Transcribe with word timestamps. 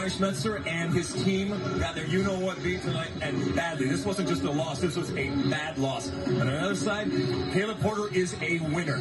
Brian 0.00 0.12
Schmetzer 0.12 0.66
and 0.66 0.94
his 0.94 1.12
team 1.12 1.50
got 1.78 1.94
their 1.94 2.06
you 2.06 2.22
know 2.22 2.38
what 2.38 2.62
beat 2.62 2.80
tonight 2.80 3.10
and 3.20 3.54
badly. 3.54 3.86
This 3.86 4.02
wasn't 4.06 4.30
just 4.30 4.42
a 4.44 4.50
loss, 4.50 4.80
this 4.80 4.96
was 4.96 5.10
a 5.10 5.28
bad 5.50 5.76
loss. 5.76 6.08
And 6.08 6.40
on 6.40 6.46
the 6.46 6.58
other 6.58 6.74
side, 6.74 7.10
Caleb 7.52 7.80
Porter 7.80 8.08
is 8.14 8.34
a 8.40 8.60
winner. 8.60 8.96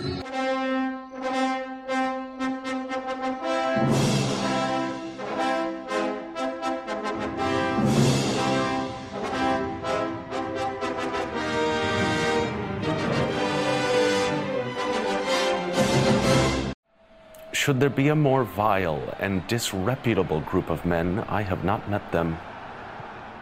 Should 17.70 17.80
there 17.80 17.92
be 17.92 18.08
a 18.08 18.16
more 18.16 18.46
vile 18.46 19.16
and 19.20 19.46
disreputable 19.46 20.40
group 20.42 20.72
of 20.72 20.88
men, 20.88 21.20
I 21.30 21.44
have 21.44 21.64
not 21.64 21.88
met 21.88 22.12
them. 22.12 22.36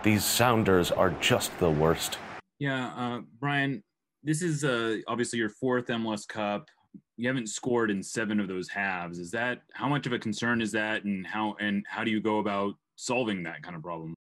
These 0.04 0.26
Sounders 0.26 0.92
are 0.92 1.12
just 1.22 1.58
the 1.60 1.72
worst. 1.72 2.18
Yeah, 2.60 2.88
uh, 2.88 3.22
Brian, 3.40 3.82
this 4.24 4.42
is 4.42 4.66
uh, 4.66 4.98
obviously 5.08 5.40
your 5.40 5.48
fourth 5.48 5.88
MLS 5.88 6.28
Cup. 6.28 6.68
You 7.16 7.30
haven't 7.30 7.48
scored 7.48 7.90
in 7.90 8.04
seven 8.04 8.42
of 8.42 8.50
those 8.50 8.68
halves. 8.68 9.18
Is 9.18 9.32
that 9.32 9.62
how 9.72 9.88
much 9.88 10.06
of 10.06 10.12
a 10.12 10.20
concern 10.20 10.62
is 10.62 10.74
that, 10.74 11.06
and 11.06 11.26
how 11.26 11.56
and 11.62 11.86
how 11.88 12.04
do 12.04 12.12
you 12.12 12.20
go 12.20 12.40
about 12.40 12.74
solving 12.98 13.44
that 13.44 13.64
kind 13.64 13.78
of 13.78 13.82
problem? 13.82 14.14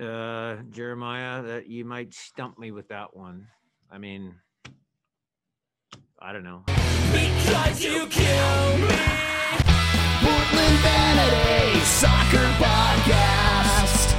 Uh, 0.00 0.56
Jeremiah, 0.72 1.42
that 1.42 1.68
you 1.68 1.84
might 1.84 2.12
stump 2.12 2.58
me 2.58 2.72
with 2.72 2.88
that 2.88 3.16
one. 3.16 3.46
I 3.88 3.98
mean, 3.98 4.34
I 6.18 6.32
don't 6.32 6.42
know. 6.42 6.64
Because 7.18 7.84
you 7.84 8.06
kill 8.06 8.78
me. 8.78 8.96
Portland 10.22 10.78
Vanity 10.84 11.80
Soccer 11.80 12.46
Podcast. 12.62 14.14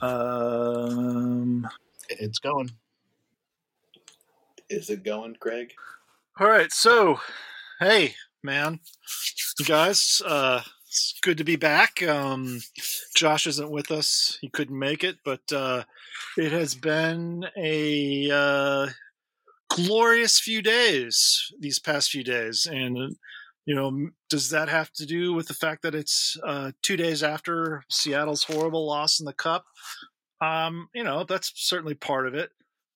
Um, 0.00 1.68
It's 2.08 2.38
going. 2.38 2.70
Is 4.70 4.90
it 4.90 5.02
going, 5.02 5.36
Greg? 5.40 5.72
all 6.38 6.46
right. 6.48 6.70
So, 6.72 7.20
hey, 7.80 8.14
man, 8.42 8.80
guys, 9.66 10.20
uh, 10.26 10.60
it's 10.86 11.14
good 11.22 11.38
to 11.38 11.44
be 11.44 11.56
back. 11.56 12.02
Um, 12.02 12.60
Josh 13.16 13.46
isn't 13.46 13.70
with 13.70 13.90
us; 13.90 14.38
he 14.40 14.48
couldn't 14.48 14.78
make 14.78 15.02
it, 15.04 15.16
but 15.24 15.40
uh, 15.52 15.84
it 16.36 16.52
has 16.52 16.74
been 16.74 17.46
a 17.56 18.30
uh, 18.30 18.88
glorious 19.68 20.38
few 20.38 20.62
days 20.62 21.52
these 21.58 21.78
past 21.78 22.10
few 22.10 22.24
days, 22.24 22.66
and 22.70 23.16
you 23.68 23.74
know, 23.74 24.08
does 24.30 24.48
that 24.48 24.70
have 24.70 24.90
to 24.94 25.04
do 25.04 25.34
with 25.34 25.46
the 25.46 25.54
fact 25.54 25.82
that 25.82 25.94
it's 25.94 26.38
uh, 26.42 26.72
two 26.82 26.96
days 26.96 27.22
after 27.22 27.84
Seattle's 27.90 28.42
horrible 28.42 28.86
loss 28.86 29.20
in 29.20 29.26
the 29.26 29.34
Cup? 29.34 29.66
Um, 30.40 30.88
you 30.94 31.04
know, 31.04 31.24
that's 31.24 31.52
certainly 31.54 31.94
part 31.94 32.26
of 32.26 32.34
it. 32.34 32.50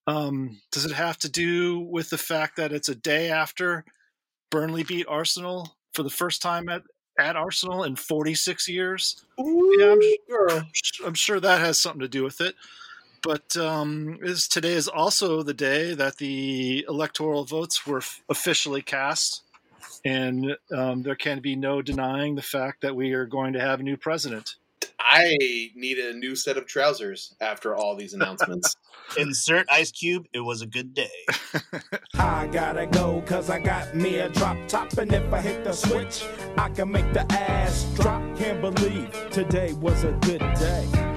Um, 0.06 0.60
does 0.70 0.86
it 0.86 0.92
have 0.92 1.18
to 1.18 1.28
do 1.28 1.80
with 1.80 2.08
the 2.08 2.16
fact 2.16 2.56
that 2.56 2.72
it's 2.72 2.88
a 2.88 2.94
day 2.94 3.30
after 3.30 3.84
Burnley 4.50 4.82
beat 4.82 5.06
Arsenal 5.08 5.76
for 5.92 6.02
the 6.02 6.10
first 6.10 6.40
time 6.40 6.70
at, 6.70 6.82
at 7.18 7.36
Arsenal 7.36 7.84
in 7.84 7.94
46 7.94 8.66
years? 8.68 9.24
yeah, 9.38 9.92
I'm, 9.92 10.00
sure, 10.82 11.06
I'm 11.06 11.14
sure 11.14 11.38
that 11.38 11.60
has 11.60 11.78
something 11.78 12.00
to 12.00 12.08
do 12.08 12.24
with 12.24 12.40
it. 12.40 12.54
But 13.22 13.56
um, 13.56 14.18
is 14.22 14.48
today 14.48 14.72
is 14.72 14.88
also 14.88 15.42
the 15.42 15.54
day 15.54 15.94
that 15.94 16.16
the 16.16 16.84
electoral 16.88 17.44
votes 17.44 17.86
were 17.86 17.98
f- 17.98 18.20
officially 18.28 18.82
cast, 18.82 19.42
and 20.04 20.56
um, 20.74 21.02
there 21.02 21.14
can 21.14 21.40
be 21.40 21.54
no 21.54 21.82
denying 21.82 22.34
the 22.34 22.42
fact 22.42 22.80
that 22.82 22.96
we 22.96 23.12
are 23.12 23.26
going 23.26 23.52
to 23.52 23.60
have 23.60 23.80
a 23.80 23.82
new 23.84 23.96
president. 23.96 24.56
I 24.98 25.36
need 25.74 25.98
a 25.98 26.14
new 26.14 26.34
set 26.34 26.56
of 26.56 26.66
trousers 26.66 27.34
after 27.40 27.74
all 27.74 27.94
these 27.96 28.14
announcements. 28.14 28.76
Insert 29.18 29.66
Ice 29.70 29.90
Cube. 29.90 30.26
It 30.32 30.40
was 30.40 30.62
a 30.62 30.66
good 30.66 30.94
day. 30.94 31.10
I 32.14 32.46
gotta 32.46 32.86
go 32.86 33.22
cause 33.26 33.50
I 33.50 33.60
got 33.60 33.94
me 33.94 34.18
a 34.18 34.28
drop 34.30 34.56
top 34.68 34.96
and 34.98 35.12
if 35.12 35.32
I 35.32 35.40
hit 35.40 35.64
the 35.64 35.72
switch 35.72 36.24
I 36.56 36.70
can 36.70 36.90
make 36.90 37.12
the 37.12 37.30
ass 37.32 37.84
drop 37.94 38.22
can't 38.36 38.60
believe 38.60 39.10
today 39.30 39.72
was 39.74 40.04
a 40.04 40.12
good 40.22 40.40
day 40.54 41.11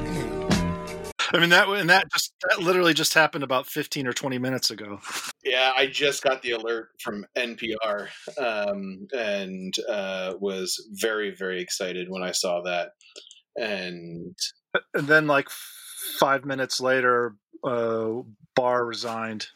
I 1.35 1.39
mean 1.39 1.49
that 1.49 1.67
and 1.67 1.89
that 1.89 2.09
just 2.13 2.33
that 2.47 2.61
literally 2.61 2.93
just 2.93 3.13
happened 3.13 3.43
about 3.43 3.67
15 3.67 4.07
or 4.07 4.13
20 4.13 4.37
minutes 4.37 4.71
ago. 4.71 4.99
yeah, 5.43 5.73
I 5.75 5.87
just 5.87 6.23
got 6.23 6.41
the 6.41 6.51
alert 6.51 6.89
from 7.01 7.25
NPR 7.37 8.07
um, 8.37 9.05
and 9.13 9.73
uh, 9.89 10.35
was 10.39 10.87
very, 10.93 11.35
very 11.35 11.61
excited 11.61 12.07
when 12.09 12.23
I 12.23 12.31
saw 12.31 12.61
that. 12.61 12.91
And 13.57 14.35
And 14.93 15.07
then 15.07 15.27
like 15.27 15.49
five 16.19 16.45
minutes 16.45 16.79
later, 16.79 17.35
uh, 17.65 18.21
Barr 18.55 18.85
resigned. 18.85 19.47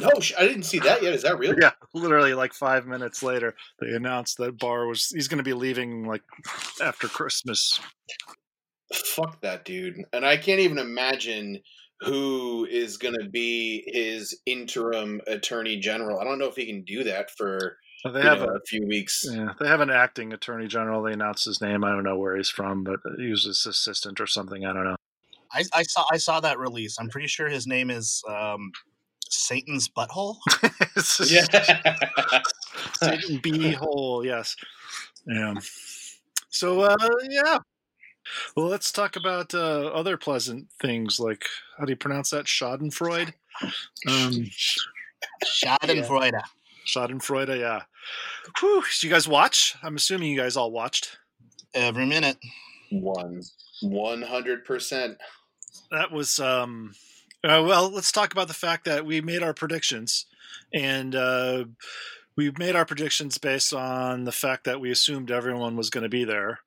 no, 0.00 0.10
I 0.38 0.46
didn't 0.46 0.64
see 0.64 0.80
that 0.80 1.02
yet. 1.02 1.12
Is 1.12 1.22
that 1.22 1.38
real? 1.38 1.54
Yeah, 1.60 1.72
literally 1.94 2.34
like 2.34 2.52
five 2.52 2.86
minutes 2.86 3.22
later, 3.22 3.54
they 3.80 3.92
announced 3.92 4.38
that 4.38 4.58
Barr 4.58 4.86
was 4.86 5.10
he's 5.10 5.28
going 5.28 5.38
to 5.38 5.44
be 5.44 5.52
leaving 5.52 6.04
like 6.04 6.22
after 6.82 7.06
Christmas. 7.06 7.78
Fuck 8.92 9.40
that 9.42 9.64
dude. 9.64 9.96
And 10.12 10.24
I 10.24 10.36
can't 10.36 10.60
even 10.60 10.78
imagine 10.78 11.60
who 12.00 12.66
is 12.70 12.96
going 12.96 13.14
to 13.20 13.28
be 13.28 13.82
his 13.86 14.38
interim 14.46 15.20
attorney 15.26 15.78
general. 15.78 16.20
I 16.20 16.24
don't 16.24 16.38
know 16.38 16.46
if 16.46 16.56
he 16.56 16.66
can 16.66 16.84
do 16.84 17.04
that 17.04 17.30
for 17.30 17.76
They 18.04 18.22
have 18.22 18.40
know, 18.40 18.46
a 18.46 18.56
a 18.56 18.60
few 18.66 18.86
weeks. 18.86 19.26
yeah, 19.28 19.52
they 19.60 19.66
have 19.66 19.80
an 19.80 19.90
acting 19.90 20.32
attorney 20.32 20.68
general. 20.68 21.02
They 21.02 21.12
announced 21.12 21.44
his 21.44 21.60
name. 21.60 21.82
I 21.84 21.90
don't 21.90 22.04
know 22.04 22.16
where 22.16 22.36
he's 22.36 22.50
from, 22.50 22.84
but 22.84 23.00
he 23.18 23.30
was 23.30 23.44
his 23.44 23.66
assistant 23.66 24.20
or 24.20 24.26
something. 24.26 24.64
I 24.64 24.72
don't 24.72 24.84
know. 24.84 24.96
I, 25.52 25.64
I 25.72 25.82
saw 25.82 26.04
I 26.12 26.18
saw 26.18 26.40
that 26.40 26.58
release. 26.58 26.98
I'm 27.00 27.08
pretty 27.08 27.26
sure 27.26 27.48
his 27.48 27.66
name 27.66 27.90
is 27.90 28.22
um, 28.28 28.70
Satan's 29.28 29.88
butthole. 29.88 30.36
Yeah. 31.26 31.44
Satan 32.94 33.40
B 33.42 33.72
hole, 33.72 34.24
yes. 34.24 34.56
Yeah. 35.26 35.54
So 36.50 36.80
uh 36.82 36.96
yeah. 37.28 37.58
Well 38.56 38.66
let's 38.66 38.92
talk 38.92 39.16
about 39.16 39.54
uh 39.54 39.86
other 39.88 40.16
pleasant 40.16 40.68
things 40.80 41.18
like 41.20 41.44
how 41.78 41.84
do 41.84 41.92
you 41.92 41.96
pronounce 41.96 42.30
that? 42.30 42.46
Schadenfreude? 42.46 43.32
Um 44.06 44.50
Schadenfreude. 45.44 46.40
Schadenfreude, 46.86 47.60
yeah. 47.60 47.82
Whew. 48.60 48.82
Did 48.82 49.02
you 49.02 49.10
guys 49.10 49.28
watch? 49.28 49.76
I'm 49.82 49.96
assuming 49.96 50.30
you 50.30 50.38
guys 50.38 50.56
all 50.56 50.70
watched. 50.70 51.18
Every 51.74 52.06
minute. 52.06 52.38
One. 52.90 53.42
100%. 53.82 55.16
That 55.90 56.10
was 56.10 56.38
um 56.38 56.94
uh, 57.44 57.62
well, 57.64 57.88
let's 57.88 58.10
talk 58.10 58.32
about 58.32 58.48
the 58.48 58.54
fact 58.54 58.84
that 58.84 59.06
we 59.06 59.20
made 59.20 59.42
our 59.42 59.54
predictions 59.54 60.26
and 60.74 61.14
uh 61.14 61.64
we 62.36 62.52
made 62.56 62.76
our 62.76 62.84
predictions 62.84 63.36
based 63.36 63.74
on 63.74 64.24
the 64.24 64.32
fact 64.32 64.64
that 64.64 64.80
we 64.80 64.92
assumed 64.92 65.30
everyone 65.30 65.76
was 65.76 65.90
going 65.90 66.04
to 66.04 66.08
be 66.08 66.24
there. 66.24 66.60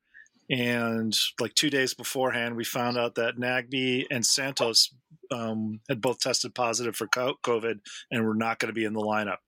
And 0.50 1.16
like 1.40 1.54
two 1.54 1.70
days 1.70 1.94
beforehand, 1.94 2.56
we 2.56 2.64
found 2.64 2.98
out 2.98 3.14
that 3.14 3.38
Nagbe 3.38 4.06
and 4.10 4.24
Santos 4.26 4.92
um, 5.30 5.80
had 5.88 6.00
both 6.00 6.20
tested 6.20 6.54
positive 6.54 6.94
for 6.94 7.06
COVID 7.06 7.80
and 8.10 8.26
were 8.26 8.34
not 8.34 8.58
going 8.58 8.68
to 8.68 8.74
be 8.74 8.84
in 8.84 8.92
the 8.92 9.00
lineup. 9.00 9.38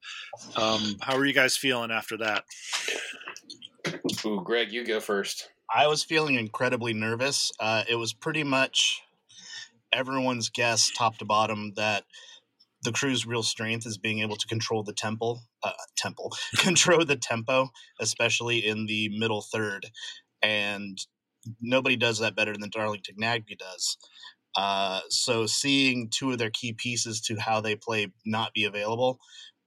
Um, 0.56 0.96
how 1.00 1.16
are 1.16 1.24
you 1.26 1.34
guys 1.34 1.56
feeling 1.56 1.90
after 1.90 2.16
that? 2.18 2.44
Ooh, 4.24 4.42
Greg, 4.42 4.72
you 4.72 4.84
go 4.84 5.00
first. 5.00 5.50
I 5.74 5.86
was 5.86 6.04
feeling 6.04 6.36
incredibly 6.36 6.94
nervous. 6.94 7.52
Uh, 7.58 7.84
it 7.88 7.96
was 7.96 8.12
pretty 8.12 8.44
much 8.44 9.02
everyone's 9.92 10.48
guess, 10.50 10.90
top 10.90 11.18
to 11.18 11.24
bottom, 11.24 11.72
that 11.76 12.04
the 12.82 12.92
crew's 12.92 13.26
real 13.26 13.42
strength 13.42 13.86
is 13.86 13.96
being 13.96 14.20
able 14.20 14.36
to 14.36 14.46
control 14.46 14.82
the 14.82 14.92
temple, 14.92 15.42
uh, 15.62 15.72
temple, 15.96 16.32
control 16.56 17.04
the 17.04 17.16
tempo, 17.16 17.70
especially 17.98 18.58
in 18.58 18.86
the 18.86 19.08
middle 19.18 19.42
third, 19.42 19.86
and 20.44 20.98
nobody 21.60 21.96
does 21.96 22.18
that 22.20 22.36
better 22.36 22.52
than 22.56 22.70
Darlington 22.70 23.16
Nagbe 23.20 23.56
does. 23.58 23.96
Uh, 24.56 25.00
so 25.08 25.46
seeing 25.46 26.08
two 26.10 26.30
of 26.30 26.38
their 26.38 26.50
key 26.50 26.72
pieces 26.72 27.20
to 27.22 27.36
how 27.36 27.60
they 27.60 27.74
play 27.76 28.12
not 28.24 28.52
be 28.54 28.64
available, 28.64 29.18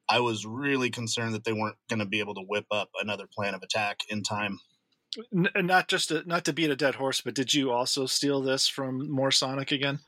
I 0.09 0.21
was 0.21 0.45
really 0.45 0.89
concerned 0.89 1.33
that 1.33 1.43
they 1.43 1.51
weren't 1.53 1.75
going 1.89 1.99
to 1.99 2.05
be 2.05 2.19
able 2.19 2.35
to 2.35 2.41
whip 2.47 2.65
up 2.71 2.89
another 3.01 3.25
plan 3.35 3.53
of 3.53 3.61
attack 3.61 3.97
in 4.09 4.23
time. 4.23 4.57
And 5.55 5.67
not 5.67 5.87
just 5.87 6.09
to, 6.09 6.23
not 6.25 6.45
to 6.45 6.53
beat 6.53 6.69
a 6.69 6.75
dead 6.75 6.95
horse, 6.95 7.21
but 7.21 7.33
did 7.33 7.53
you 7.53 7.71
also 7.71 8.05
steal 8.05 8.41
this 8.41 8.67
from 8.67 9.09
More 9.11 9.31
Sonic 9.31 9.71
again? 9.71 9.99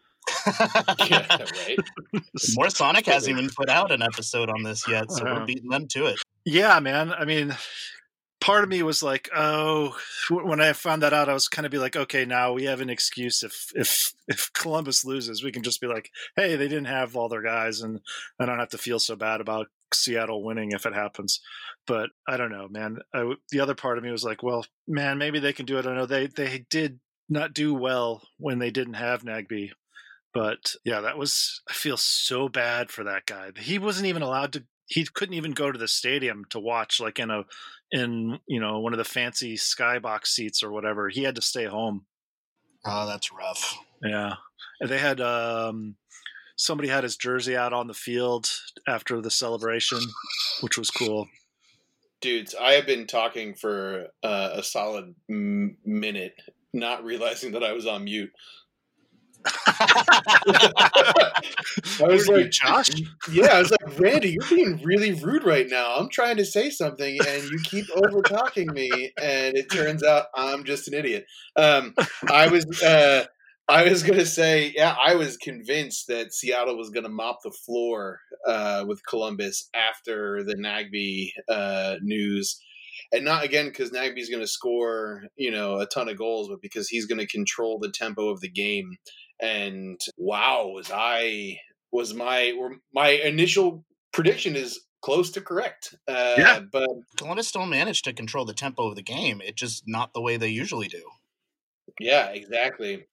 Yeah, 1.10 1.26
right? 1.68 1.80
More 2.56 2.70
Sonic 2.70 3.06
hasn't 3.08 3.36
even 3.38 3.50
put 3.50 3.70
out 3.70 3.92
an 3.92 4.02
episode 4.02 4.50
on 4.50 4.64
this 4.64 4.88
yet, 4.88 5.12
so 5.12 5.26
Uh-huh. 5.26 5.40
we're 5.40 5.46
beating 5.46 5.70
them 5.70 5.88
to 5.90 6.06
it. 6.06 6.20
Yeah, 6.46 6.80
man. 6.80 7.12
I 7.12 7.26
mean, 7.26 7.56
part 8.42 8.64
of 8.64 8.70
me 8.70 8.84
was 8.84 9.04
like, 9.04 9.30
oh, 9.36 9.98
when 10.30 10.62
I 10.62 10.74
found 10.74 11.02
that 11.02 11.14
out, 11.14 11.30
I 11.30 11.34
was 11.34 11.48
kind 11.48 11.66
of 11.66 11.72
be 11.72 11.78
like, 11.78 11.96
okay, 11.96 12.26
now 12.26 12.54
we 12.54 12.66
have 12.66 12.82
an 12.82 12.90
excuse. 12.90 13.44
If 13.44 13.72
if 13.76 14.14
if 14.28 14.52
Columbus 14.54 15.06
loses, 15.06 15.44
we 15.44 15.52
can 15.52 15.64
just 15.64 15.82
be 15.82 15.88
like, 15.88 16.10
hey, 16.36 16.56
they 16.56 16.68
didn't 16.68 16.86
have 16.86 17.16
all 17.16 17.30
their 17.30 17.42
guys, 17.42 17.82
and 17.82 18.00
I 18.40 18.46
don't 18.46 18.60
have 18.60 18.70
to 18.70 18.78
feel 18.78 19.00
so 19.00 19.16
bad 19.16 19.42
about 19.42 19.68
Seattle 19.94 20.44
winning 20.44 20.72
if 20.72 20.86
it 20.86 20.94
happens. 20.94 21.42
But 21.88 22.10
I 22.28 22.38
don't 22.38 22.52
know, 22.52 22.68
man. 22.70 23.00
I, 23.14 23.34
the 23.52 23.60
other 23.60 23.76
part 23.76 23.98
of 23.98 24.04
me 24.04 24.12
was 24.12 24.24
like, 24.24 24.44
well, 24.44 24.66
man, 24.88 25.18
maybe 25.18 25.40
they 25.40 25.54
can 25.54 25.66
do 25.66 25.78
it. 25.78 25.86
I 25.86 25.96
know 25.96 26.06
they 26.06 26.28
they 26.28 26.66
did 26.70 27.00
not 27.28 27.54
do 27.54 27.74
well 27.74 28.24
when 28.38 28.60
they 28.60 28.72
didn't 28.72 28.96
have 28.96 29.24
Nagbe. 29.24 29.72
But 30.34 30.76
yeah, 30.86 31.02
that 31.02 31.18
was 31.18 31.62
I 31.70 31.74
feel 31.74 31.98
so 31.98 32.50
bad 32.50 32.92
for 32.92 33.04
that 33.04 33.26
guy. 33.26 33.52
He 33.58 33.80
wasn't 33.80 34.08
even 34.08 34.22
allowed 34.22 34.54
to 34.54 34.64
he 34.90 35.06
couldn't 35.06 35.36
even 35.36 35.52
go 35.52 35.72
to 35.72 35.80
the 35.80 35.88
stadium 35.88 36.44
to 36.50 36.60
watch 36.60 37.00
like 37.00 37.20
in 37.20 37.30
a 37.30 37.46
in 37.92 38.40
you 38.48 38.60
know 38.60 38.80
one 38.80 38.94
of 38.94 38.98
the 38.98 39.06
fancy 39.06 39.56
skybox 39.56 40.28
seats 40.28 40.62
or 40.62 40.72
whatever. 40.72 41.08
He 41.08 41.24
had 41.24 41.36
to 41.36 41.42
stay 41.42 41.66
home. 41.66 42.06
Oh, 42.86 43.06
that's 43.06 43.32
rough. 43.32 43.78
Yeah. 44.04 44.34
And 44.82 44.90
they 44.90 44.98
had 44.98 45.22
um 45.22 45.96
somebody 46.56 46.90
had 46.90 47.04
his 47.04 47.16
jersey 47.16 47.56
out 47.56 47.72
on 47.72 47.88
the 47.88 47.94
field 47.94 48.50
after 48.88 49.22
the 49.22 49.32
celebration, 49.32 50.00
which 50.62 50.78
was 50.78 50.90
cool. 50.90 51.28
Dudes, 52.22 52.54
I 52.60 52.74
have 52.74 52.86
been 52.86 53.08
talking 53.08 53.54
for 53.54 54.08
uh, 54.24 54.50
a 54.54 54.62
solid 54.62 55.16
m- 55.30 55.78
minute, 55.86 56.34
not 56.74 57.06
realizing 57.06 57.54
that 57.54 57.64
I 57.64 57.72
was 57.72 57.88
on 57.88 58.04
mute. 58.04 58.32
I 59.46 61.32
was 62.02 62.28
Were 62.28 62.42
like, 62.42 62.52
Josh? 62.52 62.90
yeah, 63.32 63.48
I 63.54 63.60
was 63.60 63.72
like, 63.72 64.00
Randy, 64.00 64.32
you're 64.32 64.50
being 64.50 64.82
really 64.84 65.14
rude 65.14 65.44
right 65.44 65.68
now. 65.68 65.96
I'm 65.96 66.10
trying 66.10 66.38
to 66.38 66.46
say 66.46 66.70
something 66.70 67.18
and 67.28 67.44
you 67.44 67.60
keep 67.64 67.86
over 67.96 68.22
talking 68.22 68.72
me, 68.74 69.12
and 69.22 69.58
it 69.58 69.72
turns 69.72 70.04
out 70.04 70.26
I'm 70.36 70.64
just 70.64 70.88
an 70.88 70.94
idiot. 70.94 71.26
Um, 71.56 71.96
I 72.30 72.48
was, 72.48 72.66
uh, 72.84 73.26
I 73.68 73.90
was 73.90 74.04
gonna 74.04 74.26
say, 74.26 74.74
yeah, 74.76 74.96
I 75.04 75.16
was 75.16 75.38
convinced 75.38 76.08
that 76.08 76.34
Seattle 76.34 76.78
was 76.78 76.90
gonna 76.90 77.10
mop 77.10 77.40
the 77.44 77.52
floor 77.52 78.20
uh, 78.46 78.86
with 78.88 79.06
Columbus 79.08 79.70
after 79.74 80.44
the 80.44 80.56
Nagbe 80.56 81.32
uh, 81.48 81.96
news. 82.02 82.60
And 83.12 83.26
not 83.26 83.44
again 83.44 83.68
because 83.68 83.92
Nagbe's 83.92 84.30
going 84.30 84.42
to 84.44 84.48
score, 84.48 85.24
you 85.36 85.50
know, 85.50 85.80
a 85.80 85.88
ton 85.88 86.10
of 86.10 86.18
goals, 86.18 86.48
but 86.48 86.62
because 86.62 86.90
he's 86.90 87.08
going 87.08 87.18
to 87.18 87.26
control 87.26 87.80
the 87.80 87.92
tempo 87.92 88.30
of 88.30 88.40
the 88.40 88.50
game. 88.52 88.98
And 89.42 90.00
wow, 90.18 90.68
was 90.68 90.92
I 90.94 91.60
was 91.92 92.14
my 92.14 92.54
my 92.94 93.10
initial 93.10 93.86
prediction 94.12 94.56
is 94.56 94.80
close 95.02 95.32
to 95.32 95.42
correct. 95.42 95.96
Uh, 96.08 96.36
Yeah. 96.38 96.60
but 96.60 96.90
Columbus 97.18 97.48
still 97.48 97.66
managed 97.66 98.04
to 98.06 98.14
control 98.14 98.46
the 98.46 98.54
tempo 98.54 98.88
of 98.90 98.96
the 98.96 99.02
game. 99.02 99.42
It 99.42 99.56
just 99.56 99.84
not 99.88 100.14
the 100.14 100.22
way 100.22 100.38
they 100.38 100.50
usually 100.50 100.88
do. 100.88 101.04
yeah, 102.00 102.28
exactly. 102.30 103.06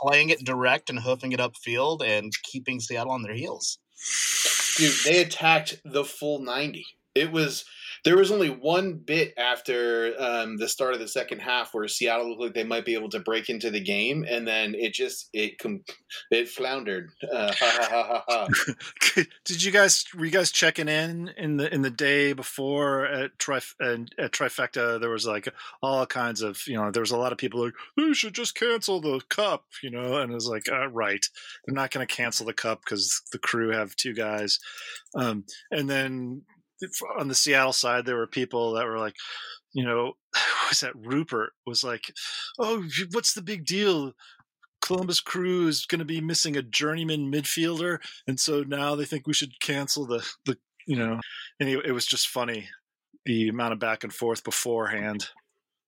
Playing 0.00 0.30
it 0.30 0.44
direct 0.44 0.90
and 0.90 1.00
hoofing 1.00 1.32
it 1.32 1.40
upfield 1.40 2.02
and 2.06 2.32
keeping 2.42 2.80
Seattle 2.80 3.12
on 3.12 3.22
their 3.22 3.34
heels. 3.34 3.78
dude 4.76 4.92
they 5.04 5.20
attacked 5.22 5.80
the 5.84 6.04
full 6.04 6.40
90 6.40 6.84
it 7.14 7.30
was 7.30 7.64
there 8.04 8.16
was 8.16 8.30
only 8.30 8.50
one 8.50 8.94
bit 8.94 9.34
after 9.38 10.14
um, 10.18 10.56
the 10.56 10.68
start 10.68 10.94
of 10.94 11.00
the 11.00 11.08
second 11.08 11.40
half 11.40 11.72
where 11.72 11.88
seattle 11.88 12.28
looked 12.28 12.40
like 12.40 12.54
they 12.54 12.64
might 12.64 12.84
be 12.84 12.94
able 12.94 13.08
to 13.08 13.20
break 13.20 13.48
into 13.48 13.70
the 13.70 13.80
game 13.80 14.24
and 14.28 14.46
then 14.46 14.74
it 14.74 14.92
just 14.92 15.28
it 15.32 15.58
com- 15.58 15.84
it 16.30 16.48
floundered 16.48 17.10
uh. 17.32 17.52
Did 19.44 19.62
you 19.62 19.70
guys 19.72 20.04
were 20.16 20.24
you 20.24 20.30
guys 20.30 20.50
checking 20.50 20.88
in 20.88 21.30
in 21.36 21.56
the 21.56 21.72
in 21.72 21.82
the 21.82 21.90
day 21.90 22.32
before 22.32 23.06
at 23.06 23.38
trif 23.38 23.74
at 23.80 24.32
trifecta? 24.32 25.00
There 25.00 25.10
was 25.10 25.26
like 25.26 25.48
all 25.82 26.06
kinds 26.06 26.42
of 26.42 26.66
you 26.66 26.76
know 26.76 26.90
there 26.90 27.02
was 27.02 27.10
a 27.10 27.16
lot 27.16 27.32
of 27.32 27.38
people 27.38 27.64
like 27.64 27.74
they 27.96 28.12
should 28.12 28.34
just 28.34 28.54
cancel 28.54 29.00
the 29.00 29.20
cup, 29.28 29.64
you 29.82 29.90
know, 29.90 30.16
and 30.16 30.30
it 30.30 30.34
was 30.34 30.48
like 30.48 30.68
uh, 30.70 30.88
right, 30.88 31.24
they're 31.64 31.74
not 31.74 31.90
going 31.90 32.06
to 32.06 32.14
cancel 32.14 32.46
the 32.46 32.52
cup 32.52 32.80
because 32.84 33.22
the 33.32 33.38
crew 33.38 33.70
have 33.70 33.96
two 33.96 34.14
guys, 34.14 34.58
um, 35.14 35.44
and 35.70 35.88
then 35.88 36.42
on 37.18 37.28
the 37.28 37.34
Seattle 37.34 37.72
side 37.72 38.04
there 38.04 38.16
were 38.16 38.26
people 38.26 38.72
that 38.74 38.86
were 38.86 38.98
like, 38.98 39.16
you 39.72 39.84
know, 39.84 40.14
was 40.68 40.80
that 40.80 40.96
Rupert 40.96 41.52
was 41.66 41.84
like, 41.84 42.12
oh, 42.58 42.84
what's 43.12 43.34
the 43.34 43.42
big 43.42 43.64
deal? 43.64 44.12
Columbus 44.82 45.20
Crew 45.20 45.66
is 45.66 45.86
going 45.86 46.00
to 46.00 46.04
be 46.04 46.20
missing 46.20 46.56
a 46.56 46.62
journeyman 46.62 47.32
midfielder, 47.32 47.98
and 48.26 48.38
so 48.38 48.62
now 48.62 48.94
they 48.94 49.06
think 49.06 49.26
we 49.26 49.32
should 49.32 49.58
cancel 49.60 50.06
the 50.06 50.26
the 50.44 50.58
you 50.86 50.96
know. 50.96 51.20
Anyway, 51.60 51.82
it 51.86 51.92
was 51.92 52.06
just 52.06 52.28
funny 52.28 52.68
the 53.24 53.48
amount 53.48 53.72
of 53.72 53.78
back 53.78 54.04
and 54.04 54.12
forth 54.12 54.44
beforehand. 54.44 55.28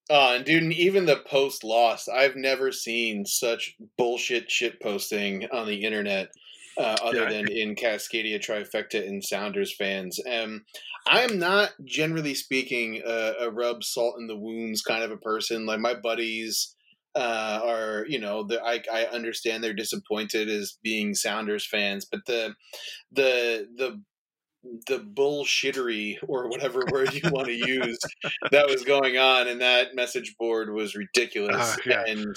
Oh, 0.08 0.36
and 0.36 0.44
dude, 0.44 0.62
and 0.62 0.72
even 0.72 1.04
the 1.04 1.16
post 1.16 1.64
loss, 1.64 2.08
I've 2.08 2.36
never 2.36 2.70
seen 2.70 3.26
such 3.26 3.74
bullshit 3.98 4.50
shit 4.50 4.80
posting 4.80 5.46
on 5.50 5.66
the 5.66 5.84
internet, 5.84 6.30
uh, 6.78 6.96
other 7.02 7.22
Yeah. 7.24 7.30
than 7.30 7.50
in 7.50 7.74
Cascadia 7.74 8.38
Trifecta 8.38 9.06
and 9.06 9.24
Sounders 9.24 9.74
fans. 9.74 10.20
Um, 10.30 10.64
I'm 11.06 11.38
not, 11.38 11.70
generally 11.84 12.34
speaking, 12.34 13.02
a, 13.06 13.34
a 13.42 13.50
rub 13.50 13.84
salt 13.84 14.16
in 14.18 14.26
the 14.26 14.36
wounds 14.36 14.82
kind 14.82 15.04
of 15.04 15.10
a 15.10 15.16
person. 15.16 15.64
Like 15.66 15.80
my 15.80 15.94
buddies 15.94 16.74
uh, 17.14 17.60
are, 17.64 18.04
you 18.08 18.18
know, 18.18 18.42
the, 18.44 18.62
I, 18.62 18.82
I 18.92 19.04
understand 19.06 19.62
they're 19.64 19.72
disappointed 19.72 20.48
as 20.48 20.78
being 20.82 21.14
Sounders 21.14 21.66
fans, 21.66 22.04
but 22.10 22.20
the 22.26 22.54
the 23.12 23.66
the 23.76 24.02
the 24.88 24.98
bullshittery 24.98 26.16
or 26.26 26.48
whatever 26.48 26.82
word 26.90 27.14
you 27.14 27.20
want 27.30 27.46
to 27.46 27.52
use 27.68 27.98
that 28.50 28.66
was 28.68 28.82
going 28.82 29.16
on 29.16 29.46
in 29.46 29.60
that 29.60 29.94
message 29.94 30.34
board 30.38 30.72
was 30.72 30.96
ridiculous. 30.96 31.54
Ah, 31.56 31.76
yeah. 31.86 32.04
And 32.06 32.36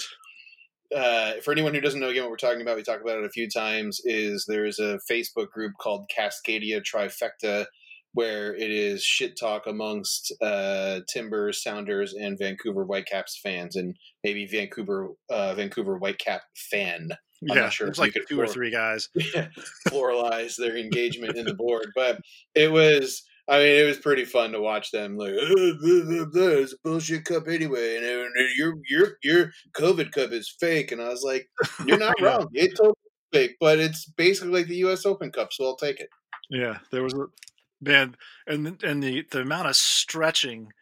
uh, 0.94 1.32
for 1.44 1.52
anyone 1.52 1.74
who 1.74 1.80
doesn't 1.80 2.00
know 2.00 2.08
again 2.08 2.22
what 2.22 2.30
we're 2.30 2.36
talking 2.36 2.62
about, 2.62 2.76
we 2.76 2.82
talked 2.82 3.02
about 3.02 3.18
it 3.18 3.24
a 3.24 3.30
few 3.30 3.48
times. 3.48 4.00
Is 4.04 4.44
there's 4.46 4.78
a 4.78 4.98
Facebook 5.10 5.50
group 5.50 5.72
called 5.80 6.10
Cascadia 6.16 6.82
Trifecta 6.82 7.66
where 8.12 8.54
it 8.54 8.70
is 8.70 9.02
shit 9.02 9.38
talk 9.38 9.66
amongst 9.66 10.32
uh, 10.42 11.00
Timbers, 11.12 11.62
Sounders, 11.62 12.12
and 12.14 12.38
Vancouver 12.38 12.84
Whitecaps 12.84 13.38
fans, 13.42 13.76
and 13.76 13.96
maybe 14.24 14.46
Vancouver 14.46 15.10
uh, 15.30 15.54
Vancouver 15.54 15.98
Whitecap 15.98 16.40
fan. 16.70 17.10
I'm 17.42 17.56
yeah, 17.56 17.62
not 17.62 17.72
sure 17.72 17.86
it 17.86 17.90
was 17.90 17.98
if 17.98 18.02
you 18.02 18.04
like 18.04 18.12
could 18.12 18.28
two 18.28 18.40
or 18.40 18.46
three 18.46 18.70
guys. 18.70 19.08
pluralize 19.88 20.56
their 20.56 20.76
engagement 20.76 21.36
in 21.36 21.46
the 21.46 21.54
board. 21.54 21.86
But 21.94 22.20
it 22.54 22.70
was, 22.70 23.22
I 23.48 23.58
mean, 23.58 23.80
it 23.80 23.86
was 23.86 23.98
pretty 23.98 24.24
fun 24.24 24.52
to 24.52 24.60
watch 24.60 24.90
them 24.90 25.16
like, 25.16 25.32
"Uh, 25.32 25.72
blah, 25.80 26.04
blah, 26.04 26.24
blah, 26.26 26.60
it's 26.62 26.72
a 26.72 26.76
bullshit 26.84 27.24
cup 27.24 27.48
anyway, 27.48 27.96
and 27.96 28.04
uh, 28.06 28.42
your 28.56 28.74
your 28.88 29.16
your 29.22 29.50
COVID 29.76 30.12
cup 30.12 30.32
is 30.32 30.54
fake. 30.60 30.92
And 30.92 31.00
I 31.00 31.08
was 31.08 31.22
like, 31.22 31.48
you're 31.86 31.98
not 31.98 32.18
wrong, 32.20 32.48
it's 32.52 32.78
totally 32.78 32.94
fake, 33.32 33.56
but 33.60 33.78
it's 33.78 34.06
basically 34.06 34.52
like 34.52 34.66
the 34.66 34.76
U.S. 34.76 35.06
Open 35.06 35.30
Cup, 35.30 35.52
so 35.52 35.64
I'll 35.64 35.76
take 35.76 36.00
it. 36.00 36.08
Yeah, 36.50 36.78
there 36.90 37.02
was 37.02 37.14
a 37.14 37.26
man, 37.80 38.16
and 38.46 38.82
and 38.82 39.02
the 39.02 39.24
the 39.30 39.40
amount 39.40 39.68
of 39.68 39.76
stretching 39.76 40.72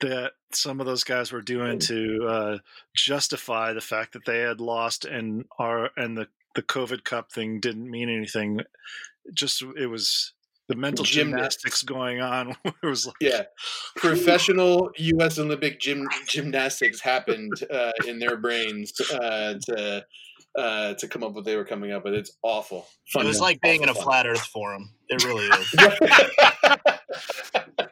that 0.00 0.32
some 0.52 0.80
of 0.80 0.86
those 0.86 1.04
guys 1.04 1.32
were 1.32 1.42
doing 1.42 1.78
to 1.78 2.26
uh, 2.28 2.58
justify 2.94 3.72
the 3.72 3.80
fact 3.80 4.12
that 4.12 4.26
they 4.26 4.40
had 4.40 4.60
lost 4.60 5.04
and 5.04 5.44
are 5.58 5.90
and 5.96 6.16
the 6.16 6.28
the 6.54 6.62
COVID 6.62 7.04
Cup 7.04 7.30
thing 7.30 7.60
didn't 7.60 7.90
mean 7.90 8.08
anything. 8.08 8.60
Just 9.34 9.62
it 9.76 9.86
was 9.86 10.32
the 10.68 10.76
mental 10.76 11.04
Gymnastics. 11.06 11.82
gymnastics 11.82 11.82
going 11.82 12.20
on. 12.20 12.56
it 12.64 12.74
was 12.86 13.06
like, 13.06 13.16
Yeah, 13.20 13.42
professional 13.96 14.90
U.S. 14.96 15.38
Olympic 15.38 15.78
gym 15.80 16.06
gymnastics 16.28 17.00
happened 17.00 17.52
uh, 17.70 17.92
in 18.06 18.18
their 18.18 18.36
brains 18.36 18.92
uh, 19.12 19.54
to. 19.66 20.04
Uh, 20.58 20.94
to 20.94 21.06
come 21.06 21.22
up 21.22 21.28
with 21.30 21.36
what 21.36 21.44
they 21.44 21.54
were 21.54 21.66
coming 21.66 21.92
up 21.92 22.02
with, 22.02 22.14
it's 22.14 22.38
awful. 22.42 22.86
It 23.14 23.26
was 23.26 23.40
like 23.40 23.60
being 23.60 23.82
in 23.82 23.90
a 23.90 23.92
Awful 23.92 24.04
flat 24.04 24.26
Earth 24.26 24.40
forum. 24.46 24.88
It 25.10 25.22
really 25.22 25.44
is. 25.44 25.74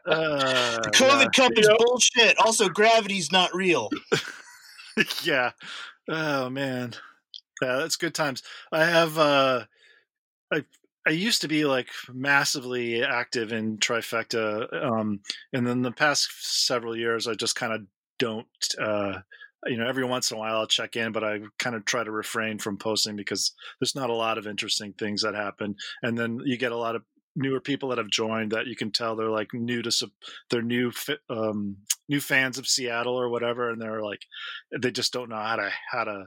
uh, 0.07 0.81
The 0.81 0.91
COVID 0.95 1.35
Cup 1.35 1.53
is 1.57 1.69
Yep. 1.69 1.77
bullshit. 1.79 2.39
Also, 2.39 2.71
gravity's 2.71 3.31
not 3.31 3.55
real. 3.55 3.91
yeah. 5.23 5.51
Oh 6.09 6.49
man. 6.49 6.95
Yeah, 7.61 7.77
that's 7.77 7.97
good 7.97 8.15
times. 8.15 8.43
I 8.73 8.85
have 8.87 9.19
uh 9.19 9.65
I 10.51 10.65
I 11.07 11.11
used 11.11 11.43
to 11.43 11.49
be 11.49 11.65
like 11.65 11.89
massively 12.13 13.03
active 13.03 13.53
in 13.53 13.79
trifecta 13.79 14.73
um 14.85 15.21
and 15.53 15.67
then 15.67 15.83
the 15.83 15.93
past 15.93 16.29
several 16.67 16.97
years 16.97 17.27
I 17.27 17.35
just 17.35 17.57
kind 17.57 17.73
of 17.73 17.83
don't 18.19 18.47
uh 18.81 19.21
you 19.67 19.77
know 19.77 19.89
every 19.89 20.05
once 20.05 20.31
in 20.31 20.37
a 20.37 20.41
while 20.41 20.57
I'll 20.57 20.67
check 20.67 20.97
in 20.97 21.13
but 21.13 21.25
I 21.25 21.41
kind 21.59 21.77
of 21.77 21.85
try 21.85 22.05
to 22.05 22.11
refrain 22.11 22.59
from 22.59 22.77
posting 22.77 23.17
because 23.17 23.53
there's 23.81 23.95
not 23.95 24.11
a 24.11 24.15
lot 24.15 24.39
of 24.39 24.47
interesting 24.47 24.93
things 24.93 25.23
that 25.23 25.35
happen. 25.35 25.77
And 26.03 26.17
then 26.17 26.41
you 26.45 26.57
get 26.57 26.73
a 26.73 26.77
lot 26.77 26.97
of 26.97 27.03
newer 27.37 27.61
people 27.61 27.89
that 27.89 27.99
have 27.99 28.11
joined 28.11 28.53
that 28.53 28.67
you 28.67 28.77
can 28.77 28.91
tell 28.93 29.17
they're 29.17 29.29
like 29.29 29.53
new 29.53 29.83
to 29.83 29.91
they're 30.51 30.63
new 30.63 30.93
um 31.31 31.77
new 32.09 32.21
fans 32.21 32.59
of 32.59 32.67
Seattle 32.67 33.19
or 33.19 33.29
whatever 33.29 33.71
and 33.71 33.81
they're 33.81 34.03
like 34.03 34.23
they 34.81 34.91
just 34.91 35.13
don't 35.13 35.31
know 35.31 35.37
how 35.37 35.57
to 35.57 35.71
how 35.91 36.05
to 36.05 36.27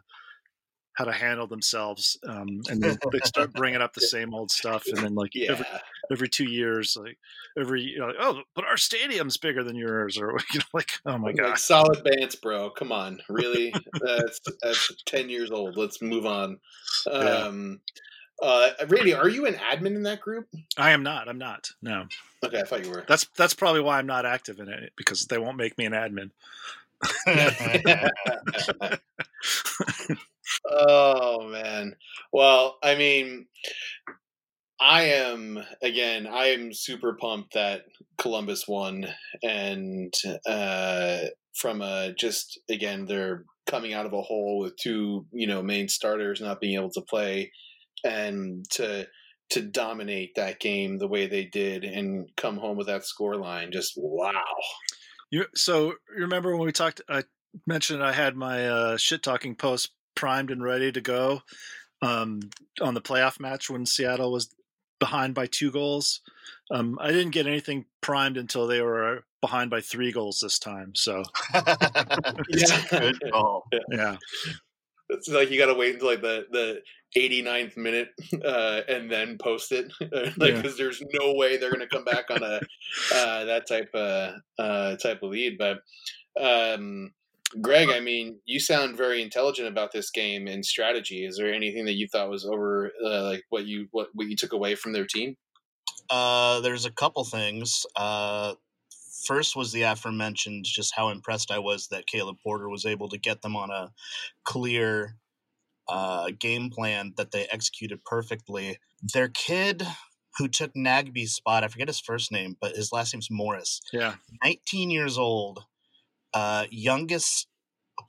how 0.98 1.06
to 1.06 1.12
handle 1.12 1.46
themselves, 1.46 2.18
um, 2.28 2.60
and 2.70 2.82
then 2.82 2.98
they 3.12 3.20
start 3.24 3.54
bringing 3.54 3.82
up 3.82 3.94
the 3.94 4.02
same 4.02 4.34
old 4.34 4.50
stuff, 4.50 4.84
and 4.88 4.98
then 4.98 5.14
like 5.14 5.36
Yeah. 5.36 5.52
every 5.52 5.66
every 6.12 6.28
two 6.30 6.50
years, 6.50 6.98
like 7.00 7.20
every 7.56 7.84
you 7.84 8.00
know, 8.00 8.08
like, 8.08 8.16
oh, 8.20 8.42
but 8.56 8.66
our 8.66 8.78
stadium's 8.78 9.38
bigger 9.38 9.64
than 9.64 9.76
yours, 9.76 10.18
or 10.18 10.32
you 10.54 10.60
know, 10.60 10.66
like 10.74 10.90
oh 11.06 11.20
my 11.20 11.28
Like, 11.28 11.38
god, 11.38 11.58
solid 11.60 12.04
bands, 12.04 12.36
bro. 12.36 12.72
Come 12.72 12.92
on, 12.92 13.22
really? 13.30 13.74
that's 14.02 14.40
that's 14.64 14.92
ten 15.06 15.30
years 15.30 15.52
old. 15.52 15.78
Let's 15.78 16.02
move 16.02 16.26
on. 16.26 16.58
Yeah. 17.06 17.14
Um, 17.14 17.80
uh, 18.42 18.70
Randy, 18.88 19.14
are 19.14 19.30
you 19.30 19.46
an 19.46 19.54
admin 19.56 19.96
in 19.96 20.04
that 20.04 20.22
group? 20.22 20.48
I 20.78 20.92
am 20.92 21.04
not. 21.04 21.28
I'm 21.30 21.38
not. 21.40 21.70
No, 21.84 22.06
Okay, 22.44 22.60
I 22.60 22.64
thought 22.64 22.84
you 22.84 22.90
were. 22.92 23.06
that's 23.08 23.28
that's 23.38 23.54
probably 23.54 23.82
why 23.82 24.00
I'm 24.00 24.08
not 24.08 24.26
active 24.26 24.60
in 24.60 24.68
it 24.70 24.94
because 24.98 25.26
they 25.28 25.38
won't 25.38 25.58
make 25.58 25.78
me 25.78 25.86
an 25.86 25.94
admin. 25.94 26.32
Oh 30.66 31.48
man. 31.50 31.96
Well, 32.32 32.78
I 32.84 32.96
mean, 32.96 33.48
I 34.80 35.04
am 35.04 35.60
again. 35.82 36.28
I 36.28 36.48
am 36.48 36.74
super 36.74 37.18
pumped 37.20 37.54
that 37.54 37.84
Columbus 38.18 38.68
won, 38.68 39.08
and 39.44 40.14
uh, 40.48 41.20
from 41.56 41.82
a 41.82 42.14
just 42.14 42.60
again, 42.70 43.06
they're 43.06 43.44
coming 43.66 43.94
out 43.94 44.06
of 44.06 44.14
a 44.14 44.22
hole 44.22 44.60
with 44.60 44.76
two, 44.78 45.26
you 45.32 45.48
know, 45.48 45.62
main 45.62 45.90
starters 45.90 46.42
not 46.42 46.62
being 46.62 46.76
able 46.76 46.92
to 46.92 47.02
play, 47.02 47.52
and 48.04 48.66
to 48.72 49.08
to 49.50 49.62
dominate 49.62 50.36
that 50.36 50.60
game 50.60 50.98
the 50.98 51.08
way 51.08 51.26
they 51.26 51.46
did 51.46 51.84
and 51.84 52.30
come 52.36 52.58
home 52.58 52.78
with 52.78 52.88
that 52.88 53.06
score 53.06 53.36
line. 53.36 53.72
Just 53.72 53.94
wow. 53.96 54.32
You 55.32 55.46
so 55.56 55.94
remember 56.16 56.56
when 56.56 56.66
we 56.66 56.72
talked? 56.72 57.02
I 57.10 57.24
mentioned 57.66 58.04
I 58.04 58.12
had 58.12 58.36
my 58.36 58.68
uh, 58.68 58.98
shit 58.98 59.24
talking 59.24 59.56
post 59.56 59.92
primed 60.18 60.52
and 60.52 60.62
ready 60.64 60.92
to 60.92 61.00
go 61.00 61.42
um, 62.02 62.42
on 62.82 62.94
the 62.94 63.02
playoff 63.02 63.40
match 63.40 63.70
when 63.70 63.86
Seattle 63.86 64.32
was 64.34 64.54
behind 65.00 65.34
by 65.36 65.46
two 65.46 65.72
goals. 65.72 66.22
Um, 66.72 66.98
I 67.00 67.12
didn't 67.12 67.32
get 67.32 67.48
anything 67.48 67.86
primed 68.02 68.36
until 68.36 68.68
they 68.68 68.82
were 68.82 69.24
behind 69.42 69.70
by 69.70 69.80
three 69.80 70.12
goals 70.12 70.40
this 70.42 70.60
time. 70.60 70.94
So 70.96 71.24
Yeah. 71.54 72.82
Good 72.90 73.22
call. 73.32 73.68
yeah, 73.92 74.18
It's 75.10 75.28
like 75.30 75.52
you 75.52 75.58
got 75.60 75.68
to 75.68 75.76
wait 75.76 75.94
until 75.94 76.10
like 76.10 76.22
the 76.22 76.46
the 76.52 76.82
89th 77.18 77.78
minute 77.78 78.10
uh, 78.44 78.82
and 78.90 79.10
then 79.10 79.38
post 79.38 79.72
it, 79.72 79.92
like 80.02 80.12
Yeah. 80.54 80.62
because 80.62 80.78
there's 80.78 81.02
no 81.14 81.34
way 81.36 81.56
they're 81.58 81.72
going 81.72 81.88
to 81.88 81.96
come 81.96 82.04
back 82.04 82.26
on 82.30 82.44
a 82.44 82.60
uh, 83.16 83.46
that 83.46 83.68
type 83.68 83.90
of 83.94 84.34
uh, 84.60 84.96
type 84.98 85.22
of 85.24 85.30
lead. 85.30 85.58
But 85.58 85.80
um, 86.42 87.14
Greg, 87.62 87.90
I 87.90 88.02
mean, 88.02 88.40
you 88.46 88.60
sound 88.60 88.98
very 88.98 89.22
intelligent 89.22 89.68
about 89.68 89.94
this 89.94 90.12
game 90.12 90.48
and 90.48 90.66
strategy. 90.66 91.26
Is 91.26 91.38
there 91.38 91.54
anything 91.54 91.86
that 91.86 91.96
you 91.96 92.08
thought 92.08 92.30
was 92.30 92.46
over, 92.46 92.92
uh, 93.04 93.24
like 93.24 93.44
what 93.50 93.66
you 93.66 93.88
what 93.92 94.10
what 94.14 94.28
you 94.28 94.36
took 94.36 94.52
away 94.52 94.76
from 94.76 94.94
their 94.94 95.06
team? 95.06 95.38
Uh, 96.10 96.60
there's 96.60 96.86
a 96.86 96.92
couple 96.92 97.24
things. 97.24 97.86
Uh, 97.96 98.56
first 99.26 99.56
was 99.56 99.72
the 99.72 99.84
aforementioned, 99.84 100.66
just 100.66 100.96
how 100.96 101.10
impressed 101.10 101.52
I 101.52 101.60
was 101.60 101.88
that 101.88 102.08
Caleb 102.08 102.38
Porter 102.44 102.70
was 102.70 102.86
able 102.86 103.10
to 103.10 103.18
get 103.18 103.42
them 103.42 103.56
on 103.56 103.70
a 103.72 103.92
clear 104.44 105.16
uh, 105.88 106.32
game 106.38 106.70
plan 106.70 107.14
that 107.18 107.32
they 107.32 107.48
executed 107.52 108.04
perfectly. 108.04 108.78
Their 109.14 109.30
kid 109.30 109.86
who 110.38 110.48
took 110.48 110.76
Nagbe's 110.76 111.34
spot, 111.34 111.64
I 111.64 111.68
forget 111.68 111.88
his 111.88 112.00
first 112.00 112.32
name, 112.32 112.58
but 112.60 112.76
his 112.76 112.92
last 112.92 113.14
name's 113.14 113.32
Morris. 113.32 113.82
yeah, 113.92 114.16
19 114.44 114.92
years 114.92 115.18
old, 115.18 115.64
uh, 116.34 116.66
youngest 116.70 117.48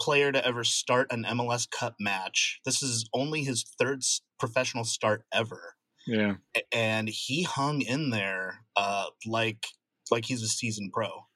player 0.00 0.30
to 0.32 0.46
ever 0.46 0.64
start 0.64 1.10
an 1.10 1.24
MLS 1.24 1.68
Cup 1.70 1.94
match. 1.98 2.60
This 2.64 2.82
is 2.82 3.08
only 3.14 3.42
his 3.42 3.64
third 3.78 4.02
professional 4.38 4.84
start 4.84 5.24
ever 5.32 5.76
yeah. 6.08 6.34
and 6.72 7.08
he 7.08 7.42
hung 7.42 7.82
in 7.82 8.10
there 8.10 8.64
uh, 8.76 9.06
like 9.26 9.66
like 10.10 10.24
he's 10.24 10.42
a 10.42 10.48
seasoned 10.48 10.92
pro. 10.92 11.26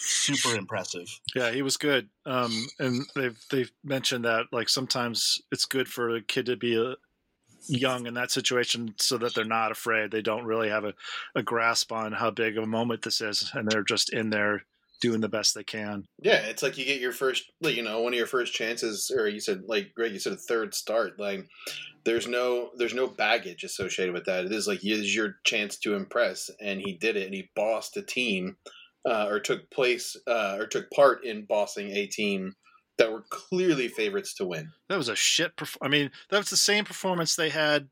Super 0.00 0.54
impressive. 0.54 1.08
Yeah, 1.34 1.50
he 1.50 1.62
was 1.62 1.76
good. 1.76 2.08
Um, 2.26 2.66
and 2.78 3.06
they've 3.16 3.38
they've 3.50 3.72
mentioned 3.82 4.26
that 4.26 4.46
like 4.52 4.68
sometimes 4.68 5.40
it's 5.50 5.64
good 5.64 5.88
for 5.88 6.14
a 6.14 6.22
kid 6.22 6.46
to 6.46 6.56
be 6.56 6.76
a, 6.76 6.94
young 7.66 8.06
in 8.06 8.14
that 8.14 8.30
situation 8.30 8.94
so 8.98 9.18
that 9.18 9.34
they're 9.34 9.44
not 9.44 9.72
afraid. 9.72 10.10
They 10.10 10.22
don't 10.22 10.44
really 10.44 10.68
have 10.68 10.84
a, 10.84 10.94
a 11.34 11.42
grasp 11.42 11.90
on 11.90 12.12
how 12.12 12.30
big 12.30 12.56
of 12.56 12.64
a 12.64 12.68
moment 12.68 13.02
this 13.02 13.20
is, 13.20 13.50
and 13.54 13.68
they're 13.68 13.82
just 13.82 14.12
in 14.12 14.30
there 14.30 14.64
doing 15.00 15.20
the 15.20 15.28
best 15.28 15.54
they 15.54 15.64
can. 15.64 16.04
Yeah, 16.22 16.36
it's 16.36 16.62
like 16.62 16.78
you 16.78 16.84
get 16.84 17.00
your 17.00 17.12
first, 17.12 17.50
like, 17.60 17.76
you 17.76 17.82
know, 17.82 18.00
one 18.00 18.12
of 18.12 18.18
your 18.18 18.26
first 18.26 18.52
chances, 18.52 19.10
or 19.14 19.28
you 19.28 19.40
said, 19.40 19.62
like 19.66 19.92
Greg, 19.94 20.12
you 20.12 20.18
said 20.18 20.32
a 20.32 20.36
third 20.36 20.74
start. 20.74 21.18
Like, 21.18 21.46
there's 22.04 22.26
no, 22.26 22.70
there's 22.76 22.94
no 22.94 23.06
baggage 23.06 23.64
associated 23.64 24.14
with 24.14 24.24
that. 24.26 24.44
It 24.44 24.52
is 24.52 24.66
like 24.66 24.84
it 24.84 24.90
is 24.90 25.14
your 25.14 25.36
chance 25.44 25.76
to 25.78 25.94
impress, 25.94 26.50
and 26.60 26.80
he 26.80 26.92
did 26.92 27.16
it, 27.16 27.26
and 27.26 27.34
he 27.34 27.50
bossed 27.54 27.96
a 27.96 28.02
team, 28.02 28.56
uh, 29.08 29.26
or 29.28 29.40
took 29.40 29.70
place, 29.70 30.16
uh, 30.26 30.56
or 30.58 30.66
took 30.66 30.90
part 30.90 31.24
in 31.24 31.44
bossing 31.44 31.90
a 31.90 32.06
team 32.06 32.54
that 32.98 33.12
were 33.12 33.24
clearly 33.30 33.88
favorites 33.88 34.34
to 34.34 34.44
win. 34.44 34.72
That 34.88 34.98
was 34.98 35.08
a 35.08 35.14
shit. 35.14 35.56
Perf- 35.56 35.76
I 35.80 35.88
mean, 35.88 36.10
that 36.30 36.38
was 36.38 36.50
the 36.50 36.56
same 36.56 36.84
performance 36.84 37.36
they 37.36 37.50
had 37.50 37.88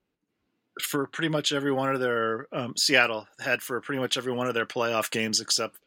for 0.80 1.06
pretty 1.06 1.28
much 1.28 1.52
every 1.52 1.72
one 1.72 1.94
of 1.94 2.00
their 2.00 2.46
um, 2.52 2.74
Seattle 2.76 3.26
had 3.40 3.62
for 3.62 3.80
pretty 3.80 4.00
much 4.00 4.18
every 4.18 4.32
one 4.32 4.46
of 4.46 4.54
their 4.54 4.66
playoff 4.66 5.10
games, 5.10 5.40
except 5.40 5.78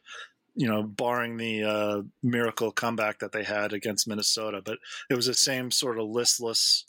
you 0.60 0.68
know, 0.68 0.82
barring 0.82 1.38
the 1.38 1.64
uh, 1.64 2.02
miracle 2.22 2.70
comeback 2.70 3.20
that 3.20 3.32
they 3.32 3.42
had 3.42 3.72
against 3.72 4.06
Minnesota. 4.06 4.60
But 4.62 4.76
it 5.08 5.14
was 5.14 5.24
the 5.24 5.32
same 5.32 5.70
sort 5.70 5.98
of 5.98 6.06
listless. 6.06 6.84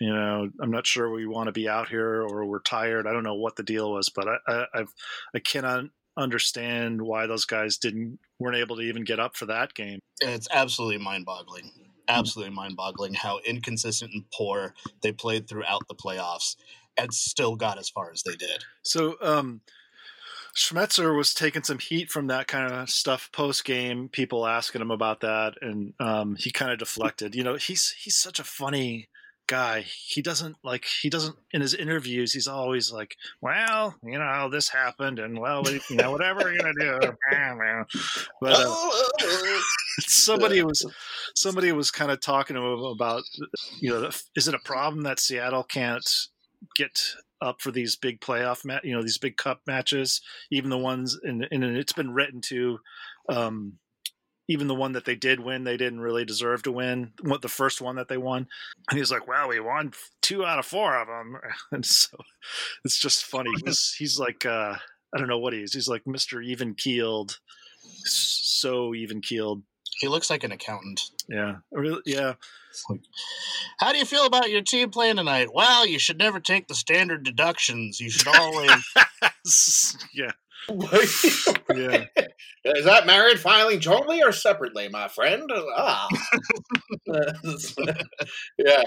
You 0.00 0.12
know, 0.12 0.50
I'm 0.60 0.72
not 0.72 0.84
sure 0.84 1.08
we 1.08 1.24
want 1.24 1.46
to 1.46 1.52
be 1.52 1.68
out 1.68 1.88
here 1.88 2.22
or 2.22 2.44
we're 2.44 2.58
tired. 2.58 3.06
I 3.06 3.12
don't 3.12 3.22
know 3.22 3.36
what 3.36 3.54
the 3.54 3.62
deal 3.62 3.92
was, 3.92 4.08
but 4.08 4.26
I, 4.26 4.36
I, 4.48 4.64
I've 4.74 4.92
I 5.32 5.38
cannot 5.38 5.84
understand 6.16 7.00
why 7.00 7.28
those 7.28 7.44
guys 7.44 7.78
didn't 7.78 8.18
weren't 8.40 8.56
able 8.56 8.74
to 8.74 8.82
even 8.82 9.04
get 9.04 9.20
up 9.20 9.36
for 9.36 9.46
that 9.46 9.74
game. 9.74 10.00
It's 10.20 10.48
absolutely 10.50 10.98
mind 10.98 11.24
boggling. 11.24 11.70
Absolutely 12.08 12.52
mind 12.52 12.74
boggling 12.74 13.14
how 13.14 13.38
inconsistent 13.46 14.10
and 14.12 14.24
poor 14.34 14.74
they 15.04 15.12
played 15.12 15.48
throughout 15.48 15.82
the 15.88 15.94
playoffs 15.94 16.56
and 16.98 17.14
still 17.14 17.54
got 17.54 17.78
as 17.78 17.88
far 17.88 18.10
as 18.10 18.24
they 18.24 18.34
did. 18.34 18.64
So 18.82 19.14
um 19.22 19.60
Schmetzer 20.56 21.16
was 21.16 21.32
taking 21.34 21.62
some 21.62 21.78
heat 21.78 22.10
from 22.10 22.26
that 22.26 22.46
kind 22.46 22.72
of 22.72 22.90
stuff 22.90 23.30
post 23.32 23.64
game, 23.64 24.08
people 24.08 24.46
asking 24.46 24.82
him 24.82 24.90
about 24.90 25.20
that, 25.20 25.54
and 25.62 25.94
um, 25.98 26.36
he 26.36 26.50
kind 26.50 26.70
of 26.72 26.78
deflected. 26.78 27.34
You 27.34 27.42
know, 27.44 27.56
he's 27.56 27.94
he's 27.98 28.16
such 28.16 28.38
a 28.38 28.44
funny 28.44 29.08
guy. 29.46 29.80
He 29.80 30.20
doesn't 30.22 30.56
like 30.62 30.84
he 30.84 31.08
doesn't 31.08 31.36
in 31.52 31.62
his 31.62 31.74
interviews. 31.74 32.32
He's 32.34 32.46
always 32.48 32.92
like, 32.92 33.16
"Well, 33.40 33.96
you 34.04 34.18
know, 34.18 34.50
this 34.50 34.68
happened, 34.68 35.18
and 35.18 35.38
well, 35.38 35.62
we- 35.62 35.80
you 35.88 35.96
know, 35.96 36.10
whatever 36.10 36.40
we're 36.40 36.58
gonna 36.58 36.72
do." 36.78 36.98
eh, 37.32 37.54
man." 37.54 37.84
But 38.40 38.52
uh, 38.54 38.90
somebody 40.00 40.62
was 40.62 40.84
somebody 41.34 41.72
was 41.72 41.90
kind 41.90 42.10
of 42.10 42.20
talking 42.20 42.56
to 42.56 42.62
him 42.62 42.80
about, 42.84 43.22
you 43.80 43.90
know, 43.90 44.10
is 44.36 44.48
it 44.48 44.54
a 44.54 44.58
problem 44.60 45.02
that 45.04 45.18
Seattle 45.18 45.64
can't 45.64 46.08
get 46.76 47.14
up 47.42 47.60
for 47.60 47.70
these 47.70 47.96
big 47.96 48.20
playoff 48.20 48.64
ma- 48.64 48.78
you 48.82 48.94
know 48.94 49.02
these 49.02 49.18
big 49.18 49.36
cup 49.36 49.60
matches 49.66 50.20
even 50.50 50.70
the 50.70 50.78
ones 50.78 51.18
and 51.22 51.46
and 51.50 51.64
it's 51.64 51.92
been 51.92 52.12
written 52.12 52.40
to 52.40 52.78
um 53.28 53.74
even 54.48 54.66
the 54.66 54.74
one 54.74 54.92
that 54.92 55.04
they 55.04 55.14
did 55.14 55.40
win 55.40 55.64
they 55.64 55.76
didn't 55.76 56.00
really 56.00 56.24
deserve 56.24 56.62
to 56.62 56.72
win 56.72 57.12
what 57.22 57.42
the 57.42 57.48
first 57.48 57.80
one 57.80 57.96
that 57.96 58.08
they 58.08 58.16
won. 58.16 58.46
And 58.90 58.98
he's 58.98 59.10
like 59.10 59.26
well 59.26 59.48
we 59.48 59.60
won 59.60 59.92
two 60.20 60.44
out 60.44 60.58
of 60.58 60.66
four 60.66 60.96
of 60.96 61.08
them 61.08 61.36
and 61.72 61.84
so 61.84 62.16
it's 62.84 62.98
just 62.98 63.24
funny. 63.24 63.50
He's 63.64 63.94
he's 63.98 64.18
like 64.18 64.46
uh 64.46 64.76
i 65.14 65.18
don't 65.18 65.28
know 65.28 65.38
what 65.38 65.52
he 65.52 65.60
is. 65.60 65.72
He's 65.72 65.88
like 65.88 66.04
mr 66.04 66.44
even 66.44 66.74
keeled 66.74 67.38
so 68.04 68.94
even 68.94 69.20
keeled 69.20 69.62
He 69.98 70.08
looks 70.08 70.30
like 70.30 70.44
an 70.44 70.52
accountant. 70.52 71.00
yeah 71.28 71.56
really 71.70 72.02
yeah 72.06 72.34
How 73.78 73.92
do 73.92 73.98
you 73.98 74.04
feel 74.04 74.26
about 74.26 74.50
your 74.50 74.62
team 74.62 74.90
playing 74.90 75.16
tonight? 75.16 75.48
Well, 75.52 75.86
you 75.86 75.98
should 75.98 76.18
never 76.18 76.40
take 76.40 76.68
the 76.68 76.74
standard 76.74 77.22
deductions. 77.24 78.00
You 78.00 78.10
should 78.10 78.28
always. 78.28 78.84
yeah 80.14 80.32
yeah. 80.68 82.04
is 82.64 82.84
that 82.84 83.06
married 83.06 83.38
filing 83.38 83.80
jointly 83.80 84.22
or 84.22 84.32
separately, 84.32 84.88
my 84.88 85.08
friend? 85.08 85.50
Ah, 85.76 86.08
yeah, 88.58 88.82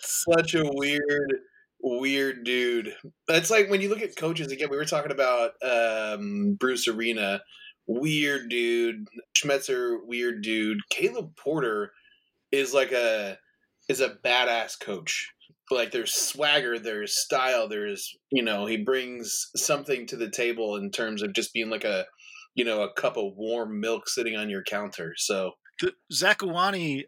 such 0.00 0.54
a 0.54 0.62
weird, 0.64 1.34
weird 1.82 2.44
dude. 2.44 2.94
That's 3.26 3.50
like 3.50 3.70
when 3.70 3.80
you 3.80 3.88
look 3.88 4.02
at 4.02 4.16
coaches 4.16 4.52
again. 4.52 4.68
We 4.70 4.76
were 4.76 4.84
talking 4.84 5.12
about 5.12 5.52
um, 5.62 6.54
Bruce 6.58 6.88
Arena, 6.88 7.42
weird 7.90 8.48
dude. 8.48 9.08
Schmetzer, 9.36 9.98
weird 10.04 10.42
dude. 10.42 10.78
Caleb 10.90 11.36
Porter 11.36 11.92
is 12.52 12.72
like 12.72 12.92
a 12.92 13.38
is 13.88 14.00
a 14.00 14.16
badass 14.24 14.78
coach. 14.80 15.32
Like 15.70 15.92
there's 15.92 16.14
swagger, 16.14 16.78
there's 16.78 17.20
style, 17.20 17.68
there's 17.68 18.16
you 18.30 18.42
know 18.42 18.66
he 18.66 18.76
brings 18.76 19.50
something 19.56 20.06
to 20.06 20.16
the 20.16 20.30
table 20.30 20.76
in 20.76 20.90
terms 20.90 21.22
of 21.22 21.32
just 21.32 21.52
being 21.52 21.70
like 21.70 21.84
a 21.84 22.06
you 22.54 22.64
know 22.64 22.82
a 22.82 22.92
cup 22.92 23.16
of 23.16 23.34
warm 23.36 23.80
milk 23.80 24.08
sitting 24.08 24.36
on 24.36 24.50
your 24.50 24.62
counter. 24.62 25.14
So 25.16 25.52
the, 25.80 25.94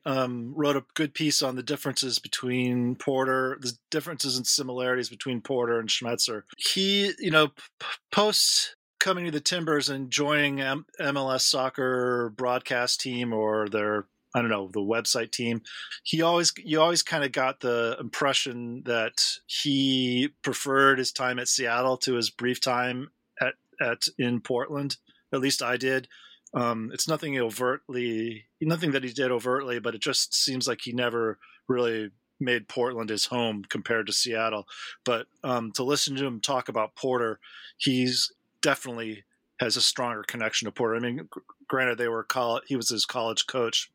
um, 0.06 0.54
wrote 0.56 0.76
a 0.76 0.84
good 0.94 1.12
piece 1.12 1.42
on 1.42 1.56
the 1.56 1.62
differences 1.62 2.18
between 2.18 2.96
Porter, 2.96 3.58
the 3.60 3.72
differences 3.90 4.38
and 4.38 4.46
similarities 4.46 5.10
between 5.10 5.42
Porter 5.42 5.78
and 5.78 5.90
Schmetzer. 5.90 6.44
He, 6.56 7.12
you 7.18 7.30
know, 7.30 7.48
p- 7.48 7.86
post 8.10 8.76
coming 9.02 9.24
to 9.24 9.32
the 9.32 9.40
Timbers 9.40 9.88
and 9.88 10.12
joining 10.12 10.60
M- 10.60 10.86
MLS 11.00 11.40
soccer 11.40 12.32
broadcast 12.36 13.00
team 13.00 13.32
or 13.32 13.68
their 13.68 14.06
I 14.32 14.40
don't 14.40 14.48
know 14.48 14.70
the 14.72 14.80
website 14.80 15.32
team. 15.32 15.62
He 16.04 16.22
always 16.22 16.52
you 16.56 16.80
always 16.80 17.02
kind 17.02 17.24
of 17.24 17.32
got 17.32 17.60
the 17.60 17.96
impression 17.98 18.84
that 18.86 19.14
he 19.46 20.30
preferred 20.42 20.98
his 20.98 21.10
time 21.10 21.40
at 21.40 21.48
Seattle 21.48 21.96
to 21.98 22.14
his 22.14 22.30
brief 22.30 22.60
time 22.60 23.10
at 23.40 23.54
at 23.80 24.04
in 24.18 24.40
Portland. 24.40 24.96
At 25.34 25.40
least 25.40 25.62
I 25.62 25.76
did. 25.76 26.06
Um, 26.54 26.90
it's 26.94 27.08
nothing 27.08 27.36
overtly, 27.38 28.44
nothing 28.60 28.92
that 28.92 29.02
he 29.02 29.12
did 29.12 29.32
overtly, 29.32 29.80
but 29.80 29.96
it 29.96 30.00
just 30.00 30.32
seems 30.32 30.68
like 30.68 30.82
he 30.82 30.92
never 30.92 31.38
really 31.66 32.10
made 32.38 32.68
Portland 32.68 33.10
his 33.10 33.26
home 33.26 33.64
compared 33.68 34.06
to 34.06 34.12
Seattle. 34.12 34.66
But 35.04 35.26
um, 35.42 35.72
to 35.72 35.82
listen 35.82 36.14
to 36.16 36.24
him 36.24 36.40
talk 36.40 36.68
about 36.68 36.94
Porter, 36.94 37.40
he's 37.78 38.30
definitely 38.62 39.24
has 39.60 39.76
a 39.76 39.82
stronger 39.82 40.22
connection 40.22 40.66
to 40.66 40.72
Porter. 40.72 40.96
I 40.96 41.00
mean, 41.00 41.28
granted, 41.68 41.98
they 41.98 42.08
were 42.08 42.24
college, 42.24 42.64
he 42.66 42.76
was 42.76 42.88
his 42.88 43.04
college 43.04 43.46
coach, 43.46 43.90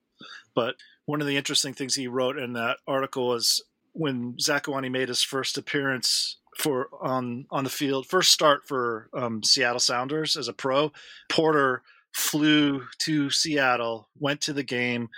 but 0.56 0.76
one 1.06 1.22
of 1.22 1.28
the 1.28 1.38
interesting 1.38 1.74
things 1.74 1.96
he 1.96 2.08
wrote 2.08 2.38
in 2.38 2.54
that 2.54 2.78
article 2.88 3.28
was 3.28 3.64
when 3.94 4.34
Zakuani 4.34 4.92
made 4.92 5.10
his 5.10 5.24
first 5.24 5.58
appearance 5.58 6.38
for 6.58 6.90
on 7.02 7.46
on 7.52 7.64
the 7.64 7.70
field, 7.70 8.08
first 8.08 8.32
start 8.32 8.68
for 8.68 9.10
um, 9.14 9.44
Seattle 9.44 9.80
Sounders 9.80 10.36
as 10.36 10.48
a 10.48 10.54
pro. 10.54 10.92
Porter 11.30 11.84
flew 12.14 12.84
to 13.00 13.30
Seattle, 13.30 14.10
went 14.20 14.42
to 14.42 14.54
the 14.54 14.64
game, 14.64 15.10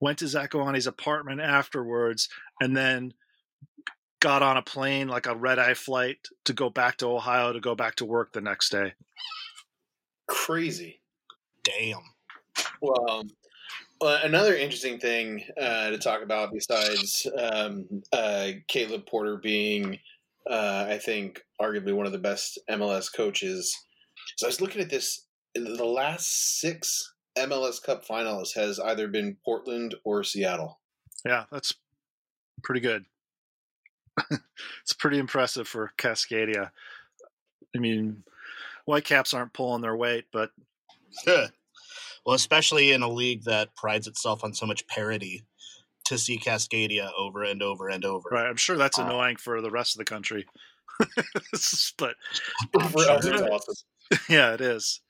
went 0.00 0.18
to 0.18 0.26
Zakuani's 0.26 0.86
apartment 0.86 1.40
afterwards, 1.40 2.28
and 2.60 2.76
then 2.76 3.14
got 4.20 4.42
on 4.42 4.56
a 4.56 4.62
plane 4.62 5.08
like 5.08 5.26
a 5.26 5.34
red 5.34 5.58
eye 5.58 5.74
flight 5.74 6.18
to 6.44 6.52
go 6.52 6.70
back 6.70 6.96
to 6.98 7.06
Ohio 7.06 7.52
to 7.52 7.60
go 7.60 7.74
back 7.74 7.96
to 7.96 8.04
work 8.04 8.32
the 8.32 8.40
next 8.40 8.70
day. 8.70 8.94
Crazy. 10.28 11.00
Damn. 11.62 12.02
Well, 12.80 13.10
um, 13.10 13.30
well, 14.00 14.20
another 14.22 14.54
interesting 14.54 14.98
thing 14.98 15.42
uh, 15.60 15.90
to 15.90 15.98
talk 15.98 16.22
about 16.22 16.52
besides 16.52 17.26
um, 17.38 17.86
uh, 18.12 18.48
Caleb 18.68 19.06
Porter 19.06 19.38
being, 19.38 19.98
uh, 20.50 20.86
I 20.88 20.98
think, 20.98 21.42
arguably 21.60 21.94
one 21.94 22.06
of 22.06 22.12
the 22.12 22.18
best 22.18 22.58
MLS 22.70 23.12
coaches. 23.12 23.74
So 24.36 24.46
I 24.46 24.48
was 24.48 24.60
looking 24.60 24.82
at 24.82 24.90
this. 24.90 25.26
The 25.54 25.84
last 25.84 26.60
six 26.60 27.14
MLS 27.38 27.82
Cup 27.82 28.06
finalists 28.06 28.54
has 28.54 28.78
either 28.78 29.08
been 29.08 29.38
Portland 29.44 29.94
or 30.04 30.22
Seattle. 30.22 30.80
Yeah, 31.24 31.44
that's 31.50 31.74
pretty 32.62 32.80
good. 32.80 33.06
it's 34.82 34.92
pretty 34.92 35.18
impressive 35.18 35.68
for 35.68 35.92
Cascadia. 35.98 36.70
I 37.74 37.78
mean, 37.78 38.22
Whitecaps 38.86 39.34
aren't 39.34 39.52
pulling 39.52 39.82
their 39.82 39.96
weight, 39.96 40.26
but 40.32 40.50
well, 41.26 42.34
especially 42.34 42.92
in 42.92 43.02
a 43.02 43.08
league 43.08 43.44
that 43.44 43.74
prides 43.76 44.06
itself 44.06 44.42
on 44.44 44.54
so 44.54 44.66
much 44.66 44.86
parity, 44.86 45.44
to 46.06 46.16
see 46.18 46.38
Cascadia 46.38 47.10
over 47.18 47.42
and 47.42 47.62
over 47.62 47.88
and 47.88 48.04
over. 48.04 48.28
right, 48.30 48.46
I'm 48.46 48.56
sure 48.56 48.76
that's 48.76 48.98
Uh, 48.98 49.02
annoying 49.02 49.36
for 49.36 49.60
the 49.60 49.70
rest 49.70 49.94
of 49.94 49.98
the 49.98 50.04
country. 50.04 50.46
but 51.98 52.16
For 52.72 53.00
us, 53.10 53.26
it's 53.26 53.42
awesome. 53.42 53.74
yeah, 54.28 54.54
it 54.54 54.60
is. 54.60 55.00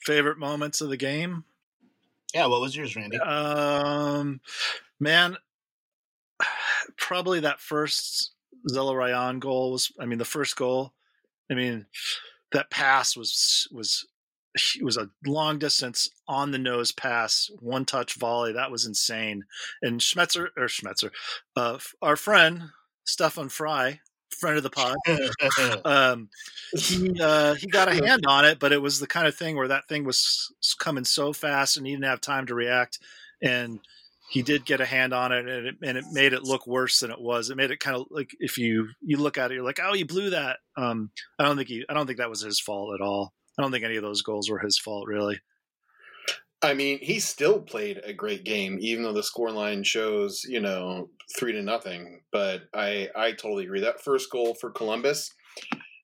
Favorite 0.00 0.38
moments 0.38 0.80
of 0.80 0.88
the 0.88 0.96
game? 0.96 1.44
Yeah, 2.34 2.46
what 2.46 2.60
was 2.60 2.74
yours, 2.74 2.96
Randy? 2.96 3.18
Um, 3.18 4.40
man, 4.98 5.36
probably 6.96 7.40
that 7.40 7.60
first 7.60 8.32
Zelarayan 8.70 9.40
goal 9.40 9.72
was. 9.72 9.92
I 10.00 10.06
mean, 10.06 10.18
the 10.18 10.24
first 10.24 10.56
goal. 10.56 10.92
I 11.50 11.54
mean, 11.54 11.86
that 12.52 12.70
pass 12.70 13.16
was 13.16 13.68
was 13.72 14.06
it 14.54 14.84
was 14.84 14.96
a 14.96 15.10
long 15.26 15.58
distance 15.58 16.08
on 16.28 16.52
the 16.52 16.58
nose 16.58 16.92
pass, 16.92 17.50
one 17.60 17.84
touch 17.84 18.14
volley. 18.14 18.52
That 18.52 18.70
was 18.70 18.86
insane. 18.86 19.44
And 19.82 20.00
Schmetzer 20.00 20.48
or 20.56 20.66
Schmetzer, 20.66 21.10
uh, 21.56 21.78
our 22.00 22.16
friend 22.16 22.62
Stefan 23.04 23.48
Frei, 23.48 24.00
friend 24.30 24.56
of 24.56 24.62
the 24.62 24.70
pod, 24.70 24.96
um, 25.84 26.28
he 26.76 27.10
uh, 27.20 27.54
he 27.54 27.66
got 27.66 27.88
a 27.88 27.94
hand 28.06 28.24
on 28.26 28.44
it, 28.44 28.58
but 28.58 28.72
it 28.72 28.80
was 28.82 29.00
the 29.00 29.06
kind 29.06 29.26
of 29.26 29.34
thing 29.34 29.56
where 29.56 29.68
that 29.68 29.88
thing 29.88 30.04
was 30.04 30.52
coming 30.78 31.04
so 31.04 31.32
fast 31.32 31.76
and 31.76 31.86
he 31.86 31.92
didn't 31.92 32.04
have 32.04 32.20
time 32.20 32.46
to 32.46 32.54
react, 32.54 32.98
and 33.42 33.80
he 34.34 34.42
did 34.42 34.66
get 34.66 34.80
a 34.80 34.84
hand 34.84 35.14
on 35.14 35.30
it, 35.30 35.48
and 35.48 35.66
it, 35.68 35.76
and 35.80 35.96
it 35.96 36.04
made 36.10 36.32
it 36.32 36.42
look 36.42 36.66
worse 36.66 36.98
than 36.98 37.12
it 37.12 37.20
was. 37.20 37.50
It 37.50 37.56
made 37.56 37.70
it 37.70 37.78
kind 37.78 37.96
of 37.96 38.06
like 38.10 38.32
if 38.40 38.58
you 38.58 38.88
you 39.00 39.16
look 39.16 39.38
at 39.38 39.52
it, 39.52 39.54
you're 39.54 39.62
like, 39.62 39.78
oh, 39.80 39.92
he 39.92 40.02
blew 40.02 40.30
that. 40.30 40.56
Um, 40.76 41.12
I 41.38 41.44
don't 41.44 41.56
think 41.56 41.68
he, 41.68 41.84
I 41.88 41.94
don't 41.94 42.04
think 42.06 42.18
that 42.18 42.30
was 42.30 42.42
his 42.42 42.58
fault 42.58 42.94
at 42.94 43.00
all. 43.00 43.32
I 43.56 43.62
don't 43.62 43.70
think 43.70 43.84
any 43.84 43.94
of 43.94 44.02
those 44.02 44.22
goals 44.22 44.50
were 44.50 44.58
his 44.58 44.76
fault, 44.76 45.06
really. 45.06 45.38
I 46.62 46.74
mean, 46.74 46.98
he 47.00 47.20
still 47.20 47.60
played 47.60 48.00
a 48.02 48.12
great 48.12 48.42
game, 48.42 48.78
even 48.80 49.04
though 49.04 49.12
the 49.12 49.20
scoreline 49.20 49.86
shows, 49.86 50.42
you 50.48 50.58
know, 50.58 51.10
three 51.38 51.52
to 51.52 51.62
nothing. 51.62 52.22
But 52.32 52.62
I, 52.74 53.10
I 53.14 53.32
totally 53.32 53.64
agree. 53.64 53.82
That 53.82 54.02
first 54.02 54.32
goal 54.32 54.56
for 54.60 54.70
Columbus, 54.70 55.30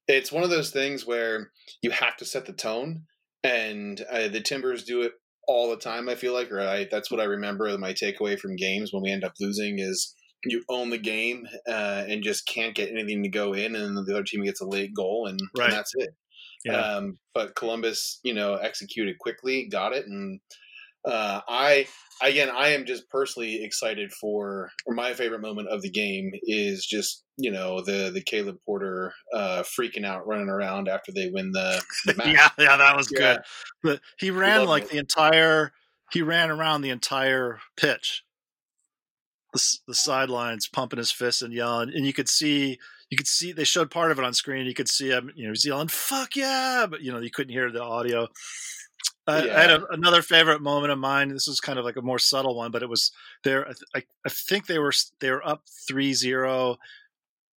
it's 0.07 0.31
one 0.31 0.45
of 0.45 0.51
those 0.51 0.71
things 0.71 1.05
where 1.05 1.51
you 1.83 1.91
have 1.91 2.17
to 2.19 2.25
set 2.25 2.47
the 2.47 2.53
tone, 2.53 3.07
and 3.43 4.01
uh, 4.09 4.29
the 4.29 4.41
Timbers 4.41 4.85
do 4.85 5.03
it 5.03 5.15
all 5.51 5.71
the 5.71 5.77
time. 5.77 6.09
I 6.09 6.15
feel 6.15 6.33
like, 6.33 6.51
or 6.51 6.61
I, 6.61 6.87
that's 6.91 7.11
what 7.11 7.21
I 7.21 7.25
remember. 7.25 7.77
My 7.79 7.93
takeaway 7.93 8.39
from 8.39 8.57
games 8.57 8.93
when 8.93 9.03
we 9.03 9.11
end 9.11 9.25
up 9.25 9.33
losing 9.41 9.79
is 9.79 10.15
you 10.45 10.63
own 10.71 10.91
the 10.91 10.99
game 10.99 11.47
uh, 11.69 12.05
and 12.09 12.23
just 12.23 12.47
can't 12.47 12.75
get 12.75 12.91
anything 12.91 13.23
to 13.23 13.29
go 13.29 13.53
in, 13.53 13.75
and 13.75 13.97
the 13.97 14.13
other 14.15 14.23
team 14.25 14.45
gets 14.45 14.61
a 14.61 14.67
late 14.67 14.95
goal, 14.95 15.27
and, 15.27 15.39
Right. 15.57 15.67
and 15.69 15.73
that's 15.75 15.93
it. 15.97 16.11
Yeah. 16.65 16.81
Um, 16.81 17.19
but 17.35 17.55
Columbus, 17.57 18.21
you 18.23 18.35
know, 18.35 18.55
executed 18.55 19.19
quickly, 19.19 19.69
got 19.71 19.93
it, 19.93 20.07
and 20.07 20.41
uh, 21.05 21.41
I 21.49 21.87
again, 22.23 22.51
I 22.51 22.69
am 22.69 22.85
just 22.85 23.09
personally 23.09 23.65
excited 23.65 24.13
for. 24.13 24.71
Or 24.87 24.95
my 24.95 25.15
favorite 25.15 25.41
moment 25.41 25.69
of 25.69 25.83
the 25.83 25.91
game 25.91 26.33
is 26.43 26.85
just 26.87 27.25
you 27.37 27.51
know 27.51 27.81
the 27.81 28.11
the 28.13 28.21
Caleb 28.23 28.59
Porter 28.67 29.13
uh, 29.35 29.63
freaking 29.63 30.05
out, 30.05 30.27
running 30.27 30.49
around 30.49 30.89
after 30.89 31.13
they 31.13 31.31
win 31.31 31.53
the, 31.53 31.83
the 32.07 32.15
match. 32.19 32.27
yeah, 32.35 32.49
yeah, 32.59 32.77
that 32.77 32.97
was 32.97 33.11
Yeah. 33.13 33.19
good. 33.19 33.41
But 33.83 34.01
he 34.19 34.31
ran 34.31 34.67
like 34.67 34.85
it. 34.85 34.91
the 34.91 34.99
entire. 34.99 35.73
He 36.13 36.23
ran 36.23 36.51
around 36.51 36.83
the 36.83 36.91
entire 36.91 37.61
pitch. 37.77 38.25
The, 39.53 39.79
the 39.89 39.95
sidelines 39.95 40.69
pumping 40.69 40.99
his 40.99 41.11
fists 41.11 41.43
and 41.43 41.53
yelling, 41.53 41.91
and 41.95 42.07
you 42.07 42.13
could 42.13 42.29
see 42.29 42.79
you 43.11 43.17
could 43.17 43.27
see 43.27 43.51
they 43.53 43.65
showed 43.65 43.91
part 43.91 44.13
of 44.13 44.19
it 44.19 44.25
on 44.25 44.33
screen. 44.35 44.67
You 44.67 44.75
could 44.75 44.89
see 44.89 45.09
him, 45.09 45.33
you 45.35 45.45
know, 45.47 45.51
he's 45.51 45.65
yelling 45.65 45.89
"fuck 45.89 46.37
yeah," 46.37 46.87
but 46.89 47.01
you 47.01 47.11
know 47.11 47.19
you 47.19 47.31
couldn't 47.31 47.53
hear 47.53 47.71
the 47.73 47.83
audio. 47.83 48.29
I, 49.31 49.57
I 49.57 49.61
had 49.61 49.71
a, 49.71 49.87
another 49.91 50.23
favorite 50.23 50.63
moment 50.63 50.93
of 50.93 50.99
mine. 50.99 51.29
This 51.29 51.47
was 51.47 51.61
kind 51.61 51.79
of 51.79 51.85
like 51.85 51.97
a 51.97 52.03
more 52.03 52.19
subtle 52.19 52.57
one, 52.57 52.71
but 52.71 52.83
it 52.83 52.89
was 52.89 53.13
there. 53.45 53.63
I, 53.63 53.73
th- 53.73 53.83
I, 53.95 54.03
I 54.27 54.29
think 54.29 54.67
they 54.67 54.79
were 54.79 54.93
they 55.21 55.31
were 55.31 55.47
up 55.47 55.65
3-0 55.91 56.77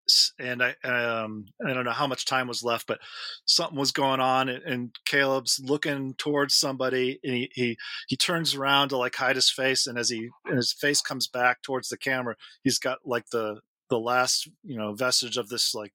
s- 0.10 0.34
and 0.40 0.62
I 0.64 0.72
um 0.84 1.46
I 1.66 1.74
don't 1.74 1.86
know 1.86 1.92
how 1.92 2.08
much 2.08 2.26
time 2.26 2.48
was 2.48 2.64
left, 2.64 2.88
but 2.88 3.00
something 3.46 3.78
was 3.78 3.92
going 3.92 4.20
on, 4.20 4.50
and, 4.50 4.64
and 4.64 4.96
Caleb's 5.06 5.60
looking 5.64 6.14
towards 6.16 6.56
somebody, 6.56 7.20
and 7.24 7.34
he, 7.34 7.52
he 7.54 7.78
he 8.08 8.18
turns 8.18 8.56
around 8.56 8.90
to 8.90 8.98
like 8.98 9.16
hide 9.16 9.36
his 9.36 9.50
face, 9.50 9.88
and 9.88 9.98
as 9.98 10.10
he 10.10 10.30
and 10.46 10.58
his 10.58 10.74
face 10.74 11.02
comes 11.02 11.28
back 11.28 11.62
towards 11.62 11.90
the 11.90 11.98
camera, 11.98 12.36
he's 12.64 12.80
got 12.80 13.00
like 13.06 13.30
the 13.32 13.60
the 13.90 14.00
last 14.00 14.50
you 14.64 14.78
know 14.78 14.94
vestige 14.94 15.38
of 15.38 15.50
this 15.50 15.74
like 15.76 15.94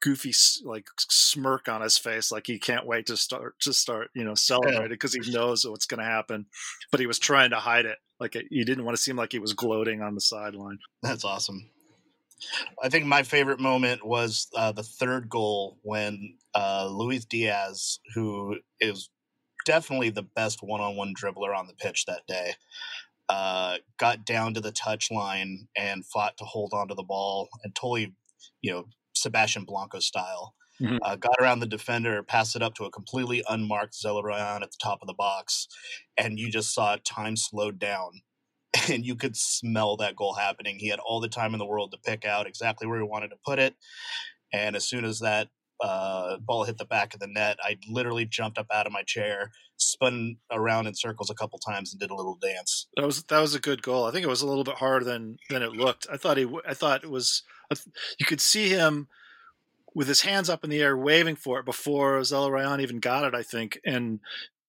goofy 0.00 0.32
like 0.64 0.86
smirk 0.98 1.68
on 1.68 1.80
his 1.80 1.98
face 1.98 2.30
like 2.30 2.46
he 2.46 2.58
can't 2.58 2.86
wait 2.86 3.06
to 3.06 3.16
start 3.16 3.58
to 3.60 3.72
start 3.72 4.10
you 4.14 4.24
know 4.24 4.34
celebrating 4.34 4.88
because 4.88 5.14
he 5.14 5.32
knows 5.32 5.64
what's 5.66 5.86
going 5.86 5.98
to 5.98 6.04
happen. 6.04 6.46
But 6.90 7.00
he 7.00 7.06
was 7.06 7.18
trying 7.18 7.50
to 7.50 7.56
hide 7.56 7.86
it 7.86 7.98
like 8.20 8.36
he 8.50 8.64
didn't 8.64 8.84
want 8.84 8.96
to 8.96 9.02
seem 9.02 9.16
like 9.16 9.32
he 9.32 9.38
was 9.38 9.52
gloating 9.52 10.02
on 10.02 10.14
the 10.14 10.20
sideline. 10.20 10.78
That's 11.02 11.24
awesome. 11.24 11.70
I 12.82 12.88
think 12.88 13.04
my 13.04 13.22
favorite 13.22 13.60
moment 13.60 14.06
was 14.06 14.48
uh, 14.54 14.72
the 14.72 14.82
third 14.82 15.28
goal 15.28 15.78
when 15.82 16.36
uh, 16.54 16.88
Luis 16.90 17.24
Diaz, 17.24 17.98
who 18.14 18.56
is 18.80 19.10
definitely 19.66 20.10
the 20.10 20.22
best 20.22 20.60
one-on-one 20.62 21.14
dribbler 21.20 21.56
on 21.56 21.66
the 21.66 21.74
pitch 21.74 22.06
that 22.06 22.26
day, 22.28 22.54
uh, 23.28 23.78
got 23.98 24.24
down 24.24 24.54
to 24.54 24.60
the 24.60 24.72
touch 24.72 25.10
line 25.10 25.68
and 25.76 26.06
fought 26.06 26.36
to 26.38 26.44
hold 26.44 26.72
onto 26.72 26.94
the 26.94 27.02
ball 27.02 27.48
and 27.64 27.74
totally, 27.74 28.14
you 28.62 28.72
know, 28.72 28.84
Sebastian 29.20 29.64
Blanco 29.64 30.00
style. 30.00 30.54
Mhm. 30.80 30.98
Uh, 31.02 31.16
got 31.16 31.34
around 31.40 31.58
the 31.58 31.66
defender, 31.66 32.22
passed 32.22 32.54
it 32.54 32.62
up 32.62 32.74
to 32.74 32.84
a 32.84 32.90
completely 32.90 33.42
unmarked 33.48 33.94
Zelarayan 33.94 34.62
at 34.62 34.70
the 34.70 34.78
top 34.80 35.00
of 35.02 35.08
the 35.08 35.14
box, 35.14 35.66
and 36.16 36.38
you 36.38 36.50
just 36.50 36.72
saw 36.72 36.96
time 37.04 37.36
slowed 37.36 37.78
down 37.80 38.22
and 38.90 39.04
you 39.04 39.16
could 39.16 39.36
smell 39.36 39.96
that 39.96 40.16
goal 40.16 40.34
happening. 40.34 40.78
He 40.78 40.88
had 40.88 41.00
all 41.00 41.20
the 41.20 41.28
time 41.28 41.54
in 41.54 41.58
the 41.58 41.66
world 41.66 41.92
to 41.92 41.98
pick 41.98 42.24
out 42.24 42.46
exactly 42.46 42.86
where 42.86 42.98
he 43.00 43.06
wanted 43.06 43.30
to 43.30 43.36
put 43.44 43.58
it. 43.58 43.76
And 44.52 44.76
as 44.76 44.84
soon 44.88 45.04
as 45.04 45.20
that 45.20 45.48
uh, 45.82 46.38
ball 46.38 46.64
hit 46.64 46.78
the 46.78 46.84
back 46.84 47.14
of 47.14 47.20
the 47.20 47.26
net, 47.28 47.58
I 47.62 47.78
literally 47.88 48.24
jumped 48.26 48.58
up 48.58 48.66
out 48.72 48.86
of 48.86 48.92
my 48.92 49.02
chair, 49.02 49.50
spun 49.76 50.36
around 50.50 50.86
in 50.86 50.94
circles 50.94 51.30
a 51.30 51.34
couple 51.34 51.58
times, 51.58 51.92
and 51.92 52.00
did 52.00 52.10
a 52.10 52.14
little 52.16 52.36
dance. 52.36 52.88
That 52.96 53.06
was 53.06 53.22
that 53.24 53.40
was 53.40 53.54
a 53.54 53.60
good 53.60 53.82
goal. 53.82 54.04
I 54.06 54.10
think 54.10 54.24
it 54.24 54.28
was 54.28 54.42
a 54.42 54.46
little 54.46 54.64
bit 54.64 54.76
harder 54.76 55.04
than 55.04 55.36
than 55.50 55.62
it 55.62 55.72
looked. 55.72 56.06
I 56.10 56.16
thought 56.16 56.36
he 56.36 56.44
w- 56.44 56.62
I 56.66 56.74
thought 56.74 57.04
it 57.04 57.10
was 57.10 57.42
you 58.18 58.26
could 58.26 58.40
see 58.40 58.68
him 58.68 59.08
with 59.94 60.08
his 60.08 60.20
hands 60.20 60.48
up 60.50 60.64
in 60.64 60.70
the 60.70 60.80
air 60.80 60.96
waving 60.96 61.36
for 61.36 61.58
it 61.60 61.64
before 61.64 62.20
Zelarayan 62.20 62.80
even 62.80 63.00
got 63.00 63.24
it. 63.24 63.34
I 63.34 63.42
think 63.42 63.80
and. 63.84 64.20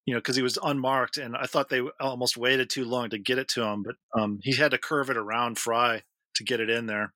You 0.05 0.15
know, 0.15 0.21
because 0.21 0.37
he 0.37 0.41
was 0.41 0.57
unmarked, 0.63 1.19
and 1.19 1.37
I 1.37 1.45
thought 1.45 1.69
they 1.69 1.81
almost 1.99 2.35
waited 2.35 2.71
too 2.71 2.83
long 2.83 3.11
to 3.11 3.19
get 3.19 3.37
it 3.37 3.47
to 3.49 3.61
him, 3.61 3.83
but 3.83 3.95
um, 4.19 4.39
he 4.41 4.55
had 4.55 4.71
to 4.71 4.79
curve 4.79 5.11
it 5.11 5.17
around 5.17 5.59
Frei 5.59 6.01
to 6.33 6.43
get 6.43 6.59
it 6.59 6.67
in 6.67 6.87
there. 6.87 7.13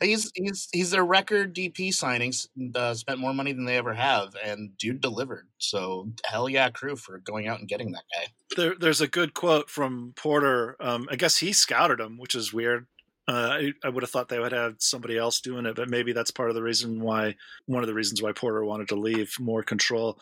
He's 0.00 0.30
he's 0.34 0.68
he's 0.72 0.90
their 0.90 1.04
record 1.04 1.54
DP 1.54 1.88
signings. 1.88 2.46
Uh, 2.74 2.94
spent 2.94 3.18
more 3.18 3.32
money 3.32 3.52
than 3.52 3.64
they 3.64 3.76
ever 3.76 3.94
have, 3.94 4.34
and 4.44 4.76
dude 4.76 5.00
delivered. 5.00 5.48
So 5.58 6.10
hell 6.24 6.48
yeah, 6.48 6.70
crew 6.70 6.96
for 6.96 7.18
going 7.18 7.48
out 7.48 7.60
and 7.60 7.68
getting 7.68 7.92
that 7.92 8.04
guy. 8.14 8.26
There, 8.56 8.74
there's 8.78 9.00
a 9.00 9.08
good 9.08 9.32
quote 9.34 9.70
from 9.70 10.12
Porter. 10.16 10.76
Um, 10.80 11.08
I 11.10 11.16
guess 11.16 11.38
he 11.38 11.52
scouted 11.52 12.00
him, 12.00 12.18
which 12.18 12.34
is 12.34 12.52
weird. 12.52 12.86
Uh, 13.28 13.32
I, 13.32 13.72
I, 13.84 13.88
would 13.90 14.02
have 14.02 14.10
thought 14.10 14.28
they 14.28 14.40
would 14.40 14.52
have 14.52 14.76
somebody 14.78 15.16
else 15.16 15.40
doing 15.40 15.66
it, 15.66 15.76
but 15.76 15.88
maybe 15.88 16.12
that's 16.12 16.32
part 16.32 16.48
of 16.48 16.56
the 16.56 16.62
reason 16.62 17.00
why 17.00 17.36
one 17.66 17.82
of 17.82 17.86
the 17.86 17.94
reasons 17.94 18.20
why 18.20 18.32
Porter 18.32 18.64
wanted 18.64 18.88
to 18.88 18.96
leave 18.96 19.32
more 19.38 19.62
control. 19.62 20.18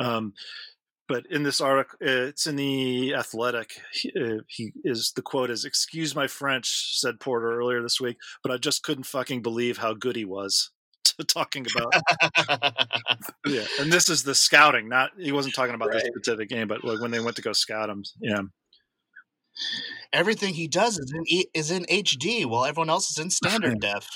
Um, 0.00 0.32
but 1.08 1.24
in 1.30 1.42
this 1.42 1.60
article, 1.60 1.98
it's 2.00 2.46
in 2.46 2.56
the 2.56 3.14
Athletic. 3.14 3.80
He, 3.92 4.12
uh, 4.18 4.42
he, 4.46 4.72
is 4.84 5.12
the 5.12 5.22
quote 5.22 5.50
is 5.50 5.64
"Excuse 5.64 6.14
my 6.14 6.26
French," 6.26 7.00
said 7.00 7.20
Porter 7.20 7.58
earlier 7.58 7.82
this 7.82 8.00
week, 8.00 8.18
but 8.42 8.52
I 8.52 8.56
just 8.56 8.82
couldn't 8.82 9.04
fucking 9.04 9.42
believe 9.42 9.78
how 9.78 9.94
good 9.94 10.16
he 10.16 10.24
was. 10.24 10.70
talking 11.26 11.66
about 11.74 11.92
yeah, 13.46 13.64
and 13.80 13.92
this 13.92 14.08
is 14.08 14.22
the 14.22 14.34
scouting. 14.34 14.88
Not 14.88 15.10
he 15.18 15.32
wasn't 15.32 15.54
talking 15.54 15.74
about 15.74 15.88
right. 15.88 16.02
this 16.02 16.10
specific 16.14 16.48
game, 16.48 16.68
but 16.68 16.84
like 16.84 17.00
when 17.00 17.10
they 17.10 17.20
went 17.20 17.36
to 17.36 17.42
go 17.42 17.52
scout 17.52 17.90
him. 17.90 18.04
Yeah, 18.20 18.42
everything 20.12 20.54
he 20.54 20.68
does 20.68 20.98
is 20.98 21.12
in 21.12 21.24
is 21.54 21.70
in 21.70 21.84
HD, 21.84 22.46
while 22.46 22.64
everyone 22.64 22.90
else 22.90 23.10
is 23.10 23.18
in 23.18 23.30
standard 23.30 23.80
def. 23.80 24.08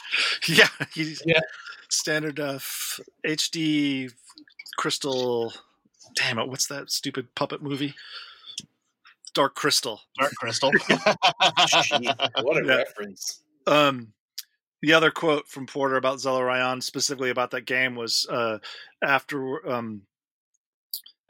yeah, 0.48 0.68
he's, 0.94 1.22
yeah, 1.26 1.40
standard 1.88 2.36
def, 2.36 3.00
HD, 3.24 4.12
crystal 4.76 5.52
damn 6.14 6.38
it, 6.38 6.48
what's 6.48 6.66
that 6.66 6.90
stupid 6.90 7.34
puppet 7.34 7.62
movie? 7.62 7.94
Dark 9.34 9.54
Crystal. 9.54 10.00
Dark 10.18 10.32
Crystal. 10.34 10.70
what 10.88 12.56
a 12.56 12.66
yeah. 12.66 12.76
reference. 12.76 13.42
Um, 13.66 14.12
the 14.82 14.92
other 14.92 15.10
quote 15.10 15.48
from 15.48 15.66
Porter 15.66 15.96
about 15.96 16.18
Zelarayan, 16.18 16.82
specifically 16.82 17.30
about 17.30 17.52
that 17.52 17.64
game, 17.64 17.94
was 17.94 18.26
uh, 18.28 18.58
after 19.02 19.68
um, 19.70 20.02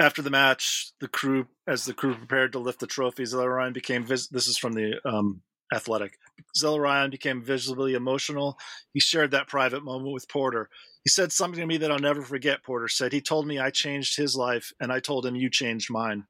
after 0.03 0.21
the 0.21 0.31
match, 0.31 0.93
the 1.01 1.09
crew, 1.09 1.47
as 1.67 1.85
the 1.85 1.95
crew 1.95 2.15
prepared 2.15 2.53
to 2.53 2.59
lift 2.59 2.81
the 2.81 2.87
trophy, 2.87 3.23
Zelarayan 3.23 3.73
became. 3.73 4.05
Vis- 4.05 4.29
this 4.29 4.49
is 4.49 4.59
from 4.59 4.73
the 4.73 5.01
um, 5.05 5.43
Athletic. 5.73 6.19
Zelarayan 6.59 7.11
became 7.11 7.43
visibly 7.43 7.95
emotional. 7.95 8.59
He 8.93 9.01
shared 9.01 9.31
that 9.31 9.49
private 9.49 9.85
moment 9.85 10.13
with 10.13 10.29
Porter. 10.29 10.69
He 11.05 11.11
said 11.11 11.33
something 11.33 11.61
to 11.61 11.67
me 11.67 11.77
that 11.79 11.91
I'll 11.91 11.99
never 11.99 12.23
forget, 12.23 12.65
Porter 12.65 12.89
said. 12.89 13.13
He 13.13 13.21
told 13.21 13.47
me 13.47 13.59
I 13.59 13.71
changed 13.71 14.17
his 14.17 14.37
life, 14.37 14.73
and 14.81 14.93
I 14.93 14.99
told 14.99 15.25
him 15.25 15.37
you 15.37 15.49
changed 15.49 15.91
mine. 15.91 16.25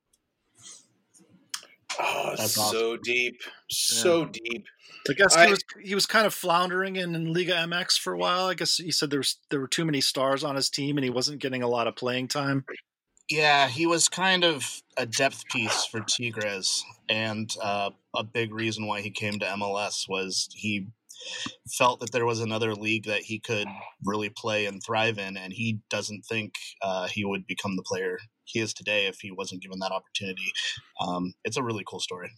Oh, 1.99 2.35
That's 2.37 2.55
so 2.55 2.93
awesome. 2.93 3.01
deep. 3.03 3.41
So 3.71 4.21
yeah. 4.21 4.29
deep. 4.33 4.67
I 5.09 5.13
guess 5.15 5.37
I, 5.37 5.47
he 5.47 5.51
was 5.51 5.65
he 5.83 5.95
was 5.95 6.07
kind 6.07 6.27
of 6.27 6.35
floundering 6.35 6.97
in, 6.97 7.15
in 7.15 7.33
Liga 7.33 7.55
MX 7.55 7.99
for 7.99 8.13
a 8.13 8.19
while. 8.19 8.47
I 8.47 8.55
guess 8.55 8.77
he 8.77 8.93
said 8.93 9.11
there 9.11 9.19
was 9.19 9.39
there 9.51 9.61
were 9.61 9.69
too 9.69 9.85
many 9.85 10.01
stars 10.01 10.45
on 10.45 10.55
his 10.55 10.71
team 10.71 10.97
and 10.97 11.05
he 11.05 11.11
wasn't 11.11 11.41
getting 11.41 11.63
a 11.63 11.69
lot 11.69 11.87
of 11.87 11.97
playing 11.97 12.29
time. 12.29 12.65
Yeah, 13.31 13.69
he 13.69 13.87
was 13.87 14.09
kind 14.09 14.45
of 14.45 14.83
a 14.97 15.07
depth 15.07 15.49
piece 15.49 15.87
for 15.87 16.01
Tigres, 16.01 16.85
and 17.09 17.55
uh, 17.63 17.91
a 18.15 18.25
big 18.25 18.53
reason 18.53 18.87
why 18.87 19.01
he 19.01 19.11
came 19.11 19.39
to 19.39 19.47
MLS 19.47 20.09
was 20.09 20.49
he 20.53 20.89
felt 21.71 22.01
that 22.01 22.13
there 22.13 22.27
was 22.27 22.41
another 22.41 22.75
league 22.75 23.05
that 23.05 23.23
he 23.23 23.39
could 23.39 23.69
really 24.05 24.29
play 24.29 24.67
and 24.67 24.83
thrive 24.83 25.19
in, 25.19 25.37
and 25.37 25.53
he 25.53 25.81
doesn't 25.89 26.25
think 26.27 26.55
uh, 26.83 27.07
he 27.07 27.25
would 27.25 27.47
become 27.47 27.77
the 27.77 27.83
player 27.83 28.19
he 28.45 28.61
is 28.61 28.75
today 28.75 29.07
if 29.07 29.21
he 29.21 29.31
wasn't 29.31 29.63
given 29.63 29.79
that 29.81 29.93
opportunity. 29.93 30.53
Um, 31.01 31.35
it's 31.45 31.57
a 31.57 31.63
really 31.63 31.85
cool 31.87 32.01
story. 32.01 32.31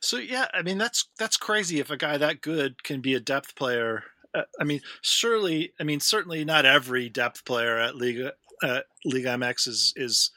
So 0.00 0.18
yeah, 0.18 0.46
I 0.52 0.62
mean 0.62 0.78
that's 0.78 1.08
that's 1.18 1.38
crazy 1.38 1.80
if 1.80 1.90
a 1.90 1.96
guy 1.96 2.18
that 2.18 2.42
good 2.42 2.82
can 2.84 3.00
be 3.00 3.14
a 3.14 3.20
depth 3.20 3.56
player. 3.56 4.04
Uh, 4.34 4.42
I 4.60 4.64
mean, 4.64 4.80
surely, 5.00 5.72
I 5.80 5.84
mean 5.84 6.00
certainly 6.00 6.44
not 6.44 6.66
every 6.66 7.08
depth 7.08 7.44
player 7.44 7.78
at 7.78 7.96
Liga 7.96 8.34
at 8.64 8.86
Liga 9.04 9.28
MX 9.30 9.68
is 9.68 9.92
is 9.96 10.30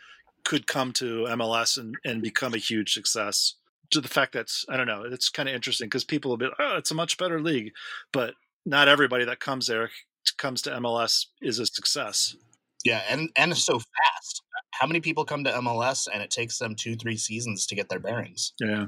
could 0.43 0.67
come 0.67 0.93
to 0.93 1.25
MLS 1.29 1.77
and, 1.77 1.95
and 2.05 2.21
become 2.21 2.53
a 2.53 2.57
huge 2.57 2.93
success 2.93 3.55
to 3.91 4.01
the 4.01 4.07
fact 4.07 4.33
that 4.33 4.51
I 4.69 4.77
don't 4.77 4.87
know, 4.87 5.03
it's 5.03 5.29
kind 5.29 5.49
of 5.49 5.55
interesting 5.55 5.87
because 5.87 6.03
people 6.03 6.29
will 6.29 6.37
be, 6.37 6.49
oh, 6.59 6.77
it's 6.77 6.91
a 6.91 6.95
much 6.95 7.17
better 7.17 7.41
league, 7.41 7.71
but 8.11 8.33
not 8.65 8.87
everybody 8.87 9.25
that 9.25 9.39
comes 9.39 9.67
there 9.67 9.89
comes 10.37 10.61
to 10.61 10.71
MLS 10.71 11.27
is 11.41 11.59
a 11.59 11.65
success. 11.65 12.35
Yeah, 12.83 13.01
and 13.09 13.29
and 13.35 13.51
it's 13.51 13.63
so 13.63 13.79
fast. 13.79 14.43
How 14.71 14.87
many 14.87 14.99
people 14.99 15.25
come 15.25 15.43
to 15.43 15.51
MLS 15.51 16.07
and 16.13 16.21
it 16.21 16.29
takes 16.29 16.57
them 16.57 16.75
two, 16.75 16.95
three 16.95 17.17
seasons 17.17 17.65
to 17.67 17.75
get 17.75 17.89
their 17.89 17.99
bearings? 17.99 18.53
Yeah. 18.59 18.87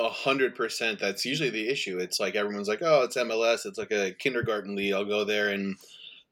A 0.00 0.08
hundred 0.08 0.54
percent. 0.54 1.00
That's 1.00 1.24
usually 1.24 1.50
the 1.50 1.68
issue. 1.68 1.98
It's 1.98 2.20
like 2.20 2.36
everyone's 2.36 2.68
like, 2.68 2.82
"Oh, 2.82 3.02
it's 3.02 3.16
MLS. 3.16 3.66
It's 3.66 3.78
like 3.78 3.90
a 3.90 4.12
kindergarten 4.12 4.76
league. 4.76 4.92
I'll 4.92 5.04
go 5.04 5.24
there 5.24 5.48
and 5.48 5.76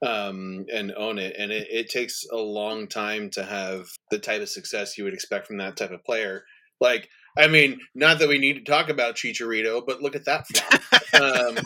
um, 0.04 0.66
and 0.72 0.92
own 0.96 1.18
it." 1.18 1.37
And 1.38 1.52
it, 1.52 1.68
it 1.70 1.88
takes 1.88 2.24
a 2.30 2.37
long 2.37 2.88
time 2.88 3.30
to 3.30 3.44
have 3.44 3.87
the 4.11 4.18
type 4.18 4.42
of 4.42 4.48
success 4.48 4.96
you 4.96 5.04
would 5.04 5.14
expect 5.14 5.46
from 5.46 5.59
that 5.59 5.76
type 5.76 5.92
of 5.92 6.04
player. 6.04 6.44
Like 6.80 7.09
I 7.38 7.48
mean, 7.48 7.80
not 7.94 8.18
that 8.18 8.28
we 8.28 8.38
need 8.38 8.54
to 8.54 8.70
talk 8.70 8.88
about 8.88 9.16
Chicharito, 9.16 9.82
but 9.87 10.00
look 10.00 10.16
at 10.16 10.24
that 10.24 10.46
flop. 11.12 11.22
um, 11.22 11.59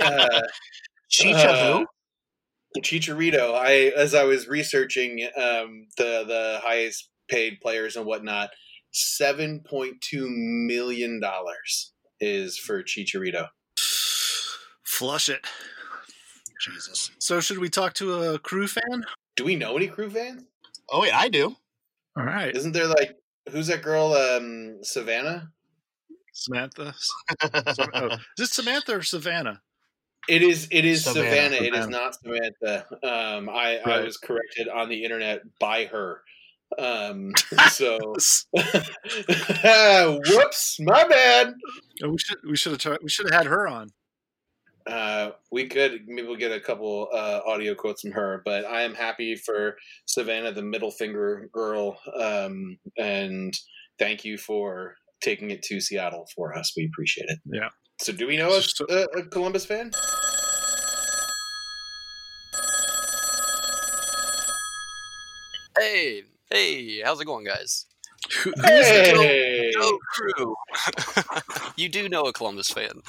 uh, 0.00 0.40
Chicha 1.08 1.50
uh, 1.50 1.84
Chicharito. 2.80 3.54
I 3.54 3.92
as 3.96 4.14
I 4.14 4.24
was 4.24 4.46
researching 4.46 5.28
um, 5.36 5.86
the 5.96 6.24
the 6.26 6.60
highest 6.62 7.08
paid 7.28 7.60
players 7.60 7.96
and 7.96 8.06
whatnot, 8.06 8.50
seven 8.92 9.60
point 9.68 10.00
two 10.00 10.28
million 10.28 11.20
dollars 11.20 11.92
is 12.20 12.56
for 12.56 12.82
Chicharito. 12.82 13.48
Flush 14.84 15.28
it. 15.28 15.46
Jesus. 16.60 17.10
So 17.18 17.40
should 17.40 17.58
we 17.58 17.68
talk 17.68 17.94
to 17.94 18.34
a 18.34 18.38
crew 18.38 18.66
fan? 18.66 19.04
Do 19.36 19.44
we 19.44 19.56
know 19.56 19.76
any 19.76 19.88
crew 19.88 20.10
fans? 20.10 20.44
Oh 20.90 21.04
yeah, 21.04 21.18
I 21.18 21.28
do. 21.28 21.56
All 22.16 22.24
right. 22.24 22.54
Isn't 22.54 22.72
there 22.72 22.86
like 22.86 23.16
who's 23.50 23.68
that 23.68 23.82
girl? 23.82 24.14
Um, 24.14 24.78
Savannah. 24.82 25.50
Samantha. 26.32 26.94
oh, 27.94 28.16
is 28.38 28.38
it 28.38 28.50
Samantha 28.50 28.96
or 28.96 29.02
Savannah? 29.02 29.60
It 30.28 30.42
is. 30.42 30.68
It 30.70 30.84
is 30.84 31.04
Savannah. 31.04 31.30
Savannah. 31.30 31.56
It 31.56 31.74
is 31.74 31.88
not 31.88 32.14
Samantha. 32.14 32.86
Um, 33.02 33.48
I, 33.48 33.80
right. 33.84 33.86
I 33.86 34.00
was 34.00 34.16
corrected 34.16 34.68
on 34.68 34.88
the 34.88 35.04
internet 35.04 35.42
by 35.58 35.86
her. 35.86 36.22
Um, 36.78 37.32
so, 37.70 37.98
whoops, 38.52 40.76
my 40.80 41.08
bad. 41.08 41.54
Oh, 42.02 42.10
we 42.10 42.18
should 42.18 42.38
we 42.48 42.56
should 42.56 42.72
have 42.72 42.80
tried, 42.80 42.98
we 43.02 43.08
should 43.08 43.30
have 43.30 43.42
had 43.42 43.46
her 43.46 43.66
on. 43.66 43.88
Uh, 44.88 45.32
we 45.52 45.66
could 45.66 46.00
maybe 46.06 46.26
we'll 46.26 46.36
get 46.36 46.52
a 46.52 46.60
couple 46.60 47.08
uh, 47.12 47.40
audio 47.46 47.74
quotes 47.74 48.00
from 48.00 48.12
her, 48.12 48.40
but 48.44 48.64
I 48.64 48.82
am 48.82 48.94
happy 48.94 49.36
for 49.36 49.76
Savannah, 50.06 50.52
the 50.52 50.62
middle 50.62 50.90
finger 50.90 51.50
girl, 51.52 51.98
um, 52.18 52.78
and 52.96 53.52
thank 53.98 54.24
you 54.24 54.38
for 54.38 54.94
taking 55.20 55.50
it 55.50 55.62
to 55.64 55.80
Seattle 55.80 56.26
for 56.34 56.56
us. 56.56 56.72
We 56.76 56.86
appreciate 56.86 57.28
it. 57.28 57.38
Yeah. 57.44 57.68
So, 58.00 58.12
do 58.12 58.26
we 58.26 58.36
know 58.36 58.50
a, 58.50 58.92
a, 58.92 59.02
a 59.18 59.26
Columbus 59.26 59.66
fan? 59.66 59.90
Hey, 65.78 66.22
hey, 66.50 67.02
how's 67.02 67.20
it 67.20 67.26
going, 67.26 67.44
guys? 67.44 67.86
Hey, 68.64 69.72
Go, 69.78 69.98
crew. 70.12 70.56
you 71.76 71.88
do 71.88 72.08
know 72.08 72.22
a 72.22 72.32
Columbus 72.32 72.70
fan. 72.70 73.02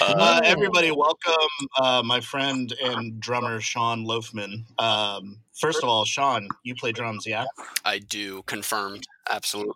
Uh, 0.00 0.40
everybody, 0.44 0.90
welcome 0.90 1.68
uh, 1.80 2.02
my 2.04 2.20
friend 2.20 2.72
and 2.82 3.20
drummer 3.20 3.60
Sean 3.60 4.04
Loughman. 4.04 4.64
Um, 4.78 5.40
first 5.52 5.82
of 5.82 5.88
all, 5.88 6.04
Sean, 6.04 6.48
you 6.62 6.74
play 6.74 6.92
drums, 6.92 7.26
yeah? 7.26 7.44
I 7.84 7.98
do. 7.98 8.42
Confirmed. 8.46 9.06
Absolutely. 9.30 9.74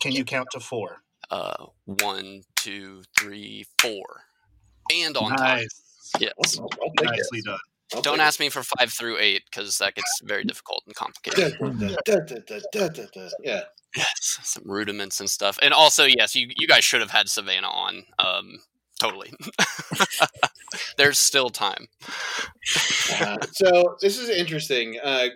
Can 0.00 0.12
you 0.12 0.24
count 0.24 0.48
to 0.52 0.60
four? 0.60 0.98
Uh, 1.30 1.66
one, 1.86 2.42
two, 2.56 3.02
three, 3.18 3.64
four, 3.78 4.04
and 4.92 5.16
on 5.16 5.30
nice. 5.30 5.38
time. 5.38 5.66
Yes. 6.20 6.60
Nicely 7.02 7.40
done. 7.42 7.58
I'll 7.94 8.02
Don't 8.02 8.20
ask 8.20 8.38
me 8.40 8.50
for 8.50 8.62
five 8.62 8.92
through 8.92 9.18
eight 9.18 9.44
because 9.50 9.78
that 9.78 9.94
gets 9.94 10.20
very 10.24 10.44
difficult 10.44 10.82
and 10.86 10.94
complicated. 10.94 11.56
yeah. 13.42 13.60
Yes, 13.96 14.40
some 14.42 14.64
rudiments 14.66 15.20
and 15.20 15.30
stuff. 15.30 15.58
And 15.62 15.72
also, 15.72 16.04
yes, 16.04 16.34
you, 16.34 16.48
you 16.56 16.66
guys 16.66 16.84
should 16.84 17.00
have 17.00 17.12
had 17.12 17.28
Savannah 17.28 17.68
on. 17.68 18.04
Um, 18.18 18.58
totally. 18.98 19.32
There's 20.96 21.18
still 21.18 21.50
time. 21.50 21.88
Uh, 23.20 23.36
so 23.52 23.96
this 24.00 24.18
is 24.18 24.28
interesting. 24.28 24.98
Uh, 25.02 25.28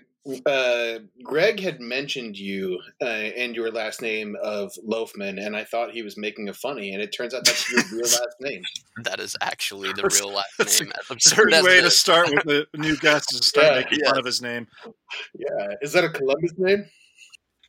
uh, 0.47 0.99
Greg 1.23 1.59
had 1.61 1.81
mentioned 1.81 2.37
you 2.37 2.79
uh, 3.01 3.05
and 3.07 3.55
your 3.57 3.71
last 3.71 4.03
name 4.03 4.37
of 4.43 4.73
Loughman, 4.85 5.39
and 5.39 5.57
I 5.57 5.65
thought 5.65 5.93
he 5.93 6.03
was 6.03 6.19
making 6.19 6.49
a 6.49 6.53
funny, 6.55 6.93
and 6.93 7.01
it 7.03 7.09
turns 7.17 7.33
out 7.35 7.45
that's 7.47 7.71
your 7.71 7.83
real 7.93 8.01
last 8.03 8.37
name. 8.41 8.63
That 9.05 9.21
is 9.21 9.37
actually 9.41 9.89
the 9.91 10.03
That's- 10.03 10.21
real 10.21 10.33
last 10.35 10.49
that's 10.59 10.81
name. 10.81 10.91
As 10.93 11.01
It's 11.01 11.11
a 11.11 11.15
absurd 11.35 11.45
good 11.51 11.55
as 11.55 11.65
way 11.65 11.81
to 11.81 11.91
start 11.91 12.29
with 12.31 12.47
a 12.47 12.67
new 12.77 12.97
guest 12.99 13.33
is 13.33 13.41
to 13.41 13.47
start 13.47 13.67
Yeah. 13.67 13.81
making 13.81 13.99
Yeah. 14.03 14.11
fun 14.11 14.19
of 14.19 14.25
his 14.27 14.43
name. 14.43 14.67
Yeah, 15.35 15.67
is 15.81 15.93
that 15.93 16.05
a 16.05 16.11
Columbus 16.11 16.53
name? 16.59 16.85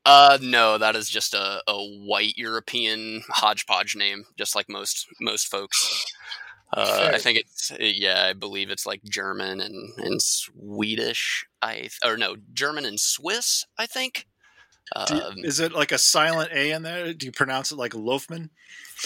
Uh, 0.06 0.38
no, 0.42 0.78
that 0.78 0.96
is 0.96 1.10
just 1.10 1.34
a, 1.34 1.62
a 1.68 1.76
white 2.06 2.38
European 2.38 3.22
hodgepodge 3.30 3.96
name, 3.96 4.26
just 4.38 4.56
like 4.56 4.70
most 4.70 5.08
most 5.20 5.48
folks. 5.48 6.06
Uh, 6.72 7.10
I 7.14 7.18
think 7.18 7.40
it's 7.40 7.72
yeah, 7.80 8.26
I 8.30 8.34
believe 8.34 8.70
it's 8.70 8.86
like 8.86 9.02
German 9.04 9.60
and, 9.62 9.90
and 9.98 10.22
Swedish. 10.22 11.46
I 11.62 11.74
th- 11.76 12.00
or 12.06 12.16
no, 12.18 12.36
German 12.54 12.86
and 12.86 13.00
Swiss. 13.00 13.66
I 13.78 13.86
think. 13.86 14.26
You- 15.12 15.22
Um, 15.22 15.36
is 15.44 15.60
it 15.60 15.72
like 15.74 15.92
a 15.92 16.00
silent 16.00 16.52
A 16.52 16.72
in 16.72 16.82
there? 16.82 17.14
Do 17.14 17.28
you 17.28 17.32
pronounce 17.32 17.72
it 17.72 17.76
like 17.78 17.92
Loafman? 17.94 18.50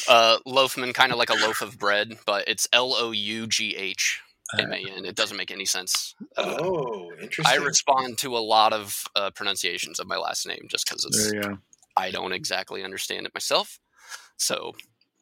uh, 0.08 0.38
Loafman, 0.48 0.94
kind 0.94 1.12
of 1.12 1.18
like 1.18 1.30
a 1.30 1.34
loaf 1.34 1.62
of 1.62 1.78
bread, 1.78 2.18
but 2.26 2.48
it's 2.48 2.68
L 2.72 2.94
O 2.96 3.12
U 3.12 3.48
G 3.48 3.76
H 3.76 4.22
M 4.60 4.72
A 4.74 4.78
N. 4.98 5.06
It 5.06 5.16
doesn't 5.16 5.38
make 5.38 5.52
any 5.52 5.66
sense. 5.66 6.16
Uh, 6.38 6.58
Oh, 6.60 7.12
interesting. 7.22 7.60
I 7.60 7.64
respond 7.64 8.18
to 8.20 8.36
a 8.38 8.40
lot 8.40 8.74
of 8.74 9.04
uh, 9.16 9.32
pronunciations 9.32 10.00
of 10.00 10.08
my 10.08 10.18
last 10.18 10.48
name 10.48 10.66
just 10.70 10.88
because 10.88 11.06
it's 11.06 11.32
There 11.32 11.36
you 11.36 11.42
go. 11.50 11.58
I 11.98 12.12
don't 12.12 12.34
exactly 12.34 12.84
understand 12.84 13.26
it 13.28 13.34
myself. 13.34 13.80
So 14.38 14.74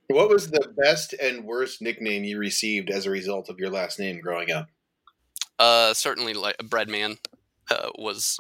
what 0.08 0.30
was 0.30 0.50
the 0.52 0.74
best 0.78 1.14
and 1.22 1.46
worst 1.46 1.82
nickname 1.82 2.24
you 2.24 2.38
received 2.38 2.90
as 2.90 3.06
a 3.06 3.10
result 3.10 3.50
of 3.50 3.60
your 3.60 3.70
last 3.70 4.00
name 4.00 4.20
growing 4.22 4.52
up? 4.52 4.68
uh, 5.60 5.94
certainly, 5.94 6.34
like 6.34 6.58
Breadman 6.58 7.18
uh, 7.70 7.90
was 7.98 8.38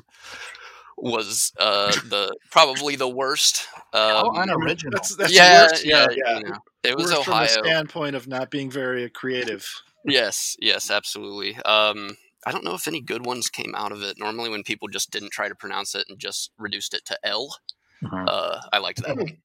was 0.97 1.51
uh, 1.59 1.91
the 2.09 2.35
probably 2.51 2.95
the 2.95 3.07
worst. 3.09 3.67
How 3.93 4.29
Um, 4.29 4.35
unoriginal. 4.49 4.91
That's 4.97 5.15
that's 5.15 5.33
yeah, 5.33 5.63
worse. 5.63 5.85
yeah, 5.85 6.07
yeah. 6.11 6.37
you 6.39 6.43
know, 6.49 6.55
it 6.83 6.95
was 6.97 7.11
worse 7.11 7.23
from 7.23 7.33
Ohio. 7.33 7.47
the 7.47 7.53
standpoint 7.65 8.15
of 8.15 8.27
not 8.27 8.49
being 8.49 8.69
very 8.71 9.09
creative. 9.09 9.67
Yes, 10.05 10.55
yes, 10.59 10.89
absolutely. 10.89 11.55
Um, 11.57 12.17
I 12.45 12.51
don't 12.51 12.63
know 12.63 12.73
if 12.73 12.87
any 12.87 13.01
good 13.01 13.25
ones 13.25 13.49
came 13.49 13.73
out 13.75 13.91
of 13.91 14.01
it. 14.01 14.17
Normally, 14.19 14.49
when 14.49 14.63
people 14.63 14.87
just 14.87 15.11
didn't 15.11 15.31
try 15.31 15.47
to 15.47 15.55
pronounce 15.55 15.93
it 15.95 16.05
and 16.09 16.17
just 16.17 16.51
reduced 16.57 16.93
it 16.93 17.05
to 17.05 17.17
L, 17.23 17.55
Uh-huh. 18.03 18.25
uh, 18.25 18.61
I 18.73 18.79
liked 18.79 19.03
that 19.03 19.15
one. 19.15 19.37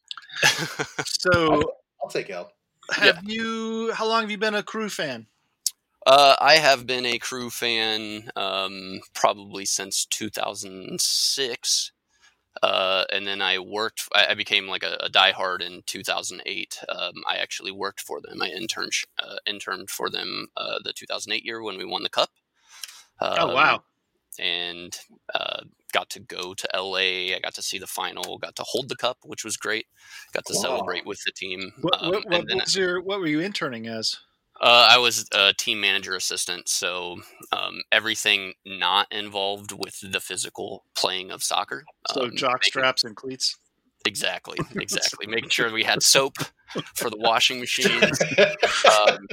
So, 1.05 1.63
I'll 2.03 2.09
take 2.11 2.31
L. 2.31 2.53
have 2.91 3.21
you? 3.25 3.93
How 3.93 4.07
long 4.07 4.23
have 4.23 4.31
you 4.31 4.39
been 4.39 4.55
a 4.55 4.63
crew 4.63 4.89
fan? 4.89 5.27
uh, 6.07 6.37
I 6.41 6.57
have 6.57 6.87
been 6.87 7.05
a 7.05 7.19
crew 7.19 7.51
fan 7.51 8.31
um, 8.37 9.01
probably 9.13 9.65
since 9.65 10.07
2006. 10.07 11.93
Uh, 12.63 13.05
and 13.13 13.27
then 13.27 13.43
I 13.43 13.59
worked. 13.59 14.09
I, 14.15 14.29
I 14.29 14.35
became 14.35 14.67
like 14.67 14.83
a, 14.83 14.97
a 15.01 15.11
diehard 15.11 15.61
in 15.63 15.83
2008. 15.87 16.79
Um, 16.89 17.13
I 17.29 17.37
actually 17.37 17.73
worked 17.73 18.01
for 18.01 18.21
them. 18.21 18.43
I 18.43 18.49
interned 18.49 18.93
uh, 19.23 19.37
interned 19.47 19.91
for 19.91 20.11
them 20.11 20.49
uh, 20.57 20.79
the 20.85 20.93
2008 20.93 21.45
year 21.45 21.63
when 21.63 21.79
we 21.79 21.85
won 21.85 22.03
the 22.03 22.09
cup. 22.09 22.31
Oh 23.37 23.49
Um, 23.49 23.51
wow! 23.51 23.85
and 24.39 24.99
uh, 25.35 25.63
got 25.93 26.11
to 26.11 26.21
go 26.21 26.55
to 26.55 26.69
LA. 26.75 27.35
I 27.37 27.41
got 27.43 27.55
to 27.55 27.63
see 27.63 27.79
the 27.79 27.87
final, 27.87 28.39
got 28.39 28.57
to 28.57 28.65
hold 28.67 28.89
the 28.89 28.97
cup, 28.97 29.19
which 29.25 29.45
was 29.45 29.57
great. 29.57 29.87
Got 30.33 30.47
to 30.47 30.55
Wow. 30.55 30.57
celebrate 30.57 31.07
with 31.07 31.21
the 31.25 31.33
team. 31.33 31.73
What, 31.81 31.95
Um, 31.95 32.03
what, 32.03 32.27
what 32.27 32.43
and 32.43 32.51
then 32.51 32.63
was 32.65 32.77
your? 32.77 33.01
What 33.03 33.21
were 33.21 33.27
you 33.27 33.41
interning 33.41 33.87
as? 33.87 34.17
Uh, 34.61 34.89
I 34.91 34.99
was 34.99 35.29
a 35.33 35.53
team 35.53 35.81
manager 35.81 36.15
assistant, 36.15 36.69
so 36.69 37.17
um, 37.53 37.83
everything 37.93 38.55
not 38.65 39.07
involved 39.11 39.73
with 39.73 40.01
the 40.01 40.21
physical 40.21 40.85
playing 40.95 41.31
of 41.31 41.43
soccer. 41.43 41.85
So 42.13 42.23
um, 42.25 42.37
jock 42.37 42.55
making- 42.55 42.71
straps 42.71 43.05
and 43.05 43.17
cleats. 43.17 43.57
Exactly, 44.05 44.57
exactly. 44.77 45.27
Making 45.27 45.51
sure 45.51 45.73
we 45.73 45.83
had 45.83 46.03
soap 46.03 46.37
for 46.95 47.11
the 47.11 47.17
washing 47.19 47.59
machines. 47.61 48.21
Um, 48.85 49.27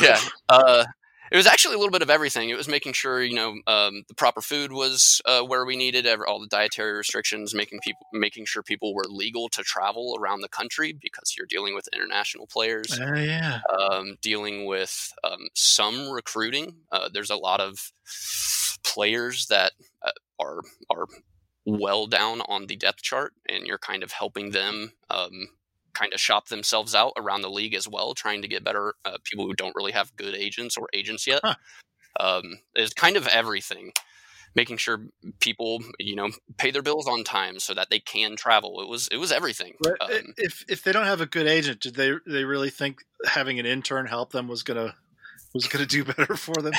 yeah. 0.00 0.18
Uh, 0.48 0.84
it 1.30 1.36
was 1.36 1.46
actually 1.46 1.74
a 1.74 1.78
little 1.78 1.92
bit 1.92 2.02
of 2.02 2.10
everything. 2.10 2.50
It 2.50 2.56
was 2.56 2.68
making 2.68 2.92
sure 2.92 3.22
you 3.22 3.34
know 3.34 3.56
um, 3.66 4.04
the 4.08 4.14
proper 4.14 4.40
food 4.40 4.72
was 4.72 5.20
uh, 5.24 5.42
where 5.42 5.64
we 5.64 5.76
needed 5.76 6.06
all 6.26 6.40
the 6.40 6.46
dietary 6.46 6.92
restrictions, 6.92 7.54
making 7.54 7.80
people 7.80 8.06
making 8.12 8.46
sure 8.46 8.62
people 8.62 8.94
were 8.94 9.04
legal 9.08 9.48
to 9.50 9.62
travel 9.62 10.16
around 10.18 10.40
the 10.40 10.48
country 10.48 10.92
because 10.92 11.34
you're 11.36 11.46
dealing 11.46 11.74
with 11.74 11.88
international 11.92 12.46
players. 12.46 12.98
Oh 13.00 13.14
yeah. 13.14 13.60
Um, 13.78 14.16
dealing 14.22 14.66
with 14.66 15.12
um, 15.24 15.48
some 15.54 16.10
recruiting. 16.10 16.76
Uh, 16.90 17.08
there's 17.12 17.30
a 17.30 17.36
lot 17.36 17.60
of 17.60 17.92
players 18.84 19.46
that 19.46 19.72
uh, 20.02 20.10
are 20.38 20.60
are 20.90 21.06
well 21.66 22.06
down 22.06 22.40
on 22.42 22.66
the 22.66 22.76
depth 22.76 23.02
chart, 23.02 23.32
and 23.48 23.66
you're 23.66 23.78
kind 23.78 24.02
of 24.02 24.12
helping 24.12 24.50
them 24.50 24.92
um, 25.10 25.48
kind 25.96 26.12
of 26.12 26.20
shop 26.20 26.48
themselves 26.48 26.94
out 26.94 27.12
around 27.16 27.42
the 27.42 27.50
league 27.50 27.74
as 27.74 27.88
well, 27.88 28.14
trying 28.14 28.42
to 28.42 28.48
get 28.48 28.64
better 28.64 28.94
uh, 29.04 29.16
people 29.24 29.46
who 29.46 29.54
don't 29.54 29.74
really 29.74 29.92
have 29.92 30.14
good 30.16 30.34
agents 30.34 30.76
or 30.76 30.88
agents 30.92 31.26
yet. 31.26 31.40
Huh. 31.42 31.54
Um, 32.18 32.58
is 32.74 32.92
kind 32.92 33.16
of 33.16 33.26
everything. 33.26 33.92
Making 34.54 34.78
sure 34.78 35.06
people, 35.40 35.82
you 35.98 36.16
know, 36.16 36.30
pay 36.56 36.70
their 36.70 36.82
bills 36.82 37.06
on 37.06 37.24
time 37.24 37.58
so 37.58 37.74
that 37.74 37.90
they 37.90 38.00
can 38.00 38.36
travel. 38.36 38.80
It 38.80 38.88
was 38.88 39.06
it 39.08 39.18
was 39.18 39.30
everything. 39.30 39.74
But 39.80 40.00
Um, 40.00 40.32
if 40.38 40.64
if 40.68 40.82
they 40.82 40.92
don't 40.92 41.04
have 41.04 41.20
a 41.20 41.26
good 41.26 41.46
agent, 41.46 41.80
did 41.80 41.94
they 41.94 42.12
they 42.26 42.44
really 42.44 42.70
think 42.70 43.00
having 43.26 43.58
an 43.58 43.66
intern 43.66 44.06
help 44.06 44.32
them 44.32 44.48
was 44.48 44.62
gonna 44.62 44.94
was 45.52 45.66
gonna 45.66 45.84
do 45.84 46.04
better 46.16 46.36
for 46.36 46.54
them? 46.54 46.72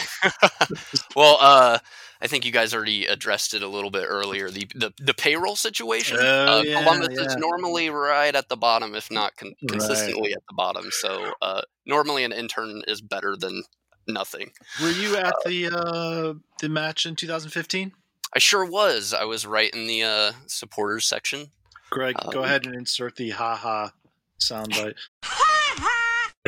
well, 1.16 1.38
uh, 1.40 1.80
I 2.22 2.28
think 2.28 2.46
you 2.46 2.52
guys 2.52 2.74
already 2.74 3.06
addressed 3.06 3.54
it 3.54 3.62
a 3.62 3.68
little 3.68 3.92
bit 3.92 4.06
earlier. 4.08 4.50
The 4.50 4.68
the, 4.76 4.94
the 5.00 5.14
payroll 5.14 5.56
situation. 5.56 6.18
Oh, 6.20 6.60
uh, 6.60 6.62
yeah, 6.64 6.82
Columbus 6.84 7.18
is 7.18 7.36
normally 7.38 7.90
right 7.90 8.34
at 8.36 8.50
the 8.50 8.58
bottom, 8.58 8.96
if 8.96 9.12
not 9.12 9.36
con- 9.38 9.54
Right. 9.62 9.70
consistently 9.72 10.34
at 10.34 10.42
the 10.50 10.56
bottom. 10.56 10.90
So 10.92 11.34
uh, 11.42 11.62
normally 11.86 12.24
an 12.24 12.32
intern 12.32 12.82
is 12.88 13.02
better 13.02 13.36
than 13.36 13.64
nothing. 14.08 14.52
Were 14.82 14.90
you 14.92 15.18
at 15.18 15.34
the 15.46 15.68
uh, 15.68 16.34
the 16.60 16.70
match 16.70 17.06
in 17.06 17.16
2015? 17.16 17.92
I 18.36 18.40
sure 18.40 18.66
was. 18.66 19.14
I 19.14 19.24
was 19.24 19.46
right 19.46 19.74
in 19.74 19.88
the 19.88 20.04
uh, 20.04 20.32
supporters 20.48 21.06
section. 21.06 21.52
Greg, 21.90 22.16
go 22.32 22.40
Um, 22.40 22.46
ahead 22.46 22.66
and 22.66 22.76
insert 22.76 23.16
the 23.16 23.30
ha 23.30 23.56
ha 23.56 23.94
soundbite. 24.40 24.96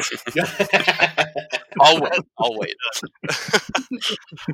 I'll 1.82 2.02
wait. 2.02 2.20
I'll 2.38 2.58
wait. 2.58 2.76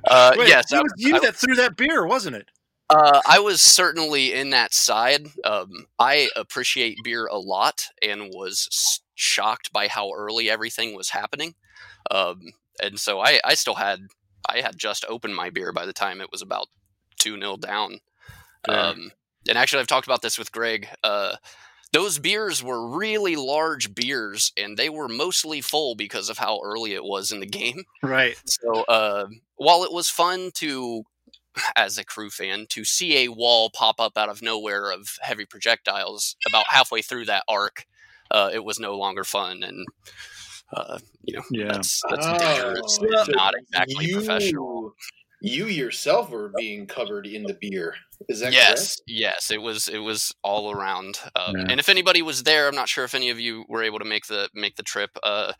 uh, 0.08 0.34
Wait, 0.38 0.48
yes, 0.50 0.72
it 0.72 0.78
I- 0.78 0.82
was 0.82 0.94
you 0.98 1.16
I- 1.16 1.20
that 1.20 1.36
threw 1.36 1.56
that 1.56 1.76
beer, 1.76 2.06
wasn't 2.06 2.36
it? 2.36 2.50
Uh, 2.90 3.20
I 3.28 3.40
was 3.40 3.62
certainly 3.62 4.32
in 4.34 4.52
that 4.52 4.72
side. 4.74 5.26
Um, 5.44 5.88
I 5.98 6.30
appreciate 6.36 6.98
beer 7.04 7.26
a 7.26 7.38
lot 7.40 7.86
and 8.04 8.30
was 8.32 9.02
shocked 9.16 9.74
by 9.74 9.88
how 9.88 10.12
early 10.16 10.52
everything 10.52 10.96
was 10.96 11.10
happening. 11.10 11.56
Um, 12.12 12.42
and 12.84 13.00
so 13.00 13.20
I, 13.22 13.40
I 13.44 13.56
still 13.56 13.74
had, 13.74 14.02
I 14.48 14.62
had 14.62 14.78
just 14.78 15.04
opened 15.10 15.36
my 15.36 15.50
beer 15.50 15.72
by 15.74 15.88
the 15.88 15.94
time 15.94 16.22
it 16.22 16.32
was 16.32 16.44
about 16.44 16.68
2 17.18 17.40
0 17.40 17.58
down. 17.58 18.02
Um, 18.70 19.12
and 19.50 19.58
actually, 19.58 19.80
I've 19.80 19.88
talked 19.88 20.06
about 20.08 20.22
this 20.22 20.38
with 20.38 20.52
Greg. 20.52 20.88
Uh, 21.04 21.38
those 21.96 22.20
beers 22.20 22.62
were 22.62 22.86
really 22.98 23.38
large 23.38 23.96
beers 23.96 24.52
and 24.58 24.76
they 24.76 24.90
were 24.90 25.08
mostly 25.08 25.62
full 25.62 25.96
because 25.96 26.30
of 26.30 26.38
how 26.38 26.60
early 26.62 26.92
it 26.92 27.06
was 27.06 27.32
in 27.32 27.40
the 27.40 27.46
game. 27.46 27.86
Right. 28.04 28.36
So 28.46 28.84
uh, 28.84 29.28
while 29.56 29.86
it 29.86 29.94
was 29.94 30.10
fun 30.10 30.52
to, 30.56 31.04
as 31.78 31.98
a 31.98 32.04
crew 32.04 32.30
fan, 32.30 32.66
to 32.72 32.84
see 32.84 33.24
a 33.24 33.30
wall 33.32 33.70
pop 33.74 34.02
up 34.02 34.18
out 34.18 34.28
of 34.28 34.42
nowhere 34.42 34.92
of 34.92 35.08
heavy 35.22 35.46
projectiles 35.46 36.36
about 36.46 36.66
halfway 36.68 37.02
through 37.02 37.26
that 37.28 37.44
arc, 37.48 37.86
uh, 38.30 38.50
it 38.54 38.66
was 38.66 38.78
no 38.78 38.98
longer 38.98 39.24
fun. 39.24 39.64
And 39.64 39.86
uh, 40.74 41.00
you 41.24 41.38
know, 41.38 41.44
Yeah. 41.50 41.68
that's 41.72 42.02
that's 42.10 42.26
Oh, 42.28 42.38
dangerous. 42.38 42.98
so 43.00 43.06
It's 43.08 43.30
not 43.30 43.54
exactly 43.58 44.06
you, 44.06 44.16
professional. 44.16 44.94
You 45.42 45.68
yourself 45.68 46.30
were 46.30 46.52
being 46.58 46.88
covered 46.88 47.26
in 47.26 47.44
the 47.44 47.58
beer. 47.62 47.96
Is 48.30 48.40
that 48.40 48.54
Yes, 48.54 48.98
yes, 49.08 49.52
it 49.52 49.62
was 49.62 49.88
it 49.88 50.00
was 50.00 50.34
all 50.44 50.72
around. 50.72 51.20
Um, 51.36 51.56
Yeah. 51.58 51.66
And 51.70 51.80
if 51.80 51.90
anybody 51.90 52.22
was 52.22 52.44
there, 52.44 52.68
I'm 52.68 52.76
not 52.76 52.90
sure 52.90 53.04
if 53.04 53.14
any 53.14 53.30
of 53.30 53.40
you 53.40 53.66
were 53.68 53.84
able 53.84 54.00
to 54.00 54.06
make 54.06 54.28
the 54.28 54.50
make 54.54 54.76
the 54.76 54.84
trip. 54.84 55.12
Uh, 55.24 55.54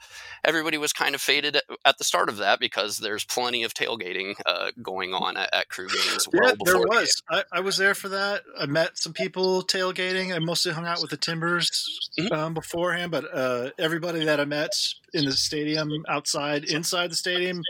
everybody 0.44 0.78
was 0.78 0.94
kind 0.94 1.16
of 1.16 1.22
faded 1.22 1.56
at, 1.58 1.64
at 1.86 1.98
the 1.98 2.04
start 2.04 2.30
of 2.30 2.38
that 2.38 2.60
because 2.60 2.98
there's 2.98 3.26
plenty 3.26 3.64
of 3.64 3.74
tailgating 3.74 4.36
uh, 4.46 4.72
going 4.82 5.14
on 5.14 5.38
at, 5.38 5.54
at 5.54 5.70
crew 5.70 5.88
games. 5.88 6.28
Well 6.34 6.50
yeah, 6.50 6.56
there 6.64 6.74
the 6.74 6.88
was. 6.90 7.22
I, 7.30 7.44
I 7.52 7.60
was 7.62 7.78
there 7.78 7.96
for 7.96 8.10
that. 8.10 8.44
I 8.60 8.66
met 8.66 8.98
some 8.98 9.14
people 9.14 9.62
tailgating. 9.64 10.36
I 10.36 10.40
mostly 10.40 10.74
hung 10.74 10.86
out 10.86 11.02
with 11.02 11.12
the 11.12 11.18
Timbers 11.18 11.72
Mhm. 12.20 12.32
um, 12.32 12.54
beforehand, 12.54 13.12
but 13.12 13.26
uh, 13.34 13.72
everybody 13.78 14.24
that 14.26 14.40
I 14.40 14.46
met 14.46 14.72
in 15.14 15.26
the 15.26 15.32
stadium, 15.32 15.90
outside, 16.10 16.66
inside 16.66 17.10
the 17.12 17.16
stadium, 17.16 17.62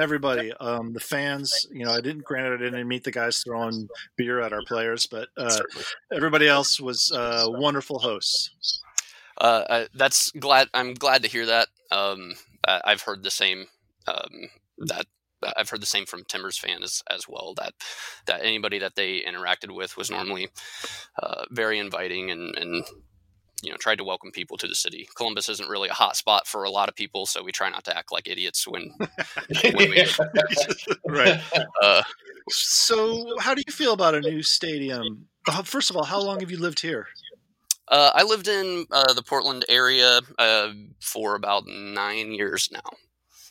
everybody, 0.00 0.52
um, 0.60 0.92
the 0.92 1.00
fans. 1.00 1.52
You 1.72 1.84
know, 1.84 1.92
I 1.92 2.00
didn't. 2.00 2.24
Granted, 2.24 2.60
I 2.62 2.64
didn't 2.70 2.88
meet 2.88 3.04
the 3.04 3.10
guys 3.10 3.42
throwing 3.44 3.88
beer 4.16 4.31
at 4.40 4.52
our 4.52 4.62
players, 4.66 5.06
but 5.06 5.28
uh, 5.36 5.60
everybody 6.12 6.48
else 6.48 6.80
was 6.80 7.10
uh, 7.12 7.44
wonderful 7.48 7.98
hosts. 7.98 8.82
uh, 9.38 9.64
uh, 9.68 9.86
that's 9.94 10.30
glad. 10.32 10.68
I'm 10.74 10.94
glad 10.94 11.22
to 11.22 11.28
hear 11.28 11.46
that. 11.46 11.68
Um, 11.90 12.34
I've 12.66 13.02
heard 13.02 13.22
the 13.22 13.30
same 13.30 13.66
um, 14.06 14.48
that 14.78 15.06
I've 15.56 15.68
heard 15.68 15.82
the 15.82 15.86
same 15.86 16.06
from 16.06 16.24
Timbers 16.24 16.58
fans 16.58 17.02
as 17.10 17.28
well. 17.28 17.54
That 17.54 17.74
that 18.26 18.44
anybody 18.44 18.78
that 18.78 18.94
they 18.94 19.20
interacted 19.20 19.74
with 19.74 19.96
was 19.96 20.10
normally 20.10 20.48
uh, 21.22 21.44
very 21.50 21.78
inviting 21.78 22.30
and, 22.30 22.56
and 22.56 22.84
you 23.62 23.70
know 23.70 23.76
tried 23.78 23.98
to 23.98 24.04
welcome 24.04 24.30
people 24.30 24.56
to 24.58 24.68
the 24.68 24.74
city. 24.74 25.08
Columbus 25.16 25.48
isn't 25.48 25.68
really 25.68 25.88
a 25.88 25.94
hot 25.94 26.16
spot 26.16 26.46
for 26.46 26.64
a 26.64 26.70
lot 26.70 26.88
of 26.88 26.94
people, 26.94 27.26
so 27.26 27.42
we 27.42 27.52
try 27.52 27.70
not 27.70 27.84
to 27.84 27.96
act 27.96 28.12
like 28.12 28.28
idiots 28.28 28.66
when, 28.66 28.92
when 29.72 29.90
we 29.90 30.04
right. 31.06 31.40
uh, 31.82 32.02
So, 32.50 33.38
how 33.38 33.54
do 33.54 33.62
you 33.66 33.72
feel 33.72 33.92
about 33.92 34.14
a 34.14 34.20
new 34.20 34.42
stadium? 34.42 35.26
First 35.64 35.90
of 35.90 35.96
all, 35.96 36.04
how 36.04 36.20
long 36.20 36.40
have 36.40 36.50
you 36.50 36.58
lived 36.58 36.80
here? 36.80 37.06
uh, 37.88 38.10
I 38.14 38.22
lived 38.22 38.48
in 38.48 38.86
uh, 38.90 39.12
the 39.12 39.22
Portland 39.22 39.64
area 39.68 40.20
uh, 40.38 40.72
for 41.00 41.34
about 41.34 41.64
nine 41.66 42.32
years 42.32 42.68
now. 42.72 42.90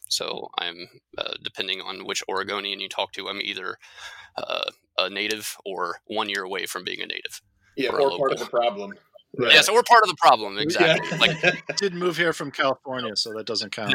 So 0.08 0.50
I'm 0.58 0.90
uh, 1.18 1.34
depending 1.44 1.80
on 1.82 2.06
which 2.06 2.24
Oregonian 2.28 2.80
you 2.82 2.90
talk 2.90 3.14
to. 3.14 3.30
I'm 3.30 3.40
either 3.40 3.78
uh, 4.38 4.70
a 4.98 5.10
native 5.10 5.56
or 5.66 5.98
one 6.06 6.28
year 6.28 6.44
away 6.44 6.66
from 6.66 6.84
being 6.84 7.02
a 7.02 7.06
native. 7.06 7.42
Yeah, 7.78 7.92
Or 7.92 8.02
or 8.02 8.18
part 8.18 8.34
of 8.34 8.40
the 8.40 8.46
problem. 8.46 8.94
Yeah, 9.40 9.62
so 9.62 9.74
we're 9.74 9.84
part 9.84 10.04
of 10.04 10.10
the 10.10 10.18
problem. 10.18 10.58
Exactly. 10.58 11.08
Yeah. 11.12 11.18
Like 11.18 11.66
Didn't 11.78 12.00
move 12.00 12.18
here 12.18 12.34
from 12.34 12.52
California, 12.52 13.16
so 13.16 13.34
that 13.34 13.46
doesn't 13.46 13.72
count. 13.72 13.92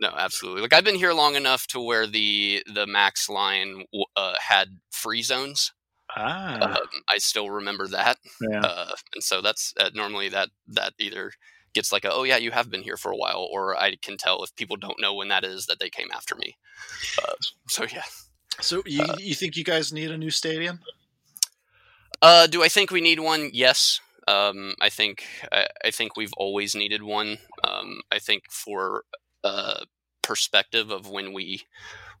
No, 0.00 0.08
no, 0.08 0.16
absolutely. 0.16 0.62
Like 0.62 0.72
I've 0.72 0.84
been 0.84 0.96
here 0.96 1.12
long 1.12 1.36
enough 1.36 1.66
to 1.68 1.80
where 1.80 2.06
the 2.06 2.62
the 2.72 2.86
max 2.86 3.28
line 3.28 3.84
uh, 4.16 4.34
had 4.40 4.78
free 4.90 5.22
zones. 5.22 5.72
Ah, 6.16 6.78
Um, 6.80 6.88
I 7.08 7.18
still 7.18 7.50
remember 7.50 7.86
that, 7.88 8.18
yeah. 8.40 8.60
uh, 8.62 8.92
and 9.14 9.22
so 9.22 9.40
that's 9.40 9.72
uh, 9.78 9.90
normally 9.94 10.28
that 10.30 10.48
that 10.66 10.94
either 10.98 11.30
gets 11.72 11.92
like 11.92 12.04
a 12.04 12.12
oh 12.12 12.24
yeah 12.24 12.36
you 12.36 12.50
have 12.50 12.68
been 12.68 12.82
here 12.82 12.96
for 12.96 13.12
a 13.12 13.16
while, 13.16 13.48
or 13.52 13.76
I 13.78 13.94
can 13.94 14.16
tell 14.16 14.42
if 14.42 14.54
people 14.56 14.76
don't 14.76 15.00
know 15.00 15.14
when 15.14 15.28
that 15.28 15.44
is 15.44 15.66
that 15.66 15.78
they 15.78 15.88
came 15.88 16.08
after 16.12 16.34
me. 16.34 16.56
Uh, 17.22 17.34
so 17.68 17.84
yeah. 17.84 18.02
So, 18.60 18.82
you, 18.84 19.04
you 19.18 19.34
think 19.34 19.56
you 19.56 19.64
guys 19.64 19.92
need 19.92 20.10
a 20.10 20.18
new 20.18 20.30
stadium? 20.30 20.80
Uh, 22.20 22.46
do 22.46 22.62
I 22.62 22.68
think 22.68 22.90
we 22.90 23.00
need 23.00 23.20
one? 23.20 23.50
Yes. 23.54 24.00
Um, 24.28 24.74
I 24.80 24.88
think 24.88 25.24
I, 25.52 25.66
I 25.84 25.90
think 25.90 26.16
we've 26.16 26.32
always 26.36 26.74
needed 26.74 27.02
one. 27.02 27.38
Um, 27.64 28.00
I 28.10 28.18
think 28.18 28.44
for 28.50 29.04
uh, 29.44 29.84
perspective 30.22 30.90
of 30.90 31.08
when 31.08 31.32
we 31.32 31.62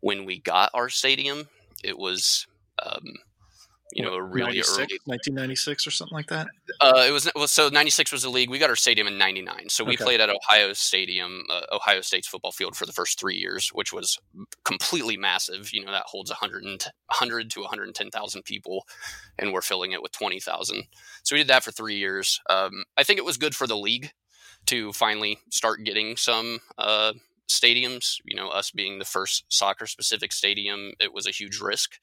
when 0.00 0.24
we 0.24 0.40
got 0.40 0.70
our 0.74 0.88
stadium, 0.88 1.48
it 1.84 1.98
was 1.98 2.46
um, 2.82 3.16
you 3.92 4.02
know 4.02 4.14
a 4.14 4.22
really 4.22 4.58
96, 4.58 4.68
early. 4.70 5.00
1996 5.04 5.86
or 5.86 5.90
something 5.90 6.14
like 6.14 6.28
that. 6.28 6.48
Uh, 6.80 7.04
it 7.08 7.10
was 7.10 7.30
well, 7.34 7.46
so 7.48 7.68
'96 7.68 8.12
was 8.12 8.22
the 8.22 8.30
league. 8.30 8.48
We 8.50 8.58
got 8.58 8.70
our 8.70 8.76
stadium 8.76 9.06
in 9.06 9.18
'99, 9.18 9.68
so 9.68 9.84
we 9.84 9.94
Okay. 9.94 10.04
played 10.04 10.20
at 10.20 10.30
Ohio 10.30 10.72
Stadium, 10.72 11.44
uh, 11.50 11.62
Ohio 11.72 12.00
State's 12.00 12.28
football 12.28 12.52
field 12.52 12.76
for 12.76 12.86
the 12.86 12.92
first 12.92 13.18
three 13.18 13.36
years, 13.36 13.68
which 13.72 13.92
was 13.92 14.18
completely 14.64 15.16
massive. 15.16 15.72
You 15.72 15.84
know 15.84 15.92
that 15.92 16.04
holds 16.06 16.30
100, 16.30 16.62
100 16.64 17.50
to 17.50 17.60
110,000 17.60 18.44
people, 18.44 18.86
and 19.38 19.52
we're 19.52 19.62
filling 19.62 19.92
it 19.92 20.02
with 20.02 20.12
20,000. 20.12 20.84
So 21.22 21.34
we 21.34 21.40
did 21.40 21.48
that 21.48 21.64
for 21.64 21.70
three 21.72 21.96
years. 21.96 22.40
Um, 22.48 22.84
I 22.96 23.02
think 23.04 23.18
it 23.18 23.24
was 23.24 23.36
good 23.36 23.54
for 23.54 23.66
the 23.66 23.76
league 23.76 24.12
to 24.66 24.92
finally 24.92 25.38
start 25.50 25.84
getting 25.84 26.16
some 26.16 26.60
uh, 26.78 27.12
stadiums. 27.50 28.20
You 28.24 28.36
know, 28.36 28.48
us 28.48 28.70
being 28.70 28.98
the 28.98 29.04
first 29.04 29.44
soccer 29.48 29.86
specific 29.86 30.32
stadium, 30.32 30.92
it 31.00 31.12
was 31.12 31.26
a 31.26 31.32
huge 31.32 31.60
risk. 31.60 31.98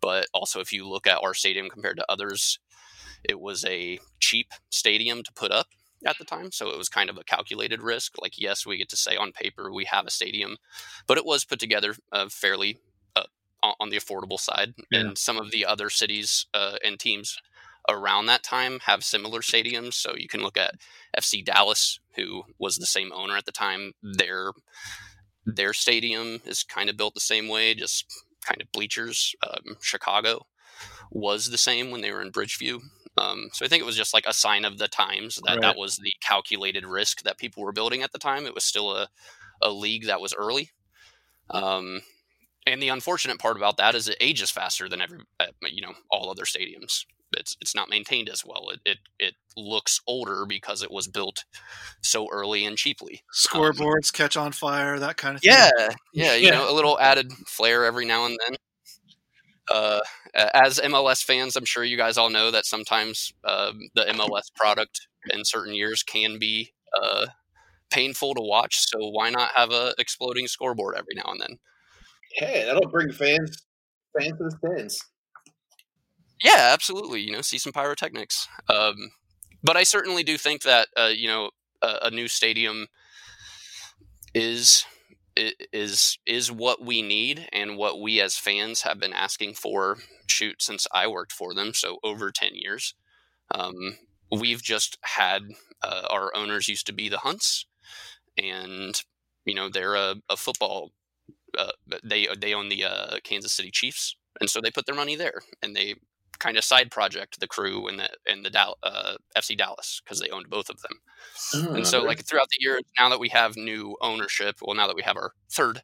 But 0.00 0.26
also, 0.32 0.60
if 0.60 0.72
you 0.72 0.88
look 0.88 1.06
at 1.06 1.20
our 1.22 1.34
stadium 1.34 1.68
compared 1.68 1.96
to 1.96 2.06
others, 2.08 2.58
it 3.24 3.40
was 3.40 3.64
a 3.64 3.98
cheap 4.18 4.52
stadium 4.70 5.22
to 5.22 5.32
put 5.32 5.50
up 5.50 5.68
at 6.06 6.18
the 6.18 6.24
time. 6.24 6.52
So 6.52 6.70
it 6.70 6.78
was 6.78 6.88
kind 6.88 7.10
of 7.10 7.18
a 7.18 7.24
calculated 7.24 7.82
risk. 7.82 8.14
Like, 8.20 8.38
yes, 8.38 8.66
we 8.66 8.78
get 8.78 8.88
to 8.90 8.96
say 8.96 9.16
on 9.16 9.32
paper 9.32 9.72
we 9.72 9.84
have 9.86 10.06
a 10.06 10.10
stadium, 10.10 10.56
but 11.06 11.18
it 11.18 11.26
was 11.26 11.44
put 11.44 11.58
together 11.58 11.94
uh, 12.12 12.28
fairly 12.30 12.78
uh, 13.16 13.24
on 13.62 13.90
the 13.90 13.98
affordable 13.98 14.38
side. 14.38 14.74
Yeah. 14.90 15.00
And 15.00 15.18
some 15.18 15.36
of 15.36 15.50
the 15.50 15.66
other 15.66 15.90
cities 15.90 16.46
uh, 16.54 16.76
and 16.84 16.98
teams 16.98 17.38
around 17.90 18.26
that 18.26 18.42
time 18.42 18.80
have 18.86 19.04
similar 19.04 19.40
stadiums. 19.40 19.94
So 19.94 20.14
you 20.16 20.28
can 20.28 20.42
look 20.42 20.56
at 20.56 20.74
FC 21.18 21.44
Dallas, 21.44 21.98
who 22.16 22.44
was 22.58 22.76
the 22.76 22.86
same 22.86 23.12
owner 23.12 23.36
at 23.36 23.46
the 23.46 23.52
time. 23.52 23.92
Their 24.02 24.52
their 25.46 25.72
stadium 25.72 26.40
is 26.44 26.62
kind 26.62 26.90
of 26.90 26.96
built 26.96 27.14
the 27.14 27.20
same 27.20 27.48
way, 27.48 27.74
just 27.74 28.04
kind 28.44 28.60
of 28.60 28.70
bleachers. 28.72 29.34
Um, 29.42 29.76
Chicago 29.80 30.46
was 31.10 31.50
the 31.50 31.58
same 31.58 31.90
when 31.90 32.00
they 32.00 32.12
were 32.12 32.22
in 32.22 32.32
Bridgeview. 32.32 32.80
Um, 33.18 33.48
so 33.52 33.64
I 33.64 33.68
think 33.68 33.82
it 33.82 33.86
was 33.86 33.96
just 33.96 34.14
like 34.14 34.26
a 34.26 34.32
sign 34.32 34.64
of 34.64 34.78
the 34.78 34.88
times 34.88 35.36
that 35.44 35.54
Right. 35.54 35.60
that 35.62 35.76
was 35.76 35.96
the 35.96 36.12
calculated 36.22 36.86
risk 36.86 37.22
that 37.22 37.38
people 37.38 37.62
were 37.62 37.72
building 37.72 38.02
at 38.02 38.12
the 38.12 38.18
time. 38.18 38.46
It 38.46 38.54
was 38.54 38.64
still 38.64 38.92
a, 38.96 39.08
a 39.60 39.70
league 39.70 40.06
that 40.06 40.20
was 40.20 40.32
early. 40.34 40.70
Um, 41.50 42.02
and 42.66 42.80
the 42.80 42.88
unfortunate 42.88 43.38
part 43.38 43.56
about 43.56 43.76
that 43.78 43.94
is 43.94 44.08
it 44.08 44.16
ages 44.20 44.50
faster 44.50 44.88
than 44.88 45.00
every, 45.00 45.18
uh, 45.40 45.46
you 45.66 45.82
know, 45.82 45.94
all 46.10 46.30
other 46.30 46.44
stadiums. 46.44 47.04
It's 47.36 47.56
it's 47.60 47.74
not 47.74 47.88
maintained 47.88 48.28
as 48.28 48.44
well. 48.44 48.70
It, 48.70 48.80
it 48.84 48.98
it 49.18 49.34
looks 49.56 50.00
older 50.06 50.44
because 50.46 50.82
it 50.82 50.90
was 50.90 51.06
built 51.08 51.44
so 52.02 52.28
early 52.30 52.64
and 52.64 52.76
cheaply. 52.76 53.22
Scoreboards 53.34 54.12
catch 54.12 54.36
on 54.36 54.52
fire, 54.52 54.98
that 54.98 55.16
kind 55.16 55.36
of 55.36 55.42
thing. 55.42 55.52
Yeah, 55.52 55.70
yeah, 56.12 56.34
you 56.34 56.46
Yeah. 56.46 56.52
know, 56.52 56.70
a 56.70 56.74
little 56.74 56.98
added 57.00 57.32
flair 57.46 57.84
every 57.84 58.04
now 58.06 58.26
and 58.26 58.38
then. 58.46 58.56
Uh, 59.70 60.00
as 60.54 60.80
MLS 60.80 61.22
fans, 61.22 61.54
I'm 61.56 61.64
sure 61.64 61.84
you 61.84 61.96
guys 61.96 62.18
all 62.18 62.30
know 62.30 62.50
that 62.50 62.66
sometimes 62.66 63.32
um, 63.44 63.78
the 63.94 64.08
MLS 64.08 64.52
product 64.56 65.06
in 65.32 65.44
certain 65.44 65.74
years 65.74 66.02
can 66.02 66.38
be 66.38 66.72
uh, 67.00 67.26
painful 67.90 68.34
to 68.34 68.40
watch. 68.42 68.76
So 68.78 68.98
why 69.10 69.30
not 69.30 69.50
have 69.54 69.70
a 69.70 69.94
exploding 69.98 70.48
scoreboard 70.48 70.96
every 70.96 71.14
now 71.14 71.30
and 71.30 71.40
then? 71.40 71.58
Hey, 72.34 72.64
that'll 72.64 72.88
bring 72.90 73.12
fans 73.12 73.56
fans 74.18 74.38
to 74.38 74.44
the 74.44 74.50
stands. 74.50 75.00
Yeah, 76.42 76.70
absolutely. 76.72 77.20
You 77.20 77.32
know, 77.32 77.42
see 77.42 77.58
some 77.58 77.72
pyrotechnics. 77.72 78.48
Um, 78.68 79.10
but 79.62 79.76
I 79.76 79.82
certainly 79.82 80.22
do 80.22 80.38
think 80.38 80.62
that 80.62 80.88
uh, 80.96 81.10
you 81.14 81.28
know 81.28 81.50
a, 81.82 81.98
a 82.04 82.10
new 82.10 82.28
stadium 82.28 82.86
is 84.34 84.84
is 85.72 86.18
is 86.26 86.50
what 86.52 86.84
we 86.84 87.02
need 87.02 87.48
and 87.52 87.76
what 87.76 88.00
we 88.00 88.20
as 88.20 88.36
fans 88.36 88.82
have 88.82 88.98
been 89.00 89.12
asking 89.12 89.54
for. 89.54 89.98
Shoot, 90.26 90.62
since 90.62 90.86
I 90.92 91.06
worked 91.08 91.32
for 91.32 91.54
them, 91.54 91.74
so 91.74 91.98
over 92.04 92.30
ten 92.30 92.52
years. 92.54 92.94
Um, 93.54 93.98
we've 94.32 94.62
just 94.62 94.98
had 95.02 95.42
uh, 95.82 96.02
our 96.10 96.34
owners 96.36 96.68
used 96.68 96.86
to 96.86 96.92
be 96.92 97.08
the 97.08 97.18
Hunts, 97.18 97.66
and 98.38 99.00
you 99.46 99.54
know 99.54 99.68
they're 99.68 99.96
a, 99.96 100.16
a 100.30 100.36
football. 100.36 100.92
Uh, 101.58 101.72
they 102.04 102.28
they 102.38 102.54
own 102.54 102.68
the 102.68 102.84
uh, 102.84 103.18
Kansas 103.24 103.52
City 103.52 103.70
Chiefs, 103.70 104.16
and 104.40 104.50
so 104.50 104.60
they 104.60 104.70
put 104.70 104.86
their 104.86 104.94
money 104.96 105.16
there, 105.16 105.42
and 105.62 105.76
they 105.76 105.94
kind 106.40 106.56
of 106.56 106.64
side 106.64 106.90
project 106.90 107.38
the 107.40 107.46
crew 107.46 107.86
and 107.86 108.00
the 108.00 108.10
and 108.26 108.44
the 108.44 108.50
Dal- 108.50 108.78
uh, 108.82 109.16
FC 109.36 109.56
Dallas 109.56 110.00
because 110.04 110.20
they 110.20 110.30
owned 110.30 110.50
both 110.50 110.68
of 110.70 110.80
them. 110.82 111.00
Oh, 111.54 111.74
And 111.74 111.86
so, 111.86 112.02
like 112.02 112.24
throughout 112.26 112.48
the 112.50 112.58
years, 112.60 112.82
now 112.98 113.08
that 113.08 113.20
we 113.20 113.28
have 113.28 113.56
new 113.56 113.96
ownership, 114.00 114.56
well, 114.62 114.76
now 114.76 114.86
that 114.86 114.96
we 114.96 115.02
have 115.02 115.16
our 115.16 115.32
third 115.50 115.82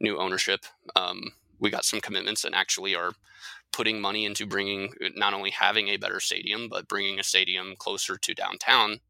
new 0.00 0.18
ownership, 0.18 0.66
um, 0.96 1.32
we 1.58 1.70
got 1.70 1.84
some 1.84 2.00
commitments 2.00 2.44
and 2.44 2.54
actually 2.54 2.94
are 2.94 3.12
putting 3.72 4.00
money 4.00 4.26
into 4.26 4.46
bringing 4.46 4.92
not 5.16 5.32
only 5.32 5.50
having 5.50 5.88
a 5.88 5.96
better 5.96 6.20
stadium, 6.20 6.68
but 6.68 6.88
bringing 6.88 7.18
a 7.18 7.24
stadium 7.24 7.74
closer 7.78 8.18
to 8.18 8.34
downtown 8.34 9.00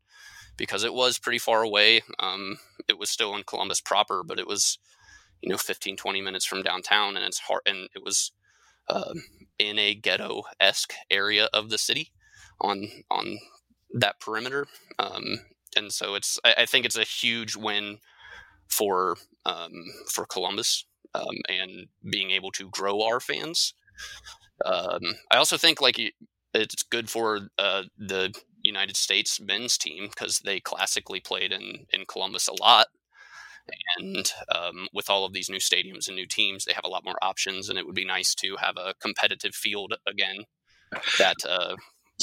because 0.57 0.85
it 0.85 0.95
was 0.95 1.19
pretty 1.19 1.39
far 1.39 1.63
away. 1.63 2.03
Um, 2.21 2.59
it 2.89 2.99
was 2.99 3.11
still 3.11 3.35
in 3.35 3.43
Columbus 3.45 3.81
proper, 3.81 4.23
but 4.23 4.39
it 4.39 4.47
was 4.47 4.79
you 5.43 5.49
know 5.51 5.59
15 5.59 5.97
20 5.97 6.23
minutes 6.23 6.47
from 6.47 6.63
downtown 6.63 7.17
and 7.17 7.27
it's 7.27 7.41
hard 7.41 7.63
and 7.67 7.89
it 7.95 8.03
was 8.05 8.33
um, 8.88 9.25
in 9.59 9.79
a 9.79 9.95
ghetto 9.95 10.42
esque 10.61 10.92
area 11.11 11.49
of 11.53 11.71
the 11.71 11.79
city 11.79 12.12
on 12.61 12.88
on 13.11 13.38
that 13.92 14.21
perimeter. 14.21 14.66
Um, 14.99 15.40
and 15.77 15.92
so 15.92 16.14
it's 16.14 16.38
I, 16.45 16.55
I 16.59 16.66
think 16.66 16.85
it's 16.85 16.99
a 16.99 17.05
huge 17.05 17.57
win 17.57 17.99
for 18.68 19.16
um, 19.45 19.73
for 20.11 20.27
Columbus 20.27 20.87
um, 21.14 21.37
and 21.49 21.87
being 22.11 22.31
able 22.31 22.51
to 22.53 22.68
grow 22.68 23.03
our 23.03 23.21
fans. 23.21 23.75
Um, 24.64 25.01
I 25.31 25.37
also 25.37 25.57
think 25.57 25.81
like 25.81 25.99
it's 26.55 26.83
good 26.83 27.11
for 27.11 27.49
uh, 27.59 27.85
the 27.99 28.33
United 28.62 28.97
States 28.97 29.40
men's 29.40 29.77
team 29.77 30.09
because 30.09 30.38
they 30.40 30.61
classically 30.61 31.21
played 31.21 31.53
in 31.53 31.87
in 31.92 32.05
Columbus 32.07 32.49
a 32.49 32.62
lot. 32.62 32.87
And 33.98 34.31
um, 34.55 34.88
with 34.92 35.09
all 35.09 35.25
of 35.25 35.33
these 35.33 35.48
new 35.48 35.59
stadiums 35.59 36.09
and 36.09 36.16
new 36.16 36.27
teams, 36.27 36.64
they 36.64 36.72
have 36.72 36.85
a 36.85 36.88
lot 36.88 37.05
more 37.05 37.16
options, 37.22 37.68
and 37.68 37.79
it 37.79 37.87
would 37.87 37.94
be 37.94 38.05
nice 38.05 38.35
to 38.37 38.57
have 38.57 38.77
a 38.77 38.94
competitive 39.01 39.55
field 39.55 39.94
again 40.07 40.44
that 41.18 41.37
uh, 41.48 41.77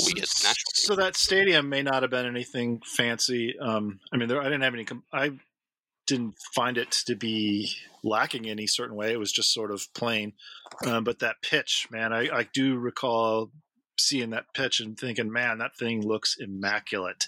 we 0.05 0.13
get 0.13 0.29
national. 0.43 0.73
So 0.73 0.95
that 0.95 1.15
stadium 1.15 1.69
may 1.69 1.81
not 1.81 2.03
have 2.03 2.11
been 2.11 2.25
anything 2.25 2.81
fancy. 2.85 3.57
Um, 3.59 3.99
I 4.11 4.17
mean, 4.17 4.27
there, 4.27 4.41
I 4.41 4.45
didn't 4.45 4.61
have 4.61 4.73
any. 4.73 4.85
com- 4.85 5.03
I 5.13 5.31
didn't 6.07 6.35
find 6.55 6.77
it 6.77 6.91
to 7.05 7.15
be 7.15 7.71
lacking 8.03 8.49
any 8.49 8.65
certain 8.67 8.95
way. 8.95 9.11
It 9.11 9.19
was 9.19 9.31
just 9.31 9.53
sort 9.53 9.71
of 9.71 9.87
plain. 9.93 10.33
Um, 10.85 11.03
but 11.03 11.19
that 11.19 11.35
pitch, 11.41 11.87
man, 11.91 12.11
I, 12.13 12.29
I 12.29 12.47
do 12.53 12.77
recall 12.77 13.51
seeing 13.97 14.31
that 14.31 14.45
pitch 14.53 14.79
and 14.79 14.97
thinking, 14.97 15.31
man, 15.31 15.59
that 15.59 15.75
thing 15.77 16.01
looks 16.05 16.35
immaculate. 16.39 17.27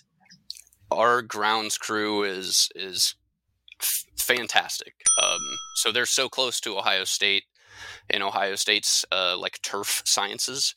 our 0.91 1.21
grounds 1.21 1.77
crew 1.77 2.23
is 2.23 2.69
is 2.75 3.15
f- 3.81 4.05
fantastic. 4.17 4.93
Um, 5.21 5.41
so 5.75 5.91
they're 5.91 6.05
so 6.05 6.29
close 6.29 6.59
to 6.61 6.77
Ohio 6.77 7.03
State, 7.03 7.43
and 8.09 8.23
Ohio 8.23 8.55
State's 8.55 9.05
uh, 9.11 9.37
like 9.37 9.61
turf 9.61 10.01
sciences 10.05 10.75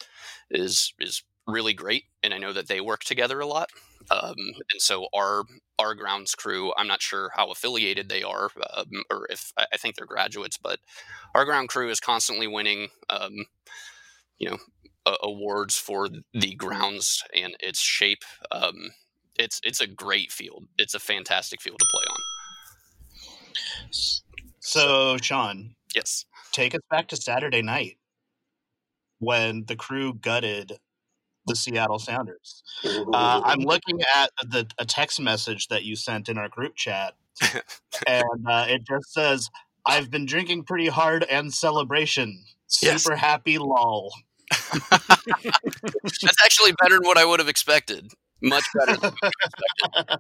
is 0.51 0.93
is 1.01 1.23
really 1.47 1.75
great, 1.75 2.05
and 2.23 2.33
I 2.33 2.39
know 2.39 2.53
that 2.53 2.69
they 2.69 2.81
work 2.81 3.05
together 3.05 3.41
a 3.41 3.47
lot. 3.47 3.71
Um, 4.11 4.35
and 4.37 4.81
so 4.81 5.07
our 5.15 5.45
our 5.79 5.95
grounds 5.95 6.35
crew, 6.35 6.73
I'm 6.77 6.87
not 6.87 7.03
sure 7.03 7.31
how 7.35 7.51
affiliated 7.51 8.09
they 8.09 8.23
are, 8.23 8.51
um, 8.75 9.05
or 9.11 9.27
if 9.31 9.53
I 9.57 9.77
think 9.77 9.97
they're 9.97 10.07
graduates, 10.07 10.59
but 10.59 10.79
our 11.35 11.45
ground 11.45 11.69
crew 11.69 11.91
is 11.91 12.01
constantly 12.01 12.47
winning, 12.47 12.89
um, 13.11 13.33
you 14.39 14.51
know, 14.51 14.59
awards 15.23 15.77
for 15.77 16.09
the 16.33 16.55
grounds 16.55 17.23
and 17.35 17.57
its 17.61 17.81
shape. 17.81 18.23
Um, 18.51 18.91
it's 19.39 19.61
it's 19.65 19.81
a 19.81 19.87
great 19.87 20.31
field. 20.31 20.67
It's 20.79 20.95
a 20.95 21.01
fantastic 21.01 21.61
field 21.61 21.79
to 21.79 21.87
play 21.91 22.05
on. 22.09 22.21
So, 24.61 25.17
Sean, 25.21 25.75
yes, 25.95 26.25
take 26.53 26.75
us 26.75 26.81
back 26.91 27.09
to 27.09 27.17
Saturday 27.17 27.63
night 27.63 27.99
when 29.19 29.65
the 29.67 29.77
crew 29.77 30.15
gutted 30.15 30.79
the 31.47 31.55
Seattle 31.55 31.99
Sounders. 31.99 32.63
Uh, 33.13 33.41
I'm 33.45 33.61
looking 33.67 34.01
at 34.15 34.31
the 34.43 34.67
a 34.79 34.85
text 34.85 35.21
message 35.21 35.69
that 35.69 35.85
you 35.85 35.97
sent 35.97 36.29
in 36.29 36.39
our 36.39 36.49
group 36.49 36.75
chat, 36.77 37.15
and 38.07 38.47
uh, 38.49 38.67
it 38.69 38.83
just 38.87 39.13
says, 39.13 39.51
"I've 39.87 40.11
been 40.11 40.27
drinking 40.27 40.65
pretty 40.65 40.89
hard 40.89 41.25
and 41.25 41.53
celebration. 41.53 42.45
Super 42.67 43.13
Yes. 43.13 43.21
happy, 43.21 43.59
lol." 43.59 44.13
That's 44.91 46.45
actually 46.45 46.73
better 46.81 46.97
than 46.97 47.07
what 47.07 47.19
I 47.19 47.25
would 47.25 47.41
have 47.41 47.49
expected. 47.49 48.13
Much 48.45 48.64
better. 48.78 49.12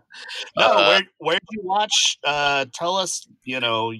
No, 0.56 0.66
Uh, 0.66 0.86
where 0.88 1.02
where 1.18 1.34
did 1.38 1.48
you 1.52 1.62
watch? 1.62 2.18
Uh, 2.24 2.66
tell 2.72 2.96
us, 2.96 3.26
you 3.44 3.60
know, 3.60 3.92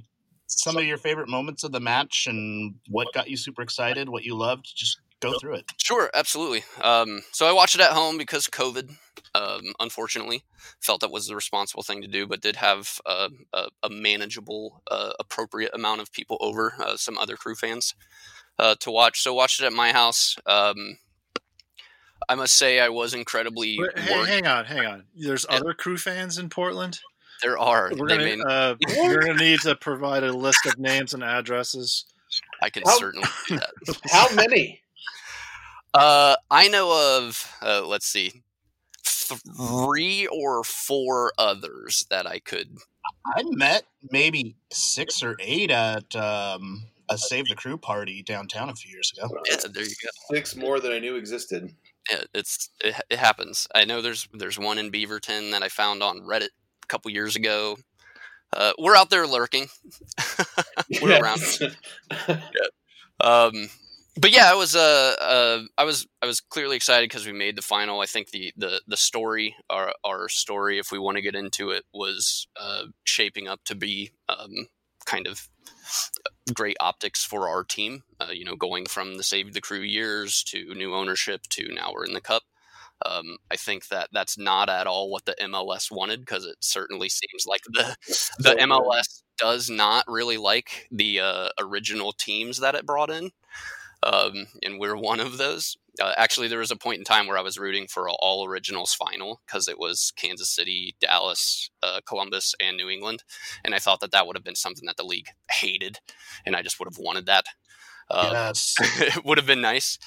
some 0.47 0.77
of 0.77 0.85
your 0.85 0.99
favorite 0.99 1.29
moments 1.29 1.65
of 1.65 1.73
the 1.73 1.81
match 1.81 2.27
and 2.29 2.75
what 2.89 3.09
got 3.13 3.29
you 3.29 3.37
super 3.37 3.63
excited, 3.63 4.09
what 4.09 4.25
you 4.25 4.35
loved. 4.37 4.71
Just 4.75 4.99
go 5.21 5.39
through 5.39 5.55
it. 5.55 5.65
Sure, 5.79 6.11
absolutely. 6.15 6.65
Um, 6.83 7.23
so 7.33 7.47
I 7.47 7.53
watched 7.53 7.75
it 7.75 7.81
at 7.81 7.93
home 7.93 8.19
because 8.19 8.47
COVID, 8.47 8.91
um, 9.35 9.73
unfortunately, 9.81 10.45
felt 10.81 11.01
that 11.01 11.11
was 11.11 11.27
the 11.27 11.35
responsible 11.35 11.83
thing 11.83 12.03
to 12.03 12.09
do, 12.09 12.27
but 12.27 12.41
did 12.41 12.57
have 12.57 13.01
uh, 13.07 13.29
a, 13.53 13.69
a 13.83 13.89
manageable, 13.91 14.83
uh, 14.91 15.13
appropriate 15.19 15.71
amount 15.75 16.01
of 16.01 16.13
people 16.13 16.37
over, 16.41 16.75
uh, 16.79 16.97
some 16.97 17.19
other 17.19 17.37
crew 17.37 17.55
fans, 17.55 17.95
uh, 18.59 18.75
to 18.81 18.91
watch. 18.91 19.23
So 19.23 19.35
watched 19.35 19.61
it 19.61 19.67
at 19.67 19.73
my 19.73 19.93
house. 19.93 20.37
Um, 20.47 20.99
I 22.29 22.35
must 22.35 22.57
say 22.57 22.81
I 22.81 22.89
was 22.89 23.15
incredibly 23.15 23.79
Wait, 23.79 23.99
hey, 23.99 24.25
hang 24.27 24.47
on, 24.47 24.65
hang 24.65 24.87
on. 24.87 25.05
There's 25.15 25.47
other 25.49 25.75
crew 25.75 25.97
fans 25.97 26.39
in 26.39 26.49
Portland. 26.49 27.01
There 27.43 27.59
are. 27.59 27.91
We're 27.97 28.09
gonna 28.09 28.37
may- 28.37 28.43
uh, 28.43 28.77
you're 28.97 29.21
gonna 29.21 29.39
need 29.39 29.61
to 29.61 29.75
provide 29.77 30.23
a 30.25 30.33
list 30.33 30.67
of 30.67 30.79
names 30.79 31.15
and 31.15 31.23
addresses. 31.23 32.07
I 32.63 32.71
can 32.71 32.83
How- 32.85 32.99
certainly 32.99 33.29
do 33.49 33.57
that. 33.57 33.71
How 34.11 34.35
many? 34.35 34.81
Uh, 35.93 36.35
I 36.51 36.69
know 36.69 37.19
of, 37.19 37.53
uh, 37.63 37.87
let's 37.87 38.07
see, 38.07 38.43
three 39.05 40.27
or 40.27 40.65
four 40.65 41.33
others 41.39 42.05
that 42.11 42.27
I 42.27 42.41
could. 42.41 42.79
I 43.37 43.43
met 43.45 43.85
maybe 44.11 44.57
six 44.73 45.23
or 45.23 45.37
eight 45.39 45.71
at 45.71 46.17
um, 46.17 46.85
a 47.09 47.17
Save 47.17 47.47
the 47.49 47.55
Crew 47.55 47.79
party 47.79 48.23
downtown 48.23 48.71
a 48.71 48.75
few 48.75 48.91
years 48.91 49.13
ago. 49.17 49.29
Yeah, 49.49 49.57
there 49.73 49.85
you 49.85 49.89
go. 49.89 50.35
Six 50.35 50.57
more 50.57 50.81
than 50.81 50.93
I 50.93 50.99
knew 50.99 51.17
existed. 51.17 51.73
Yeah, 52.11 52.23
it's 52.35 52.71
it, 52.81 52.95
it 53.11 53.19
happens. 53.19 53.67
I 53.75 53.85
know 53.85 54.03
there's 54.03 54.29
there's 54.33 54.59
one 54.59 54.79
in 54.79 54.91
Beaverton 54.91 55.53
that 55.53 55.63
I 55.63 55.69
found 55.69 56.03
on 56.03 56.21
Reddit 56.21 56.51
a 56.83 56.87
couple 56.87 57.11
years 57.11 57.37
ago. 57.37 57.77
Uh, 58.53 58.73
we're 58.79 58.97
out 58.97 59.11
there 59.11 59.27
lurking. 59.27 59.69
we're 61.03 61.21
around. 61.21 61.41
Um, 63.21 63.71
but 64.21 64.33
yeah, 64.33 64.51
I 64.51 64.55
was 64.55 64.77
uh, 64.77 65.15
uh 65.21 65.63
I 65.79 65.85
was 65.85 66.07
I 66.23 66.27
was 66.27 66.41
clearly 66.41 66.77
excited 66.77 67.09
because 67.09 67.27
we 67.27 67.33
made 67.33 67.57
the 67.57 67.63
final. 67.63 68.01
I 68.01 68.07
think 68.07 68.31
the 68.31 68.53
the 68.57 68.81
the 68.87 68.97
story 68.97 69.57
our 69.71 69.93
our 70.05 70.29
story, 70.29 70.79
if 70.79 70.93
we 70.93 70.99
want 70.99 71.17
to 71.17 71.23
get 71.23 71.35
into 71.35 71.71
it, 71.71 71.85
was 71.93 72.47
uh, 72.57 72.85
shaping 73.05 73.49
up 73.49 73.61
to 73.65 73.75
be 73.75 74.11
um, 74.29 74.69
kind 75.05 75.27
of 75.27 75.49
great 76.53 76.77
optics 76.81 77.25
for 77.25 77.49
our 77.49 77.65
team. 77.65 78.03
Uh, 78.21 78.33
you 78.33 78.45
know, 78.45 78.57
going 78.57 78.87
from 78.87 79.17
the 79.17 79.23
Save 79.23 79.55
the 79.55 79.61
Crew 79.61 79.81
years 79.81 80.43
to 80.45 80.75
new 80.75 80.95
ownership 80.95 81.43
to 81.51 81.73
now 81.73 81.93
we're 81.93 82.05
in 82.05 82.15
the 82.15 82.21
Cup. 82.21 82.43
Um, 83.05 83.37
I 83.51 83.57
think 83.57 83.89
that 83.89 84.09
that's 84.13 84.39
not 84.39 84.69
at 84.69 84.87
all 84.87 85.11
what 85.11 85.25
the 85.25 85.37
MLS 85.43 85.91
wanted 85.91 86.21
because 86.21 86.47
it 86.47 86.57
certainly 86.61 87.09
seems 87.09 87.45
like 87.47 87.63
the 87.67 87.97
the 88.39 88.55
MLS 88.61 89.23
does 89.37 89.69
not 89.69 90.05
really 90.07 90.37
like 90.37 90.89
the 90.91 91.21
uh, 91.21 91.49
original 91.59 92.13
teams 92.13 92.61
that 92.61 92.75
it 92.75 92.87
brought 92.87 93.11
in, 93.11 93.31
um, 94.05 94.47
and 94.63 94.79
we're 94.79 94.97
one 94.97 95.21
of 95.21 95.39
those. 95.39 95.77
Uh, 96.01 96.13
actually, 96.17 96.49
there 96.49 96.59
was 96.59 96.71
a 96.71 96.77
point 96.77 96.99
in 96.99 97.05
time 97.05 97.27
where 97.27 97.39
I 97.39 97.43
was 97.43 97.59
rooting 97.59 97.87
for 97.87 98.09
an 98.09 98.17
all 98.19 98.47
originals 98.47 98.95
final 98.95 99.41
because 99.47 99.69
it 99.69 99.79
was 99.79 100.13
Kansas 100.17 100.49
City, 100.49 100.97
Dallas, 101.01 101.71
uh, 101.83 102.01
Columbus, 102.07 102.55
and 102.61 102.77
New 102.77 102.89
England, 102.89 103.23
and 103.65 103.75
I 103.75 103.79
thought 103.79 104.01
that 104.01 104.11
that 104.13 104.27
would 104.27 104.37
have 104.37 104.45
been 104.45 104.57
something 104.57 104.87
that 104.87 104.97
the 104.97 105.05
league 105.05 105.29
hated, 105.51 105.99
and 106.45 106.55
I 106.57 106.63
just 106.63 106.79
would 106.79 106.89
have 106.89 106.99
wanted 106.99 107.27
that. 107.27 107.45
Um, 108.11 108.33
Yes. 108.33 108.75
it 108.81 109.25
would 109.25 109.39
have 109.39 109.47
been 109.47 109.61
nice. 109.61 109.99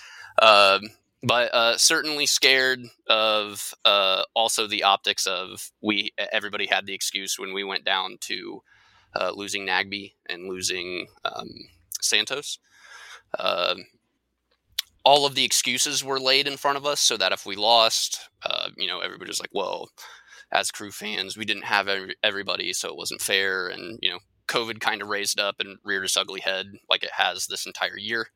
Um, 0.41 0.89
but 1.23 1.53
uh, 1.53 1.77
certainly 1.77 2.25
scared 2.25 2.83
of 3.07 3.73
uh, 3.85 4.23
also 4.35 4.67
the 4.67 4.83
optics 4.83 5.25
of 5.25 5.71
we 5.81 6.11
everybody 6.31 6.67
had 6.67 6.85
the 6.85 6.93
excuse 6.93 7.39
when 7.39 7.53
we 7.53 7.63
went 7.63 7.83
down 7.83 8.17
to 8.21 8.61
uh, 9.15 9.31
losing 9.33 9.65
Nagbe 9.65 10.13
and 10.29 10.47
losing 10.47 11.07
um, 11.25 11.49
Santos. 12.01 12.59
Um 13.39 13.85
all 15.05 15.25
of 15.25 15.35
the 15.35 15.43
excuses 15.45 16.03
were 16.03 16.19
laid 16.19 16.47
in 16.47 16.57
front 16.57 16.77
of 16.77 16.85
us, 16.85 16.99
so 16.99 17.17
that 17.17 17.31
if 17.31 17.45
we 17.45 17.55
lost, 17.55 18.19
uh, 18.43 18.69
you 18.77 18.87
know, 18.87 18.99
everybody 18.99 19.29
was 19.29 19.39
like, 19.39 19.49
"Well, 19.53 19.89
as 20.51 20.71
crew 20.71 20.91
fans, 20.91 21.37
we 21.37 21.45
didn't 21.45 21.65
have 21.65 21.87
every, 21.87 22.15
everybody, 22.23 22.73
so 22.73 22.89
it 22.89 22.97
wasn't 22.97 23.21
fair." 23.21 23.67
And 23.69 23.99
you 24.01 24.09
know, 24.11 24.19
COVID 24.47 24.79
kind 24.79 25.01
of 25.01 25.07
raised 25.09 25.39
up 25.39 25.55
and 25.59 25.77
reared 25.83 26.05
its 26.05 26.17
ugly 26.17 26.41
head, 26.41 26.67
like 26.89 27.03
it 27.03 27.11
has 27.13 27.47
this 27.47 27.65
entire 27.65 27.97
year. 27.97 28.27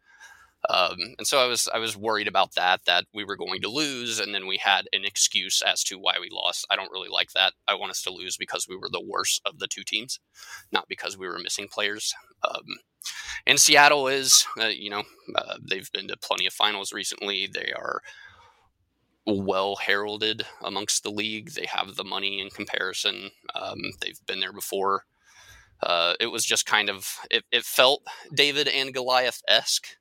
Um, 0.72 1.16
and 1.18 1.28
so 1.28 1.40
I 1.40 1.48
was 1.48 1.68
I 1.74 1.80
was 1.80 1.98
worried 1.98 2.30
about 2.30 2.56
that 2.56 2.86
that 2.86 3.04
we 3.14 3.26
were 3.26 3.36
going 3.36 3.62
to 3.62 3.68
lose, 3.70 4.20
and 4.20 4.34
then 4.34 4.48
we 4.48 4.58
had 4.58 4.86
an 4.94 5.04
excuse 5.04 5.62
as 5.62 5.84
to 5.86 6.00
why 6.00 6.16
we 6.20 6.30
lost. 6.32 6.66
I 6.70 6.78
don't 6.78 6.92
really 6.92 7.10
like 7.10 7.32
that. 7.32 7.54
I 7.68 7.76
want 7.76 7.92
us 7.92 8.02
to 8.04 8.10
lose 8.10 8.38
because 8.38 8.68
we 8.70 8.78
were 8.78 8.90
the 8.90 9.04
worst 9.06 9.42
of 9.46 9.60
the 9.60 9.68
two 9.68 9.84
teams, 9.84 10.20
not 10.72 10.88
because 10.88 11.18
we 11.18 11.28
were 11.28 11.40
missing 11.40 11.68
players. 11.68 12.14
Um, 12.44 12.64
and 13.46 13.60
Seattle 13.60 14.08
is, 14.08 14.46
uh, 14.60 14.68
you 14.68 14.90
know, 14.90 15.04
uh, 15.36 15.58
they've 15.62 15.92
been 15.92 16.08
to 16.08 16.18
plenty 16.18 16.46
of 16.46 16.54
finals 16.54 16.94
recently. 16.94 17.50
They 17.52 17.74
are 17.76 18.02
well 19.26 19.76
heralded 19.76 20.46
amongst 20.64 21.04
the 21.04 21.12
league. 21.12 21.52
They 21.52 21.66
have 21.66 21.96
the 21.96 22.04
money 22.06 22.40
in 22.40 22.50
comparison. 22.50 23.32
Um, 23.56 23.80
they've 24.00 24.20
been 24.26 24.40
there 24.40 24.54
before. 24.54 25.04
Uh, 25.84 26.14
it 26.20 26.28
was 26.28 26.46
just 26.46 26.66
kind 26.66 26.90
of 26.90 27.18
it, 27.30 27.44
it 27.52 27.64
felt 27.64 28.04
David 28.34 28.68
and 28.68 28.94
Goliath 28.94 29.42
esque 29.48 29.98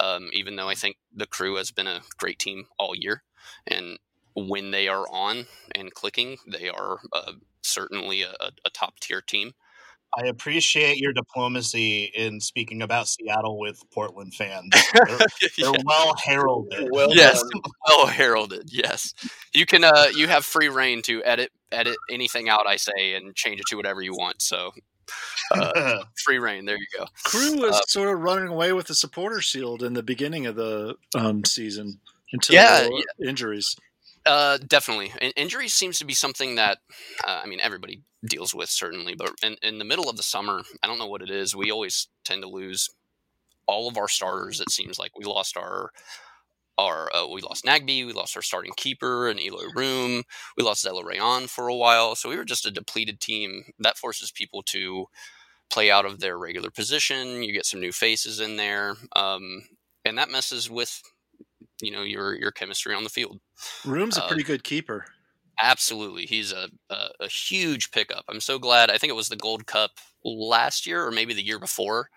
um, 0.00 0.30
even 0.32 0.56
though 0.56 0.68
I 0.68 0.74
think 0.74 0.96
the 1.14 1.26
crew 1.26 1.56
has 1.56 1.70
been 1.70 1.86
a 1.86 2.02
great 2.18 2.38
team 2.38 2.66
all 2.78 2.94
year. 2.94 3.22
And 3.66 3.98
when 4.34 4.70
they 4.70 4.88
are 4.88 5.06
on 5.10 5.46
and 5.74 5.94
clicking, 5.94 6.38
they 6.46 6.68
are 6.68 6.98
uh, 7.12 7.32
certainly 7.62 8.22
a, 8.22 8.34
a 8.64 8.70
top 8.70 8.98
tier 9.00 9.20
team. 9.20 9.52
I 10.16 10.26
appreciate 10.26 10.98
your 10.98 11.12
diplomacy 11.12 12.04
in 12.14 12.40
speaking 12.40 12.82
about 12.82 13.08
Seattle 13.08 13.58
with 13.58 13.82
Portland 13.92 14.34
fans. 14.34 14.70
They're, 14.94 15.18
they're 15.58 15.72
well 15.84 16.14
heralded. 16.22 16.88
Well 16.92 17.12
yes, 17.12 17.42
done. 17.42 17.62
well 17.88 18.06
heralded. 18.06 18.70
Yes, 18.72 19.12
you 19.52 19.66
can. 19.66 19.82
Uh, 19.82 20.06
you 20.14 20.28
have 20.28 20.44
free 20.44 20.68
reign 20.68 21.02
to 21.02 21.22
edit 21.24 21.50
edit 21.72 21.96
anything 22.10 22.48
out 22.48 22.66
I 22.66 22.76
say 22.76 23.14
and 23.14 23.34
change 23.34 23.58
it 23.60 23.66
to 23.70 23.76
whatever 23.76 24.02
you 24.02 24.12
want. 24.12 24.40
So, 24.40 24.70
uh, 25.52 26.04
free 26.24 26.38
reign. 26.38 26.64
There 26.64 26.76
you 26.76 26.86
go. 26.96 27.06
Crew 27.24 27.60
was 27.60 27.76
Uh, 27.76 27.80
sort 27.86 28.08
of 28.14 28.20
running 28.20 28.48
away 28.48 28.72
with 28.72 28.86
the 28.86 28.94
supporter 28.94 29.40
shield 29.40 29.82
in 29.82 29.94
the 29.94 30.02
beginning 30.02 30.46
of 30.46 30.56
the 30.56 30.96
um, 31.16 31.44
season 31.44 32.00
until 32.32 32.54
Yeah, 32.54 32.80
there 32.80 32.90
were 32.90 33.28
injuries. 33.28 33.76
Uh, 34.26 34.58
definitely. 34.66 35.12
In- 35.20 35.32
injuries 35.36 35.74
seems 35.74 35.98
to 35.98 36.04
be 36.06 36.14
something 36.14 36.54
that, 36.54 36.78
uh, 37.26 37.40
I 37.44 37.46
mean, 37.46 37.60
everybody 37.60 38.00
deals 38.24 38.54
with 38.54 38.70
certainly, 38.70 39.14
but 39.14 39.32
in, 39.42 39.56
in 39.62 39.78
the 39.78 39.84
middle 39.84 40.08
of 40.08 40.16
the 40.16 40.22
summer, 40.22 40.62
I 40.82 40.86
don't 40.86 40.98
know 40.98 41.06
what 41.06 41.20
it 41.22 41.30
is. 41.30 41.54
We 41.54 41.70
always 41.70 42.08
tend 42.24 42.42
to 42.42 42.48
lose 42.48 42.88
all 43.66 43.86
of 43.88 43.98
our 43.98 44.08
starters. 44.08 44.60
It 44.60 44.70
seems 44.70 44.98
like 44.98 45.18
we 45.18 45.24
lost 45.24 45.56
our 45.58 45.90
our 46.78 47.10
uh, 47.14 47.26
we 47.28 47.40
lost 47.40 47.64
Nagbe, 47.64 48.06
we 48.06 48.12
lost 48.12 48.36
our 48.36 48.42
starting 48.42 48.72
keeper 48.76 49.28
and 49.28 49.40
Eloy 49.40 49.66
Room, 49.74 50.22
we 50.56 50.64
lost 50.64 50.84
Zelarayan 50.84 51.48
for 51.48 51.68
a 51.68 51.74
while, 51.76 52.14
so 52.14 52.28
we 52.28 52.36
were 52.36 52.44
just 52.44 52.66
a 52.66 52.70
depleted 52.70 53.20
team. 53.20 53.64
That 53.78 53.98
forces 53.98 54.30
people 54.32 54.62
to 54.64 55.06
play 55.70 55.90
out 55.90 56.04
of 56.06 56.20
their 56.20 56.38
regular 56.38 56.70
position. 56.70 57.42
You 57.42 57.52
get 57.52 57.66
some 57.66 57.80
new 57.80 57.92
faces 57.92 58.40
in 58.40 58.56
there, 58.56 58.96
um, 59.16 59.62
and 60.04 60.18
that 60.18 60.30
messes 60.30 60.70
with 60.70 61.00
you 61.80 61.90
know 61.92 62.02
your 62.02 62.34
your 62.34 62.50
chemistry 62.52 62.94
on 62.94 63.04
the 63.04 63.10
field. 63.10 63.40
Room's 63.84 64.16
a 64.16 64.24
Uh, 64.24 64.28
pretty 64.28 64.42
good 64.44 64.64
keeper. 64.64 65.06
Absolutely, 65.62 66.26
he's 66.26 66.52
a, 66.52 66.68
a 66.90 67.08
a 67.20 67.28
huge 67.28 67.90
pickup. 67.92 68.24
I'm 68.28 68.40
so 68.40 68.58
glad. 68.58 68.90
I 68.90 68.98
think 68.98 69.10
it 69.10 69.16
was 69.16 69.28
the 69.28 69.36
Gold 69.36 69.66
Cup 69.66 69.92
last 70.24 70.86
year 70.86 71.04
or 71.06 71.12
maybe 71.12 71.32
the 71.34 71.44
year 71.46 71.58
before 71.60 72.08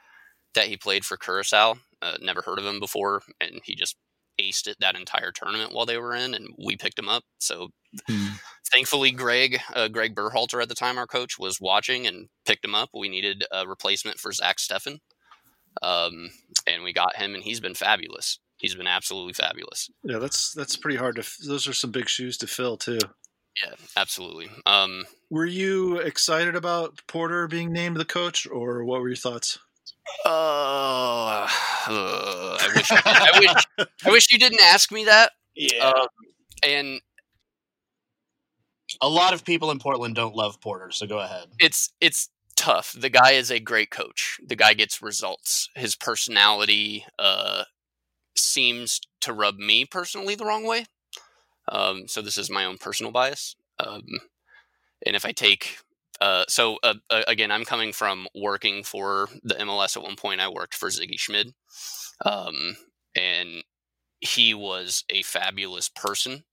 that 0.56 0.68
he 0.68 0.78
played 0.78 1.06
for 1.06 1.18
Curacao. 1.18 1.76
Uh, 2.02 2.18
never 2.22 2.42
heard 2.42 2.60
of 2.60 2.66
him 2.66 2.80
before, 2.80 3.22
and 3.42 3.62
he 3.64 3.76
just 3.76 3.98
aced 4.42 4.68
it 4.68 4.78
that 4.80 4.96
entire 4.96 5.32
tournament 5.32 5.74
while 5.74 5.86
they 5.86 5.98
were 5.98 6.14
in, 6.16 6.34
and 6.34 6.50
we 6.64 6.76
picked 6.76 7.00
him 7.00 7.10
up. 7.10 7.24
So 7.40 7.70
thankfully, 8.72 9.12
Greg 9.12 9.60
uh, 9.74 9.88
Greg 9.88 10.16
Berhalter 10.16 10.62
at 10.62 10.70
the 10.70 10.76
time, 10.76 10.98
our 10.98 11.08
coach, 11.08 11.38
was 11.40 11.60
watching 11.62 12.06
and 12.08 12.28
picked 12.46 12.66
him 12.66 12.76
up. 12.76 12.90
We 12.94 13.10
needed 13.10 13.44
a 13.52 13.68
replacement 13.68 14.20
for 14.20 14.32
Zach 14.32 14.58
Steffen, 14.58 15.00
um, 15.82 16.30
and 16.66 16.84
we 16.84 16.94
got 16.94 17.16
him, 17.18 17.34
and 17.36 17.44
he's 17.44 17.60
been 17.60 17.74
fabulous. 17.76 18.40
He's 18.58 18.76
been 18.76 18.88
absolutely 18.88 19.34
fabulous. 19.34 19.90
Yeah, 20.04 20.18
that's 20.18 20.52
that's 20.54 20.76
pretty 20.78 20.98
hard 20.98 21.16
to. 21.16 21.22
f- 21.22 21.38
Those 21.46 21.68
are 21.68 21.74
some 21.74 21.92
big 21.92 22.10
shoes 22.10 22.38
to 22.38 22.48
fill 22.48 22.78
too. 22.78 23.00
Yeah, 23.64 23.74
absolutely. 23.96 24.50
Um, 24.68 25.06
Were 25.32 25.46
you 25.46 25.98
excited 25.98 26.56
about 26.56 27.00
Porter 27.08 27.48
being 27.48 27.72
named 27.74 27.98
the 27.98 28.06
coach, 28.06 28.46
or 28.48 28.84
what 28.84 29.02
were 29.02 29.08
your 29.10 29.16
thoughts? 29.16 29.58
uh, 30.26 31.47
I 31.96 32.70
wish 32.76 32.92
I 32.92 33.40
wish 33.40 33.88
I 34.06 34.12
wish 34.12 34.32
you 34.32 34.40
didn't 34.40 34.62
ask 34.62 34.92
me 34.92 35.06
that. 35.06 35.32
Yeah. 35.56 35.86
Um, 35.90 36.08
and 36.64 37.02
A 39.02 39.10
lot 39.10 39.34
of 39.34 39.44
people 39.44 39.72
in 39.72 39.80
Portland 39.80 40.16
don't 40.16 40.36
love 40.36 40.60
Porter, 40.62 40.92
so 40.92 41.06
go 41.06 41.20
ahead. 41.20 41.48
it's 41.60 41.92
it's 42.02 42.30
tough. 42.56 42.94
The 42.98 43.10
guy 43.10 43.32
is 43.32 43.52
a 43.52 43.60
great 43.60 43.92
coach. 43.92 44.40
The 44.46 44.56
guy 44.56 44.74
gets 44.74 45.02
results. 45.02 45.70
His 45.76 45.96
personality 45.96 47.06
uh, 47.20 47.66
seems 48.36 49.02
to 49.22 49.34
rub 49.34 49.58
me 49.58 49.86
personally 49.86 50.36
the 50.36 50.46
wrong 50.46 50.66
way. 50.66 50.86
Um, 51.72 52.08
so 52.08 52.22
this 52.22 52.38
is 52.38 52.50
my 52.50 52.66
own 52.66 52.78
personal 52.78 53.12
bias. 53.12 53.56
Um, 53.80 54.04
and 55.06 55.16
if 55.16 55.26
I 55.26 55.32
take 55.32 55.80
uh, 56.22 56.46
so 56.48 56.78
uh, 56.84 56.96
uh, 57.10 57.24
again, 57.28 57.52
I'm 57.52 57.66
coming 57.66 57.94
from 57.94 58.28
working 58.36 58.84
for 58.84 59.30
the 59.44 59.56
MLS 59.56 59.96
at 59.96 60.04
one 60.04 60.16
point. 60.16 60.42
I 60.42 60.50
worked 60.50 60.76
for 60.76 60.90
Sigi 60.90 61.20
Schmid, 61.20 61.54
um, 62.26 62.78
and 63.16 63.64
he 64.20 64.54
was 64.54 65.04
a 65.10 65.22
fabulous 65.22 65.90
person, 65.90 66.44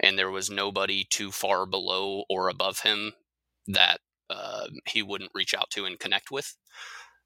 and 0.00 0.18
there 0.18 0.30
was 0.30 0.50
nobody 0.50 1.04
too 1.04 1.30
far 1.30 1.66
below 1.66 2.24
or 2.30 2.48
above 2.48 2.80
him 2.80 3.12
that 3.66 4.00
uh, 4.30 4.66
he 4.86 5.02
wouldn't 5.02 5.32
reach 5.34 5.54
out 5.54 5.70
to 5.70 5.84
and 5.84 5.98
connect 5.98 6.30
with. 6.30 6.56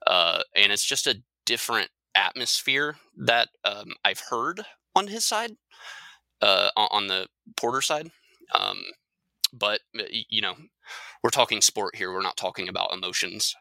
Uh, 0.06 0.40
and 0.54 0.72
it's 0.72 0.84
just 0.84 1.06
a 1.06 1.22
different 1.44 1.90
atmosphere 2.16 2.96
that 3.16 3.48
um, 3.64 3.92
I've 4.04 4.22
heard 4.30 4.62
on 4.94 5.06
his 5.06 5.24
side, 5.24 5.52
uh, 6.42 6.70
on 6.76 6.88
on 6.90 7.06
the 7.06 7.28
Porter 7.56 7.80
side. 7.80 8.10
Um, 8.58 8.82
but 9.52 9.80
uh, 9.98 10.04
you 10.28 10.40
know, 10.40 10.54
we're 11.22 11.30
talking 11.30 11.60
sport 11.60 11.96
here. 11.96 12.12
We're 12.12 12.22
not 12.22 12.36
talking 12.36 12.68
about 12.68 12.92
emotions. 12.92 13.54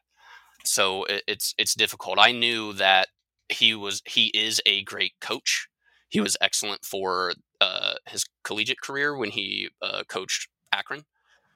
So 0.64 1.04
it, 1.06 1.24
it's 1.28 1.54
it's 1.58 1.76
difficult. 1.76 2.18
I 2.20 2.32
knew 2.32 2.74
that 2.74 3.08
he 3.50 3.76
was 3.76 4.02
he 4.06 4.28
is 4.28 4.62
a 4.66 4.84
great 4.84 5.14
coach. 5.22 5.68
He 6.10 6.22
was 6.22 6.38
excellent 6.42 6.86
for 6.86 7.34
uh, 7.62 7.96
his 8.08 8.26
collegiate 8.44 8.82
career 8.82 9.16
when 9.18 9.32
he 9.32 9.70
uh, 9.82 10.04
coached 10.08 10.48
Akron. 10.72 11.06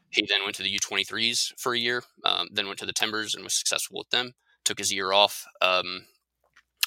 He 0.09 0.25
then 0.27 0.43
went 0.43 0.55
to 0.55 0.63
the 0.63 0.75
U23s 0.79 1.53
for 1.59 1.73
a 1.73 1.79
year, 1.79 2.03
um, 2.25 2.47
then 2.51 2.65
went 2.65 2.79
to 2.79 2.85
the 2.85 2.93
Timbers 2.93 3.35
and 3.35 3.43
was 3.43 3.53
successful 3.53 3.99
with 3.99 4.09
them. 4.09 4.33
Took 4.65 4.79
his 4.79 4.91
year 4.91 5.13
off. 5.13 5.45
Um, 5.61 6.05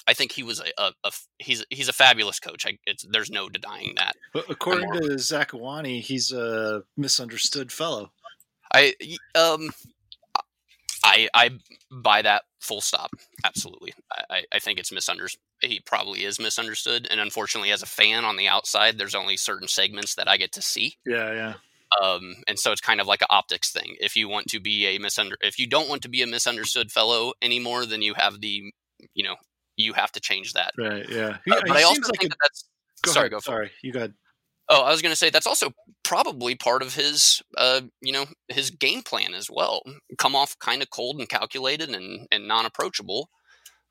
I 0.07 0.13
think 0.13 0.31
he 0.33 0.43
was 0.43 0.59
a, 0.59 0.65
a, 0.81 0.91
a 1.03 1.11
he's 1.39 1.65
he's 1.69 1.87
a 1.89 1.93
fabulous 1.93 2.39
coach. 2.39 2.65
I, 2.65 2.77
it's, 2.85 3.05
there's 3.09 3.29
no 3.31 3.49
denying 3.49 3.93
that. 3.97 4.15
But 4.33 4.49
according 4.49 4.91
to 4.93 4.99
Zakuani, 5.15 6.01
he's 6.01 6.31
a 6.31 6.83
misunderstood 6.97 7.71
fellow. 7.71 8.11
I 8.73 8.93
um 9.35 9.69
I 11.03 11.27
I 11.33 11.51
buy 11.91 12.21
that 12.21 12.43
full 12.59 12.81
stop. 12.81 13.11
Absolutely. 13.45 13.93
I, 14.11 14.23
I- 14.37 14.43
I 14.53 14.59
think 14.59 14.79
it's 14.79 14.91
misunderstood. 14.91 15.41
He 15.61 15.79
probably 15.79 16.23
is 16.25 16.39
misunderstood, 16.39 17.07
and 17.09 17.19
unfortunately, 17.21 17.71
as 17.71 17.81
a 17.81 17.85
fan 17.87 18.25
on 18.25 18.35
the 18.35 18.47
outside, 18.49 18.97
there's 18.97 19.15
only 19.15 19.37
certain 19.37 19.67
segments 19.69 20.15
that 20.15 20.27
I 20.27 20.35
get 20.37 20.51
to 20.53 20.61
see. 20.61 20.95
Yeah, 21.05 21.31
yeah. 21.31 21.53
Um, 22.01 22.35
and 22.47 22.57
so 22.59 22.71
it's 22.71 22.81
kind 22.81 22.99
of 22.99 23.07
like 23.07 23.21
an 23.21 23.27
optics 23.29 23.71
thing. 23.71 23.95
If 24.01 24.17
you 24.17 24.27
want 24.27 24.47
to 24.47 24.59
be 24.59 24.87
a 24.87 24.99
misunder, 24.99 25.35
if 25.41 25.59
you 25.59 25.67
don't 25.67 25.87
want 25.87 26.01
to 26.01 26.09
be 26.09 26.21
a 26.21 26.27
misunderstood 26.27 26.91
fellow 26.91 27.33
anymore, 27.41 27.85
then 27.85 28.01
you 28.01 28.13
have 28.15 28.41
the, 28.41 28.73
you 29.13 29.23
know, 29.23 29.35
you 29.77 29.93
have 29.93 30.11
to 30.13 30.19
change 30.19 30.53
that. 30.53 30.71
Right, 30.77 31.07
yeah. 31.09 31.25
Uh, 31.27 31.37
He- 31.45 31.51
but 31.51 31.71
I 31.71 31.83
also 31.83 32.01
like 32.01 32.19
think 32.19 32.23
a- 32.23 32.27
that 32.29 32.37
that's 32.41 32.65
Go 33.03 33.11
sorry. 33.11 33.23
ahead. 33.25 33.31
Go 33.31 33.37
it. 33.37 33.43
Sorry, 33.43 33.71
you 33.81 33.91
got. 33.91 34.11
Oh, 34.69 34.81
I 34.83 34.91
was 34.91 35.01
going 35.01 35.11
to 35.11 35.15
say 35.17 35.29
that's 35.29 35.45
also 35.47 35.73
probably 36.03 36.55
part 36.55 36.81
of 36.81 36.95
his, 36.95 37.41
uh, 37.57 37.81
you 38.01 38.13
know, 38.13 38.25
his 38.47 38.69
game 38.69 39.01
plan 39.01 39.33
as 39.33 39.49
well. 39.51 39.83
Come 40.17 40.35
off 40.35 40.57
kind 40.59 40.81
of 40.81 40.89
cold 40.89 41.19
and 41.19 41.27
calculated 41.27 41.89
and 41.89 42.27
and 42.31 42.47
non 42.47 42.65
approachable. 42.65 43.29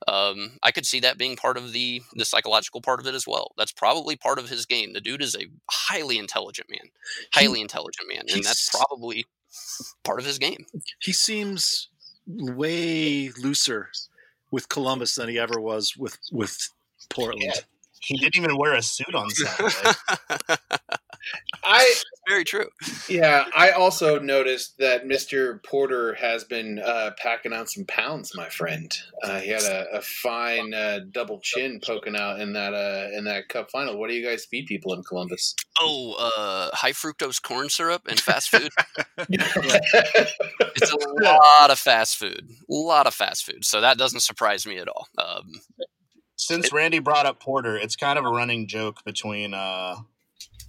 Um, 0.08 0.58
I 0.64 0.72
could 0.72 0.86
see 0.86 0.98
that 1.00 1.18
being 1.18 1.36
part 1.36 1.56
of 1.58 1.72
the 1.72 2.00
the 2.14 2.24
psychological 2.24 2.80
part 2.80 3.00
of 3.00 3.06
it 3.06 3.14
as 3.14 3.26
well. 3.26 3.52
That's 3.58 3.70
probably 3.70 4.16
part 4.16 4.38
of 4.38 4.48
his 4.48 4.64
game. 4.66 4.94
The 4.94 5.00
dude 5.00 5.22
is 5.22 5.36
a 5.36 5.46
highly 5.70 6.18
intelligent 6.18 6.70
man, 6.70 6.90
highly 7.34 7.60
intelligent 7.60 8.08
man, 8.08 8.24
and 8.32 8.42
that's 8.42 8.70
probably 8.70 9.26
part 10.04 10.18
of 10.18 10.24
his 10.24 10.38
game. 10.38 10.64
He 11.02 11.12
seems 11.12 11.88
way 12.26 13.30
looser 13.38 13.90
with 14.52 14.68
Columbus 14.68 15.16
than 15.16 15.28
he 15.28 15.38
ever 15.38 15.60
was 15.60 15.96
with 15.96 16.16
with 16.30 16.56
Portland. 17.10 17.42
Yeah. 17.42 17.60
He 18.00 18.16
didn't 18.18 18.36
even 18.36 18.56
wear 18.56 18.74
a 18.74 18.82
suit 18.82 19.14
on 19.14 19.30
Saturday. 19.30 19.96
I 21.64 21.94
Very 22.28 22.44
true. 22.44 22.66
yeah. 23.08 23.46
I 23.56 23.70
also 23.70 24.20
noticed 24.20 24.78
that 24.78 25.04
Mr. 25.04 25.62
Porter 25.64 26.14
has 26.14 26.44
been 26.44 26.78
uh, 26.78 27.10
packing 27.18 27.52
on 27.52 27.66
some 27.66 27.84
pounds. 27.86 28.32
My 28.36 28.48
friend, 28.48 28.96
uh, 29.24 29.40
he 29.40 29.50
had 29.50 29.62
a, 29.62 29.86
a 29.96 30.02
fine 30.02 30.72
uh, 30.72 31.00
double 31.10 31.40
chin 31.42 31.80
poking 31.84 32.14
out 32.14 32.38
in 32.38 32.52
that 32.52 32.74
uh, 32.74 33.08
in 33.16 33.24
that 33.24 33.48
cup 33.48 33.70
final. 33.72 33.98
What 33.98 34.08
do 34.08 34.14
you 34.14 34.24
guys 34.24 34.44
feed 34.44 34.66
people 34.66 34.94
in 34.94 35.02
Columbus? 35.02 35.56
Oh, 35.80 36.14
uh, 36.14 36.76
high 36.76 36.92
fructose 36.92 37.42
corn 37.42 37.68
syrup 37.68 38.02
and 38.08 38.20
fast 38.20 38.50
food. 38.50 38.70
it's 39.18 40.92
a 40.92 40.96
lot 41.22 41.70
of 41.70 41.78
fast 41.78 42.16
food, 42.16 42.48
a 42.70 42.72
lot 42.72 43.08
of 43.08 43.14
fast 43.14 43.44
food. 43.44 43.64
So 43.64 43.80
that 43.80 43.98
doesn't 43.98 44.20
surprise 44.20 44.64
me 44.64 44.78
at 44.78 44.86
all. 44.88 45.08
Um, 45.18 45.50
Since 46.36 46.72
Randy 46.72 47.00
brought 47.00 47.26
up 47.26 47.40
Porter, 47.40 47.76
it's 47.76 47.96
kind 47.96 48.18
of 48.18 48.24
a 48.24 48.30
running 48.30 48.68
joke 48.68 48.98
between 49.04 49.54
uh, 49.54 49.96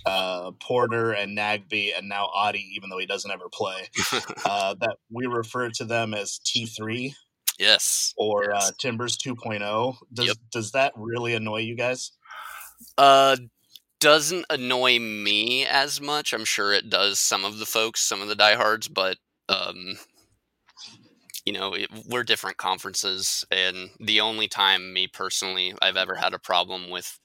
uh, 0.05 0.51
Porter 0.59 1.11
and 1.11 1.37
Nagbe, 1.37 1.97
and 1.97 2.09
now 2.09 2.25
Audie, 2.25 2.71
even 2.75 2.89
though 2.89 2.97
he 2.97 3.05
doesn't 3.05 3.31
ever 3.31 3.49
play, 3.51 3.89
uh, 4.45 4.75
that 4.79 4.97
we 5.11 5.25
refer 5.25 5.69
to 5.69 5.85
them 5.85 6.13
as 6.13 6.39
T3 6.45 7.13
yes. 7.59 8.13
or 8.17 8.49
Yes. 8.51 8.69
uh, 8.69 8.71
Timbers 8.79 9.17
2.0. 9.17 9.95
Does 10.13 10.27
Yep. 10.27 10.37
does 10.51 10.71
that 10.71 10.93
really 10.95 11.33
annoy 11.33 11.59
you 11.61 11.75
guys? 11.75 12.11
Uh, 12.97 13.37
doesn't 13.99 14.45
annoy 14.49 14.99
me 14.99 15.65
as 15.65 16.01
much. 16.01 16.33
I'm 16.33 16.45
sure 16.45 16.73
it 16.73 16.89
does 16.89 17.19
some 17.19 17.45
of 17.45 17.59
the 17.59 17.65
folks, 17.65 18.01
some 18.01 18.21
of 18.21 18.27
the 18.27 18.35
diehards, 18.35 18.89
but 18.89 19.17
um, 19.47 19.97
you 21.45 21.53
know, 21.53 21.73
it, 21.73 21.89
we're 22.07 22.23
different 22.23 22.57
conferences, 22.57 23.45
and 23.51 23.89
the 23.99 24.21
only 24.21 24.47
time 24.47 24.93
me 24.93 25.07
personally 25.07 25.73
I've 25.81 25.97
ever 25.97 26.15
had 26.15 26.33
a 26.33 26.39
problem 26.39 26.89
with 26.89 27.19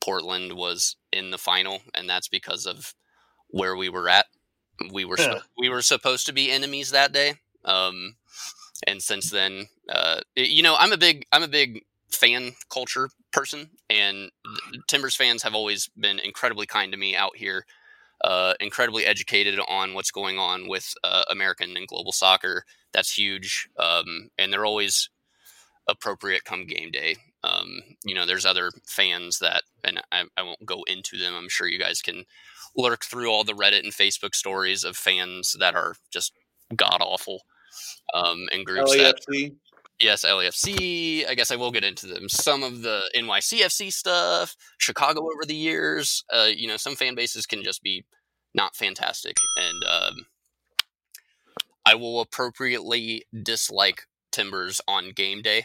Portland 0.00 0.54
was 0.54 0.96
in 1.12 1.30
the 1.30 1.38
final, 1.38 1.80
and 1.94 2.08
that's 2.08 2.28
because 2.28 2.66
of 2.66 2.94
where 3.48 3.76
we 3.76 3.88
were 3.88 4.08
at. 4.08 4.26
We 4.92 5.04
were 5.04 5.18
Yeah. 5.18 5.40
we 5.58 5.68
were 5.68 5.82
supposed 5.82 6.26
to 6.26 6.32
be 6.32 6.50
enemies 6.50 6.90
that 6.90 7.12
day, 7.12 7.34
um, 7.64 8.16
and 8.86 9.02
since 9.02 9.30
then, 9.30 9.68
uh, 9.88 10.20
you 10.36 10.62
know, 10.62 10.76
I'm 10.78 10.92
a 10.92 10.98
big 10.98 11.26
I'm 11.32 11.42
a 11.42 11.48
big 11.48 11.84
fan 12.10 12.52
culture 12.70 13.10
person, 13.32 13.70
and 13.90 14.30
Timbers 14.88 15.16
fans 15.16 15.42
have 15.42 15.54
always 15.54 15.88
been 15.96 16.18
incredibly 16.18 16.66
kind 16.66 16.92
to 16.92 16.98
me 16.98 17.14
out 17.16 17.36
here, 17.36 17.66
uh, 18.22 18.54
incredibly 18.60 19.06
educated 19.06 19.60
on 19.68 19.94
what's 19.94 20.10
going 20.10 20.38
on 20.38 20.68
with 20.68 20.94
uh, 21.04 21.24
American 21.30 21.76
and 21.76 21.86
global 21.88 22.12
soccer. 22.12 22.64
That's 22.92 23.12
huge, 23.12 23.68
um, 23.78 24.30
and 24.38 24.52
they're 24.52 24.66
always 24.66 25.10
appropriate 25.88 26.44
come 26.44 26.66
game 26.66 26.90
day. 26.90 27.16
Um, 27.42 27.80
you 28.04 28.14
know, 28.14 28.26
there's 28.26 28.44
other 28.44 28.70
fans 28.86 29.38
that, 29.38 29.62
and 29.82 30.00
I, 30.12 30.24
I 30.36 30.42
won't 30.42 30.66
go 30.66 30.82
into 30.86 31.16
them. 31.16 31.34
I'm 31.34 31.48
sure 31.48 31.66
you 31.66 31.78
guys 31.78 32.02
can 32.02 32.24
lurk 32.76 33.04
through 33.04 33.30
all 33.30 33.44
the 33.44 33.54
Reddit 33.54 33.82
and 33.82 33.92
Facebook 33.92 34.34
stories 34.34 34.84
of 34.84 34.96
fans 34.96 35.56
that 35.58 35.74
are 35.74 35.94
just 36.12 36.32
god 36.76 36.98
awful, 37.00 37.42
um, 38.14 38.48
and 38.52 38.66
groups 38.66 38.94
that 38.96 39.16
LAFC. 39.28 39.54
yes, 40.00 40.24
LAFC. 40.24 41.28
I 41.28 41.34
guess 41.34 41.50
I 41.50 41.56
will 41.56 41.70
get 41.70 41.84
into 41.84 42.06
them. 42.06 42.28
Some 42.28 42.62
of 42.62 42.82
the 42.82 43.02
NYCFC 43.16 43.92
stuff, 43.92 44.54
Chicago 44.78 45.22
over 45.22 45.46
the 45.46 45.54
years. 45.54 46.24
Uh, 46.32 46.48
you 46.54 46.68
know, 46.68 46.76
some 46.76 46.94
fan 46.94 47.14
bases 47.14 47.46
can 47.46 47.62
just 47.62 47.82
be 47.82 48.04
not 48.54 48.76
fantastic, 48.76 49.36
and 49.56 49.84
um, 49.84 50.26
I 51.86 51.94
will 51.94 52.20
appropriately 52.20 53.24
dislike 53.42 54.02
Timbers 54.30 54.80
on 54.86 55.10
game 55.10 55.42
day. 55.42 55.64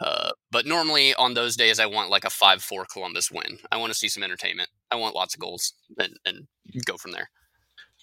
Uh, 0.00 0.30
but 0.50 0.66
normally 0.66 1.14
on 1.14 1.34
those 1.34 1.56
days, 1.56 1.80
I 1.80 1.86
want 1.86 2.10
like 2.10 2.24
a 2.24 2.30
five-four 2.30 2.86
Columbus 2.92 3.30
win. 3.30 3.58
I 3.72 3.76
want 3.78 3.92
to 3.92 3.98
see 3.98 4.08
some 4.08 4.22
entertainment. 4.22 4.70
I 4.90 4.96
want 4.96 5.16
lots 5.16 5.34
of 5.34 5.40
goals, 5.40 5.72
and, 5.98 6.14
and 6.24 6.46
go 6.84 6.96
from 6.96 7.12
there. 7.12 7.30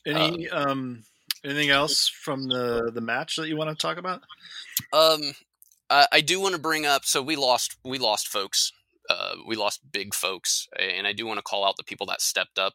Any 0.06 0.50
um 0.50 1.04
anything 1.43 1.70
else 1.70 2.08
from 2.08 2.48
the 2.48 2.91
the 2.93 3.02
match 3.02 3.38
that 3.38 3.48
you 3.48 3.58
want 3.58 3.70
to 3.70 3.76
talk 3.76 3.98
about? 3.98 4.22
Um, 4.93 5.22
I, 5.89 6.08
I 6.12 6.22
do 6.22 6.39
want 6.41 6.54
to 6.54 6.62
bring 6.62 6.86
up. 6.86 7.06
So 7.06 7.22
we 7.22 7.36
lost. 7.36 7.78
We 7.84 7.98
lost 7.98 8.28
folks. 8.28 8.72
Uh, 9.10 9.36
we 9.48 9.56
lost 9.56 9.91
big 9.91 10.14
folks, 10.14 10.68
and 10.78 11.08
I 11.08 11.14
do 11.14 11.26
want 11.26 11.38
to 11.38 11.43
call 11.43 11.66
out 11.66 11.78
the 11.78 11.84
people 11.84 12.08
that 12.08 12.22
stepped 12.22 12.60
up. 12.60 12.74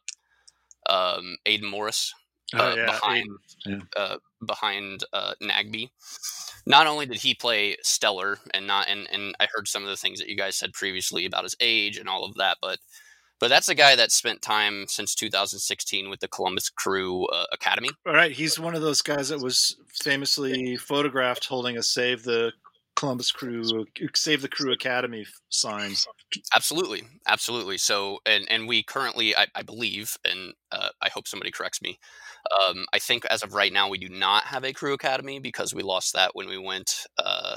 Um, 0.89 1.37
Aidan 1.45 1.69
Morris 1.69 2.13
Oh, 2.53 2.71
uh, 2.71 2.75
yeah, 2.75 2.85
behind 2.85 3.27
Aidan, 3.65 3.87
uh, 3.95 4.17
behind 4.45 5.03
uh, 5.13 5.33
Nagbe. 5.41 5.89
Not 6.65 6.85
only 6.87 7.05
did 7.05 7.17
he 7.17 7.33
play 7.33 7.77
stellar, 7.81 8.39
and 8.53 8.67
not 8.67 8.87
and 8.89 9.07
and 9.11 9.35
I 9.39 9.47
heard 9.53 9.67
some 9.67 9.83
of 9.83 9.89
the 9.89 9.97
things 9.97 10.19
that 10.19 10.27
you 10.27 10.35
guys 10.35 10.55
said 10.55 10.73
previously 10.73 11.25
about 11.25 11.43
his 11.43 11.55
age 11.59 11.97
and 11.97 12.09
all 12.09 12.25
of 12.25 12.35
that, 12.35 12.57
but 12.61 12.79
but 13.39 13.49
that's 13.49 13.69
a 13.69 13.75
guy 13.75 13.95
that 13.95 14.11
spent 14.11 14.41
time 14.43 14.85
since 14.87 15.15
2016 15.15 16.09
with 16.09 16.19
the 16.19 16.27
Columbus 16.27 16.69
Crew 16.69 17.25
uh, 17.27 17.45
Academy. 17.51 17.89
All 18.05 18.13
right, 18.13 18.31
he's 18.31 18.59
one 18.59 18.75
of 18.75 18.83
those 18.83 19.01
guys 19.01 19.29
that 19.29 19.41
was 19.41 19.77
famously 20.03 20.77
photographed 20.77 21.45
holding 21.45 21.77
a 21.77 21.83
"Save 21.83 22.23
the 22.23 22.51
Columbus 23.01 23.31
Crew, 23.31 23.63
Save 24.13 24.43
the 24.43 24.47
Crew 24.47 24.71
Academy" 24.71 25.25
sign. 25.49 25.95
Absolutely, 26.55 27.01
absolutely. 27.27 27.79
So, 27.79 28.19
and 28.27 28.45
and 28.47 28.67
we 28.67 28.83
currently, 28.83 29.35
I, 29.35 29.47
I 29.55 29.63
believe, 29.63 30.15
and 30.23 30.53
uh, 30.71 30.89
I 31.01 31.09
hope 31.09 31.27
somebody 31.27 31.49
corrects 31.49 31.81
me. 31.81 31.97
Um, 32.69 32.85
I 32.93 32.99
think 32.99 33.25
as 33.25 33.41
of 33.41 33.55
right 33.55 33.73
now, 33.73 33.89
we 33.89 33.97
do 33.97 34.07
not 34.07 34.43
have 34.43 34.63
a 34.63 34.71
crew 34.71 34.93
academy 34.93 35.39
because 35.39 35.73
we 35.73 35.81
lost 35.81 36.13
that 36.13 36.35
when 36.35 36.47
we 36.47 36.59
went 36.59 37.07
uh, 37.17 37.55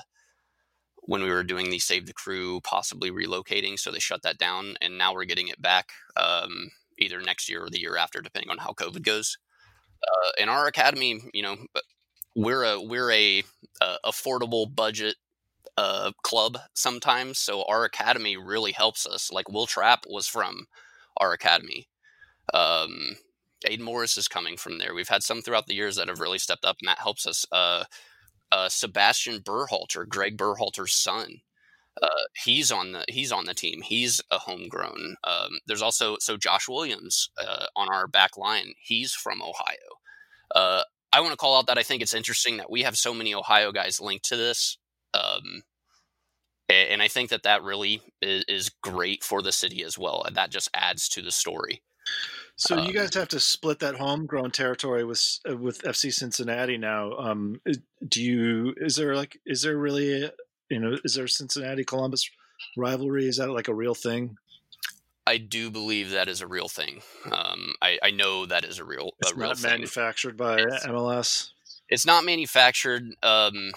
when 1.01 1.22
we 1.22 1.28
were 1.28 1.45
doing 1.45 1.68
the 1.68 1.78
Save 1.78 2.07
the 2.07 2.14
Crew, 2.14 2.62
possibly 2.62 3.11
relocating. 3.11 3.78
So 3.78 3.90
they 3.90 3.99
shut 3.99 4.22
that 4.22 4.38
down, 4.38 4.76
and 4.80 4.97
now 4.97 5.12
we're 5.12 5.26
getting 5.26 5.49
it 5.49 5.61
back 5.61 5.90
um, 6.16 6.70
either 6.99 7.20
next 7.20 7.51
year 7.51 7.64
or 7.64 7.68
the 7.68 7.80
year 7.80 7.99
after, 7.99 8.22
depending 8.22 8.51
on 8.51 8.57
how 8.57 8.70
COVID 8.70 9.03
goes. 9.03 9.36
Uh, 10.03 10.42
in 10.42 10.49
our 10.49 10.66
academy, 10.66 11.20
you 11.34 11.42
know, 11.42 11.57
we're 12.34 12.64
a 12.64 12.80
we're 12.80 13.11
a 13.11 13.42
uh, 13.82 13.97
affordable 14.07 14.74
budget 14.74 15.16
uh, 15.77 16.12
club 16.22 16.59
sometimes. 16.75 17.39
So 17.39 17.64
our 17.64 17.85
academy 17.85 18.37
really 18.37 18.72
helps 18.72 19.07
us. 19.07 19.33
Like 19.33 19.49
Will 19.49 19.66
Trapp 19.66 20.05
was 20.09 20.27
from 20.27 20.66
our 21.18 21.33
academy. 21.33 21.89
Um, 22.53 23.16
Aidan 23.66 23.85
Morris 23.85 24.16
is 24.16 24.29
coming 24.29 24.57
from 24.57 24.79
there. 24.79 24.95
We've 24.95 25.09
had 25.09 25.22
some 25.22 25.41
throughout 25.43 25.66
the 25.66 25.75
years 25.75 25.97
that 25.97 26.09
have 26.09 26.20
really 26.20 26.39
stepped 26.39 26.64
up, 26.64 26.77
and 26.81 26.89
that 26.89 26.99
helps 26.99 27.27
us. 27.27 27.47
Uh, 27.51 27.85
uh, 28.53 28.68
Sebastian 28.68 29.41
Berhalter, 29.41 30.07
Greg 30.07 30.37
Berhalter's 30.37 30.95
son, 30.95 31.41
uh, 32.03 32.09
he's 32.45 32.72
on 32.72 32.93
the 32.93 33.05
he's 33.09 33.33
on 33.33 33.45
the 33.45 33.55
team. 33.55 33.81
He's 33.83 34.20
a 34.31 34.39
homegrown. 34.39 35.16
Um, 35.25 35.59
there's 35.66 35.83
also 35.83 36.16
so 36.20 36.37
Josh 36.37 36.68
Williams 36.68 37.31
uh, 37.39 37.66
on 37.77 37.89
our 37.93 38.07
back 38.07 38.37
line. 38.37 38.75
He's 38.81 39.12
from 39.12 39.43
Ohio. 39.43 39.99
Uh, 40.55 40.83
I 41.12 41.20
want 41.20 41.33
to 41.33 41.37
call 41.37 41.57
out 41.57 41.66
that 41.68 41.79
I 41.79 41.85
think 41.85 42.03
it's 42.03 42.14
interesting 42.14 42.57
that 42.57 42.70
we 42.70 42.83
have 42.83 42.97
so 42.97 43.14
many 43.14 43.35
Ohio 43.35 43.70
guys 43.70 44.01
linked 44.01 44.25
to 44.27 44.37
this. 44.37 44.79
Um, 45.15 45.62
and 46.69 47.03
I 47.03 47.09
think 47.09 47.31
that 47.31 47.43
that 47.43 47.62
really 47.62 48.01
is, 48.23 48.45
is 48.49 48.71
great 48.83 49.23
for 49.23 49.43
the 49.43 49.53
city 49.53 49.85
as 49.85 49.99
well. 49.99 50.23
And 50.27 50.35
that 50.37 50.51
just 50.51 50.71
adds 50.75 51.09
to 51.11 51.23
the 51.23 51.31
story. 51.31 51.83
So 52.57 52.77
you 52.77 52.89
Um, 52.89 52.93
guys 52.93 53.15
have 53.15 53.29
to 53.29 53.41
split 53.41 53.81
that 53.81 53.97
homegrown 53.97 54.51
territory 54.53 55.05
with 55.05 55.39
uh, 55.49 55.57
with 55.57 55.83
FC 55.83 56.12
Cincinnati 56.12 56.79
now. 56.79 57.12
Um, 57.17 57.61
do 58.07 58.23
you? 58.23 58.75
Is 58.79 58.97
there 58.97 59.15
like? 59.17 59.39
Is 59.47 59.62
there 59.62 59.77
really? 59.77 60.25
a- 60.25 60.33
You 60.71 60.81
know, 60.81 60.97
is 61.05 61.15
there 61.15 61.27
Cincinnati 61.29 61.85
Columbus 61.85 62.29
rivalry? 62.77 63.27
Is 63.29 63.37
that 63.37 63.51
like 63.51 63.69
a 63.69 63.75
real 63.75 63.95
thing? 63.95 64.37
I 65.27 65.39
do 65.39 65.71
believe 65.71 66.11
that 66.11 66.29
is 66.29 66.41
a 66.43 66.47
real 66.47 66.69
thing. 66.69 67.03
Um, 67.31 67.75
I, 67.83 67.99
I 68.03 68.11
know 68.11 68.47
that 68.47 68.65
is 68.65 68.79
a 68.79 68.85
real 68.85 69.12
It's 69.21 69.33
a 69.33 69.35
real 69.35 69.49
not 69.49 69.59
thing. 69.59 69.71
manufactured 69.71 70.37
by 70.37 70.61
It's- 70.61 70.87
MLS. 70.87 71.51
It's 71.89 72.07
not 72.07 72.25
manufactured. 72.25 73.05
Um, 73.23 73.73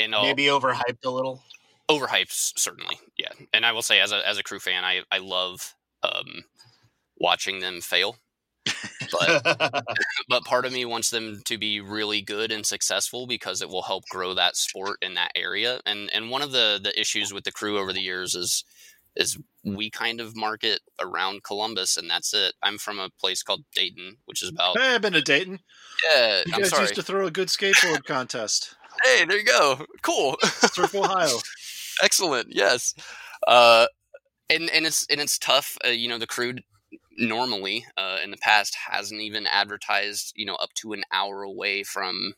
and 0.00 0.14
I'll- 0.14 0.22
Maybe 0.24 0.44
overhyped 0.44 1.04
a 1.04 1.10
little. 1.10 1.42
overhyped 1.90 2.52
certainly 2.58 2.98
yeah 3.16 3.28
and 3.54 3.64
i 3.64 3.70
will 3.72 3.82
say 3.82 4.00
as 4.00 4.10
a 4.12 4.26
as 4.28 4.38
a 4.38 4.42
crew 4.42 4.58
fan 4.58 4.84
i 4.84 5.02
i 5.12 5.18
love 5.18 5.74
um 6.02 6.44
watching 7.18 7.60
them 7.60 7.80
fail 7.80 8.16
but 9.12 9.84
but 10.28 10.44
part 10.44 10.64
of 10.64 10.72
me 10.72 10.84
wants 10.84 11.10
them 11.10 11.40
to 11.44 11.56
be 11.56 11.80
really 11.80 12.20
good 12.20 12.50
and 12.50 12.66
successful 12.66 13.26
because 13.26 13.62
it 13.62 13.68
will 13.68 13.82
help 13.82 14.04
grow 14.10 14.34
that 14.34 14.56
sport 14.56 14.98
in 15.02 15.14
that 15.14 15.30
area 15.36 15.80
and 15.86 16.10
and 16.12 16.30
one 16.30 16.42
of 16.42 16.52
the 16.52 16.80
the 16.82 16.98
issues 17.00 17.32
with 17.32 17.44
the 17.44 17.52
crew 17.52 17.78
over 17.78 17.92
the 17.92 18.00
years 18.02 18.34
is 18.34 18.64
is 19.14 19.38
we 19.64 19.88
kind 19.88 20.20
of 20.20 20.36
market 20.36 20.80
around 21.00 21.42
columbus 21.42 21.96
and 21.96 22.10
that's 22.10 22.34
it 22.34 22.52
i'm 22.62 22.76
from 22.78 22.98
a 22.98 23.08
place 23.20 23.42
called 23.42 23.64
dayton 23.74 24.16
which 24.26 24.42
is 24.42 24.48
about 24.50 24.78
Hey, 24.78 24.94
I've 24.94 25.00
been 25.02 25.14
to 25.14 25.22
Dayton. 25.22 25.60
yeah 26.12 26.42
You 26.46 26.52
i'm 26.54 26.60
guys 26.62 26.70
sorry 26.70 26.82
used 26.82 26.96
to 26.96 27.02
throw 27.02 27.26
a 27.26 27.30
good 27.30 27.48
skateboard 27.56 28.04
contest. 28.04 28.74
Hey 29.04 29.24
there 29.24 29.38
you 29.38 29.44
go 29.44 29.84
cool 30.02 30.36
Surf 30.42 30.94
Ohio. 30.94 31.36
Excellent. 32.02 32.48
Yes. 32.54 32.94
Uh, 33.46 33.86
and 34.50 34.70
and 34.70 34.86
it's 34.86 35.06
and 35.10 35.20
it's 35.20 35.38
tough. 35.38 35.78
Uh, 35.86 35.90
you 35.90 36.08
know, 36.08 36.18
the 36.18 36.26
crew 36.26 36.54
normally 37.18 37.86
uh, 37.96 38.18
in 38.24 38.30
the 38.32 38.36
past 38.38 38.76
hasn't 38.90 39.20
even 39.22 39.46
advertised. 39.46 40.32
You 40.36 40.46
know, 40.46 40.56
up 40.56 40.72
to 40.76 40.92
an 40.94 41.04
hour 41.12 41.42
away 41.42 41.84
from 41.84 42.34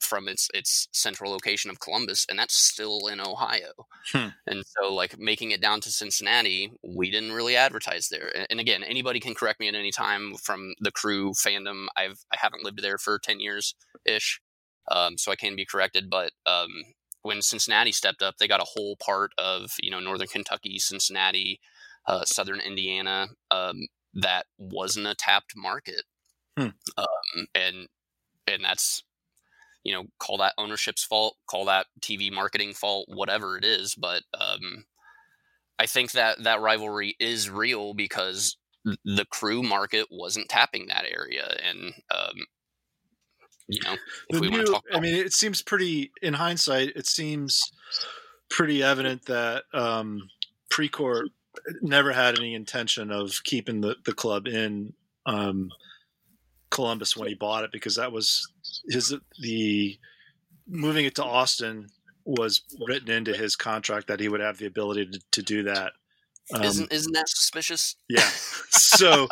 from 0.00 0.28
its 0.28 0.48
its 0.54 0.88
central 0.92 1.32
location 1.32 1.70
of 1.70 1.80
Columbus, 1.80 2.26
and 2.30 2.38
that's 2.38 2.54
still 2.56 3.08
in 3.08 3.20
Ohio. 3.20 3.72
Hmm. 4.12 4.28
And 4.46 4.64
so, 4.66 4.92
like 4.94 5.18
making 5.18 5.52
it 5.52 5.60
down 5.60 5.80
to 5.82 5.90
Cincinnati, 5.92 6.72
we 6.84 7.10
didn't 7.10 7.32
really 7.32 7.56
advertise 7.56 8.08
there. 8.08 8.28
A- 8.34 8.50
And 8.50 8.60
again, 8.60 8.82
anybody 8.84 9.20
can 9.20 9.34
correct 9.34 9.60
me 9.60 9.68
at 9.68 9.74
any 9.74 9.92
time 9.92 10.34
from 10.36 10.74
the 10.80 10.92
crew 10.92 11.32
fandom. 11.32 11.86
I've 11.96 12.24
I 12.32 12.36
haven't 12.38 12.64
lived 12.64 12.82
there 12.82 12.98
for 12.98 13.18
ten 13.18 13.40
years 13.40 13.74
ish, 14.04 14.40
um, 14.90 15.18
so 15.18 15.32
I 15.32 15.36
can 15.36 15.56
be 15.56 15.66
corrected. 15.66 16.10
But 16.10 16.32
um, 16.46 16.70
when 17.22 17.42
Cincinnati 17.42 17.92
stepped 17.92 18.22
up, 18.22 18.36
they 18.38 18.48
got 18.48 18.60
a 18.60 18.66
whole 18.74 18.96
part 19.04 19.32
of 19.38 19.72
you 19.82 19.90
know 19.90 20.00
northern 20.00 20.28
Kentucky, 20.28 20.78
Cincinnati, 20.78 21.60
uh, 22.06 22.24
southern 22.24 22.60
Indiana 22.60 23.28
um, 23.50 23.88
that 24.14 24.46
wasn't 24.58 25.06
a 25.06 25.14
tapped 25.14 25.54
market, 25.56 26.02
Hmm. 26.58 26.68
um, 26.96 27.46
and 27.54 27.88
and 28.46 28.64
that's 28.64 29.02
you 29.84 29.92
know 29.94 30.04
call 30.18 30.38
that 30.38 30.54
ownership's 30.58 31.04
fault, 31.04 31.36
call 31.48 31.64
that 31.66 31.86
TV 32.00 32.30
marketing 32.32 32.74
fault, 32.74 33.06
whatever 33.08 33.56
it 33.56 33.64
is. 33.64 33.94
But 33.94 34.22
um, 34.38 34.84
I 35.78 35.86
think 35.86 36.12
that 36.12 36.42
that 36.42 36.60
rivalry 36.60 37.16
is 37.20 37.50
real 37.50 37.94
because 37.94 38.56
the 39.04 39.26
crew 39.30 39.62
market 39.62 40.06
wasn't 40.10 40.48
tapping 40.48 40.86
that 40.88 41.04
area, 41.04 41.56
and 41.62 41.92
um, 42.14 42.46
you 43.68 43.80
know 43.84 43.96
if 44.28 44.40
The 44.40 44.50
new, 44.50 44.76
I 44.92 45.00
mean, 45.00 45.14
it 45.14 45.32
seems 45.32 45.62
pretty. 45.62 46.12
In 46.22 46.34
hindsight, 46.34 46.92
it 46.96 47.06
seems 47.06 47.60
pretty 48.48 48.82
evident 48.82 49.26
that 49.26 49.64
um, 49.72 50.28
Precourt 50.72 51.28
never 51.82 52.12
had 52.12 52.38
any 52.38 52.54
intention 52.54 53.10
of 53.10 53.42
keeping 53.44 53.80
the, 53.80 53.96
the 54.04 54.12
club 54.12 54.46
in 54.46 54.92
um, 55.24 55.70
Columbus 56.70 57.16
when 57.16 57.28
he 57.28 57.34
bought 57.34 57.64
it 57.64 57.72
because 57.72 57.96
that 57.96 58.12
was 58.12 58.46
his 58.88 59.14
the 59.40 59.98
moving 60.68 61.06
it 61.06 61.14
to 61.16 61.24
Austin 61.24 61.88
was 62.24 62.62
written 62.86 63.10
into 63.10 63.32
his 63.32 63.54
contract 63.56 64.08
that 64.08 64.20
he 64.20 64.28
would 64.28 64.40
have 64.40 64.58
the 64.58 64.66
ability 64.66 65.06
to, 65.06 65.20
to 65.30 65.42
do 65.42 65.62
that. 65.62 65.92
Um, 66.54 66.62
isn't 66.62 66.92
isn't 66.92 67.12
that 67.12 67.28
suspicious? 67.28 67.96
yeah. 68.08 68.28
So 68.70 69.26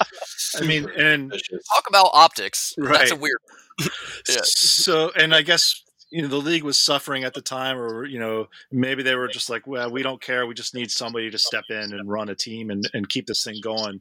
I 0.61 0.67
mean, 0.67 0.89
and 0.97 1.31
Talk 1.73 1.85
about 1.89 2.11
optics. 2.13 2.75
That's 2.77 3.11
a 3.11 3.15
Right. 3.15 3.21
weird. 3.21 3.39
Yeah. 4.29 4.41
So, 4.45 5.11
and 5.17 5.35
I 5.35 5.43
guess 5.43 5.83
you 6.11 6.23
know 6.23 6.29
the 6.29 6.37
league 6.37 6.63
was 6.65 6.79
suffering 6.79 7.25
at 7.25 7.35
the 7.35 7.41
time, 7.41 7.77
or 7.79 8.05
you 8.05 8.19
know 8.19 8.49
maybe 8.73 9.03
they 9.03 9.15
were 9.17 9.29
just 9.29 9.51
like, 9.51 9.67
well, 9.67 9.91
we 9.91 10.03
don't 10.03 10.21
care. 10.21 10.47
We 10.47 10.55
just 10.55 10.75
need 10.75 10.91
somebody 10.91 11.31
to 11.31 11.39
step 11.39 11.65
in 11.71 11.93
and 11.93 12.09
run 12.09 12.29
a 12.29 12.35
team 12.35 12.71
and, 12.71 12.89
and 12.95 13.09
keep 13.09 13.27
this 13.27 13.43
thing 13.45 13.61
going 13.63 14.01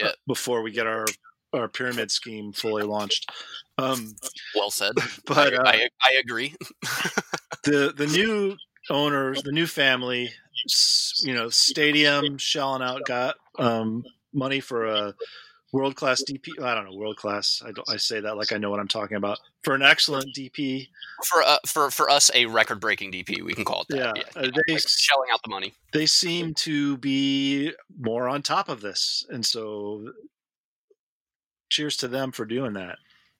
uh, 0.00 0.04
Yeah. 0.04 0.10
before 0.26 0.62
we 0.62 0.70
get 0.72 0.86
our 0.86 1.06
our 1.52 1.68
pyramid 1.68 2.10
scheme 2.10 2.52
fully 2.52 2.82
launched. 2.84 3.30
Um, 3.78 4.14
Well 4.54 4.70
said. 4.70 4.92
But, 5.26 5.54
I, 5.54 5.56
uh, 5.56 5.62
I, 5.64 5.88
I 6.02 6.12
agree. 6.20 6.54
the 7.64 7.92
the 7.96 8.06
new 8.06 8.56
owners, 8.90 9.42
the 9.42 9.52
new 9.52 9.66
family, 9.66 10.30
you 11.24 11.34
know, 11.34 11.48
stadium 11.48 12.38
shelling 12.38 12.82
out 12.82 13.04
got 13.06 13.36
um, 13.58 14.04
money 14.32 14.60
for 14.60 14.86
a 14.86 15.14
world 15.72 15.96
class 15.96 16.22
DP. 16.28 16.62
I 16.62 16.74
don't 16.74 16.84
know 16.90 16.96
world 16.96 17.16
class. 17.16 17.62
I. 17.64 17.72
I 17.92 17.96
say 17.96 18.20
that 18.20 18.36
like 18.36 18.52
I 18.52 18.58
know 18.58 18.70
what 18.70 18.80
I'm 18.80 18.88
talking 18.88 19.16
about. 19.16 19.38
For 19.64 19.74
an 19.74 19.82
excellent 19.82 20.26
DP, 20.36 20.86
For 21.26 21.42
uh, 21.42 21.58
for 21.66 21.90
for 21.90 22.08
us, 22.10 22.30
a 22.34 22.46
record 22.46 22.80
breaking 22.80 23.12
DP, 23.12 23.42
we 23.42 23.52
can 23.54 23.64
call 23.64 23.82
it 23.82 23.88
that. 23.88 23.96
Yeah, 23.98 24.12
Yeah, 24.16 24.42
uh, 24.42 24.50
they 24.66 24.72
like 24.74 24.88
shelling 24.88 25.28
out 25.32 25.40
the 25.42 25.50
money. 25.50 25.74
they 25.92 26.06
seem 26.06 26.54
to 26.54 26.96
be 26.98 27.72
more 27.98 28.28
on 28.28 28.42
top 28.42 28.68
of 28.68 28.80
this, 28.80 29.26
and 29.28 29.44
so 29.44 30.12
cheers 31.70 31.96
to 31.98 32.08
them 32.08 32.32
for 32.32 32.44
doing 32.44 32.72
that. 32.74 32.96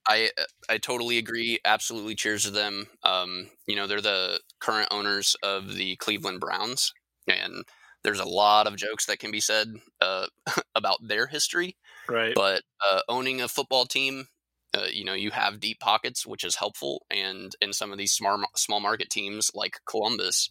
I 0.07 0.29
I 0.69 0.77
totally 0.77 1.17
agree. 1.17 1.59
Absolutely, 1.65 2.15
cheers 2.15 2.43
to 2.43 2.51
them. 2.51 2.87
Um, 3.03 3.49
you 3.65 3.75
know, 3.75 3.87
they're 3.87 4.01
the 4.01 4.39
current 4.59 4.87
owners 4.91 5.35
of 5.43 5.75
the 5.75 5.95
Cleveland 5.97 6.39
Browns, 6.39 6.93
and 7.29 7.63
there's 8.03 8.19
a 8.19 8.25
lot 8.25 8.67
of 8.67 8.75
jokes 8.75 9.05
that 9.05 9.19
can 9.19 9.31
be 9.31 9.41
said 9.41 9.67
uh, 10.01 10.27
about 10.75 10.99
their 11.07 11.27
history. 11.27 11.77
Right. 12.07 12.33
But 12.35 12.63
uh, 12.89 13.01
owning 13.07 13.41
a 13.41 13.47
football 13.47 13.85
team 13.85 14.27
uh, 14.73 14.87
you 14.91 15.03
know 15.03 15.13
you 15.13 15.31
have 15.31 15.59
deep 15.59 15.79
pockets, 15.79 16.25
which 16.25 16.43
is 16.43 16.55
helpful, 16.55 17.05
and 17.09 17.55
in 17.61 17.73
some 17.73 17.91
of 17.91 17.97
these 17.97 18.11
small 18.11 18.43
small 18.55 18.79
market 18.79 19.09
teams 19.09 19.51
like 19.55 19.79
Columbus, 19.85 20.49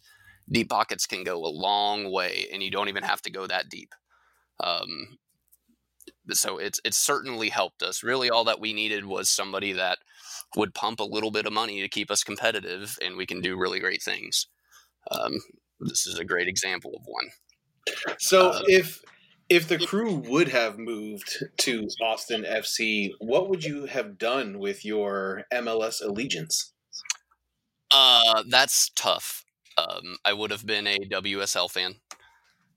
deep 0.51 0.69
pockets 0.69 1.05
can 1.05 1.23
go 1.23 1.45
a 1.45 1.47
long 1.47 2.11
way, 2.11 2.47
and 2.51 2.61
you 2.61 2.69
don't 2.69 2.89
even 2.89 3.03
have 3.03 3.21
to 3.23 3.31
go 3.31 3.47
that 3.47 3.69
deep. 3.69 3.95
Um, 4.61 5.19
so 6.31 6.57
it's 6.57 6.81
it's 6.83 6.97
certainly 6.97 7.49
helped 7.49 7.81
us. 7.81 8.03
Really, 8.03 8.29
all 8.29 8.43
that 8.45 8.59
we 8.59 8.73
needed 8.73 9.05
was 9.05 9.29
somebody 9.29 9.71
that 9.73 9.99
would 10.55 10.73
pump 10.73 10.99
a 10.99 11.03
little 11.03 11.31
bit 11.31 11.45
of 11.45 11.53
money 11.53 11.81
to 11.81 11.87
keep 11.87 12.11
us 12.11 12.23
competitive, 12.23 12.97
and 13.01 13.15
we 13.15 13.25
can 13.25 13.39
do 13.39 13.57
really 13.57 13.79
great 13.79 14.01
things. 14.01 14.47
Um, 15.11 15.39
this 15.81 16.05
is 16.07 16.19
a 16.19 16.25
great 16.25 16.47
example 16.47 16.93
of 16.95 17.03
one. 17.05 17.29
So 18.19 18.53
Uh, 18.53 18.61
if 18.65 19.01
if 19.49 19.67
the 19.67 19.79
crew 19.79 20.13
would 20.13 20.49
have 20.49 20.77
moved 20.77 21.43
to 21.57 21.87
Austin 22.01 22.45
FC, 22.45 23.15
what 23.19 23.49
would 23.49 23.63
you 23.63 23.85
have 23.85 24.17
done 24.19 24.59
with 24.59 24.85
your 24.85 25.45
MLS 25.51 26.01
allegiance? 26.01 26.73
Uh, 27.91 28.43
that's 28.47 28.89
tough. 28.95 29.43
Um, 29.77 30.17
I 30.25 30.33
would 30.33 30.51
have 30.51 30.65
been 30.65 30.87
a 30.87 30.97
WSL 30.99 31.67
fan. 31.67 31.95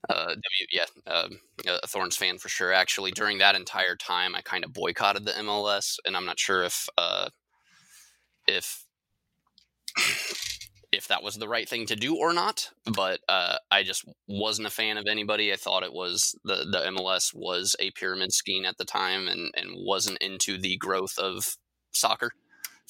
Uh, 0.08 0.28
w, 0.36 0.66
yeah, 0.72 0.86
um, 1.06 1.40
a 1.66 1.86
Thorns 1.86 2.16
fan 2.16 2.38
for 2.38 2.48
sure. 2.48 2.72
Actually, 2.72 3.12
during 3.12 3.38
that 3.38 3.56
entire 3.56 3.96
time, 3.96 4.34
I 4.36 4.42
kind 4.42 4.64
of 4.64 4.72
boycotted 4.72 5.24
the 5.24 5.38
MLS, 5.38 5.98
and 6.06 6.16
I'm 6.16 6.26
not 6.26 6.40
sure 6.40 6.62
if 6.64 6.88
uh, 6.98 7.30
if 8.46 8.86
if 10.92 11.08
that 11.08 11.22
was 11.22 11.36
the 11.36 11.48
right 11.48 11.68
thing 11.68 11.86
to 11.86 11.96
do 11.96 12.16
or 12.16 12.32
not. 12.32 12.70
But 12.84 13.20
uh, 13.28 13.56
I 13.70 13.82
just 13.82 14.04
wasn't 14.28 14.68
a 14.68 14.70
fan 14.70 14.96
of 14.96 15.06
anybody. 15.08 15.52
I 15.52 15.56
thought 15.56 15.82
it 15.82 15.92
was 15.92 16.38
the 16.44 16.66
the 16.70 16.90
MLS 16.90 17.34
was 17.34 17.74
a 17.80 17.90
pyramid 17.92 18.32
scheme 18.32 18.64
at 18.64 18.78
the 18.78 18.84
time, 18.84 19.28
and 19.28 19.50
and 19.56 19.70
wasn't 19.74 20.18
into 20.20 20.58
the 20.58 20.76
growth 20.76 21.18
of 21.18 21.56
soccer 21.92 22.32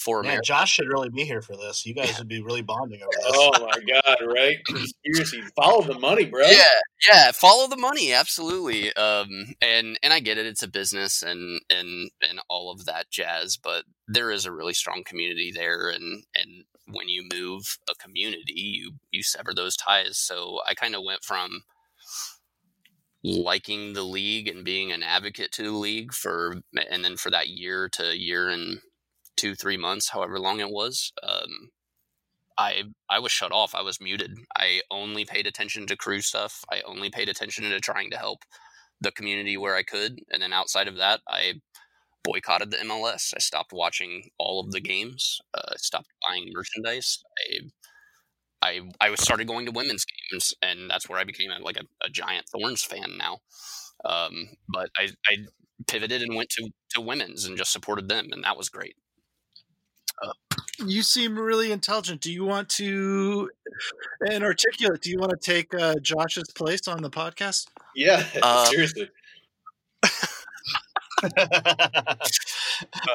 for 0.02 0.22
Man, 0.22 0.40
Josh 0.44 0.72
should 0.72 0.88
really 0.88 1.10
be 1.10 1.24
here 1.24 1.42
for 1.42 1.56
this. 1.56 1.86
You 1.86 1.94
guys 1.94 2.18
would 2.18 2.28
be 2.28 2.42
really 2.42 2.62
bonding 2.62 3.00
over 3.02 3.10
this. 3.12 3.32
Oh 3.34 3.50
my 3.60 3.78
god! 3.92 4.16
Right? 4.26 4.58
Conspiracy. 4.66 5.42
Follow 5.54 5.82
the 5.82 5.98
money, 5.98 6.24
bro. 6.24 6.46
Yeah, 6.46 6.64
yeah, 7.06 7.32
follow 7.32 7.68
the 7.68 7.76
money, 7.76 8.12
absolutely. 8.12 8.92
Um, 8.94 9.54
and 9.60 9.98
and 10.02 10.12
I 10.12 10.20
get 10.20 10.38
it; 10.38 10.46
it's 10.46 10.62
a 10.62 10.68
business 10.68 11.22
and 11.22 11.60
and 11.70 12.10
and 12.28 12.40
all 12.48 12.72
of 12.72 12.84
that 12.86 13.10
jazz. 13.10 13.56
But 13.56 13.84
there 14.08 14.30
is 14.30 14.44
a 14.44 14.52
really 14.52 14.74
strong 14.74 15.02
community 15.04 15.52
there, 15.54 15.88
and 15.88 16.24
and 16.34 16.64
when 16.86 17.08
you 17.08 17.24
move 17.32 17.78
a 17.88 17.94
community, 17.94 18.54
you 18.54 18.92
you 19.10 19.22
sever 19.22 19.52
those 19.54 19.76
ties. 19.76 20.18
So 20.18 20.60
I 20.68 20.74
kind 20.74 20.94
of 20.94 21.04
went 21.04 21.24
from 21.24 21.62
liking 23.24 23.92
the 23.92 24.02
league 24.02 24.48
and 24.48 24.64
being 24.64 24.90
an 24.92 25.02
advocate 25.02 25.52
to 25.52 25.62
the 25.62 25.70
league 25.70 26.12
for, 26.12 26.62
and 26.90 27.04
then 27.04 27.16
for 27.16 27.30
that 27.30 27.48
year 27.48 27.88
to 27.90 28.16
year 28.16 28.48
and 28.48 28.80
two 29.36 29.54
three 29.54 29.76
months, 29.76 30.10
however 30.10 30.38
long 30.38 30.60
it 30.60 30.70
was. 30.70 31.12
Um, 31.22 31.70
I 32.58 32.84
I 33.08 33.18
was 33.18 33.32
shut 33.32 33.52
off. 33.52 33.74
I 33.74 33.82
was 33.82 34.00
muted. 34.00 34.36
I 34.56 34.82
only 34.90 35.24
paid 35.24 35.46
attention 35.46 35.86
to 35.86 35.96
crew 35.96 36.20
stuff. 36.20 36.64
I 36.70 36.82
only 36.82 37.10
paid 37.10 37.28
attention 37.28 37.64
to 37.64 37.80
trying 37.80 38.10
to 38.10 38.18
help 38.18 38.44
the 39.00 39.12
community 39.12 39.56
where 39.56 39.76
I 39.76 39.82
could, 39.82 40.20
and 40.30 40.42
then 40.42 40.52
outside 40.52 40.88
of 40.88 40.96
that, 40.96 41.20
I 41.28 41.54
boycotted 42.24 42.70
the 42.70 42.78
MLS. 42.78 43.32
I 43.34 43.38
stopped 43.38 43.72
watching 43.72 44.30
all 44.38 44.60
of 44.60 44.72
the 44.72 44.80
games. 44.80 45.40
Uh, 45.54 45.72
I 45.72 45.76
stopped 45.76 46.08
buying 46.28 46.52
merchandise. 46.52 47.22
I 47.38 47.60
I 48.62 48.80
I 49.00 49.10
was 49.10 49.20
started 49.20 49.46
going 49.46 49.66
to 49.66 49.72
women's 49.72 50.04
games, 50.04 50.54
and 50.62 50.90
that's 50.90 51.08
where 51.08 51.18
I 51.18 51.24
became 51.24 51.50
a, 51.50 51.62
like 51.62 51.76
a, 51.76 51.84
a 52.04 52.08
giant 52.08 52.46
Thorns 52.48 52.82
fan 52.84 53.18
now. 53.18 53.38
Um, 54.04 54.48
but 54.68 54.90
I, 54.98 55.08
I 55.28 55.36
pivoted 55.86 56.22
and 56.22 56.34
went 56.34 56.50
to 56.50 56.70
to 56.90 57.00
women's 57.00 57.44
and 57.44 57.56
just 57.56 57.72
supported 57.72 58.08
them, 58.08 58.28
and 58.32 58.44
that 58.44 58.56
was 58.56 58.68
great. 58.68 58.96
You 60.78 61.02
seem 61.02 61.38
really 61.38 61.70
intelligent. 61.70 62.20
Do 62.20 62.32
you 62.32 62.44
want 62.44 62.68
to 62.70 63.50
and 64.28 64.42
articulate? 64.42 65.00
Do 65.02 65.10
you 65.10 65.18
want 65.18 65.30
to 65.30 65.36
take 65.36 65.72
uh, 65.74 65.94
Josh's 66.00 66.50
place 66.54 66.88
on 66.88 67.02
the 67.02 67.10
podcast? 67.10 67.68
Yeah. 67.94 68.24
Uh, 68.42 68.64
seriously. 68.66 69.08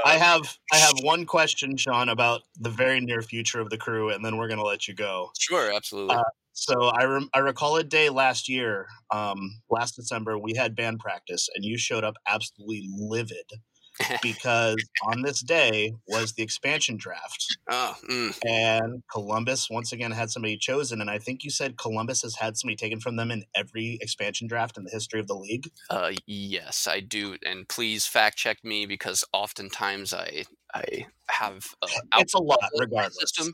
I 0.05 0.17
have 0.17 0.57
I 0.71 0.77
have 0.77 0.93
one 1.01 1.25
question, 1.25 1.75
Sean, 1.77 2.09
about 2.09 2.41
the 2.59 2.69
very 2.69 2.99
near 3.01 3.21
future 3.21 3.59
of 3.59 3.69
the 3.69 3.77
crew, 3.77 4.09
and 4.09 4.23
then 4.23 4.37
we're 4.37 4.47
gonna 4.47 4.63
let 4.63 4.87
you 4.87 4.93
go. 4.93 5.31
Sure, 5.37 5.71
absolutely. 5.73 6.15
Uh, 6.15 6.23
so 6.53 6.85
I 6.85 7.05
rem- 7.05 7.29
I 7.33 7.39
recall 7.39 7.75
a 7.75 7.83
day 7.83 8.09
last 8.09 8.49
year, 8.49 8.87
um, 9.11 9.61
last 9.69 9.95
December, 9.95 10.39
we 10.39 10.53
had 10.55 10.75
band 10.75 10.99
practice, 10.99 11.49
and 11.53 11.63
you 11.65 11.77
showed 11.77 12.03
up 12.03 12.15
absolutely 12.27 12.89
livid 12.95 13.51
because 14.21 14.77
on 15.03 15.21
this 15.21 15.41
day 15.41 15.93
was 16.07 16.33
the 16.33 16.43
expansion 16.43 16.97
draft, 16.97 17.57
oh, 17.69 17.95
mm. 18.09 18.37
and 18.45 19.03
Columbus 19.11 19.69
once 19.69 19.91
again 19.91 20.11
had 20.11 20.29
somebody 20.29 20.57
chosen, 20.57 21.01
and 21.01 21.09
I 21.09 21.19
think 21.19 21.43
you 21.43 21.49
said 21.49 21.77
Columbus 21.77 22.21
has 22.21 22.35
had 22.35 22.57
somebody 22.57 22.75
taken 22.75 22.99
from 22.99 23.15
them 23.15 23.31
in 23.31 23.43
every 23.55 23.97
expansion 24.01 24.47
draft 24.47 24.77
in 24.77 24.83
the 24.83 24.91
history 24.91 25.19
of 25.19 25.27
the 25.27 25.35
league. 25.35 25.69
Uh, 25.89 26.11
yes, 26.25 26.87
I 26.89 26.99
do, 26.99 27.37
and 27.45 27.67
please 27.67 28.05
fact 28.05 28.37
check 28.37 28.63
me 28.63 28.85
because 28.85 29.23
oftentimes 29.33 30.13
I 30.13 30.43
I 30.73 31.07
have 31.29 31.67
uh, 31.81 31.87
It's 32.17 32.33
a 32.33 32.41
lot, 32.41 32.69
regardless. 32.77 33.17
System, 33.19 33.53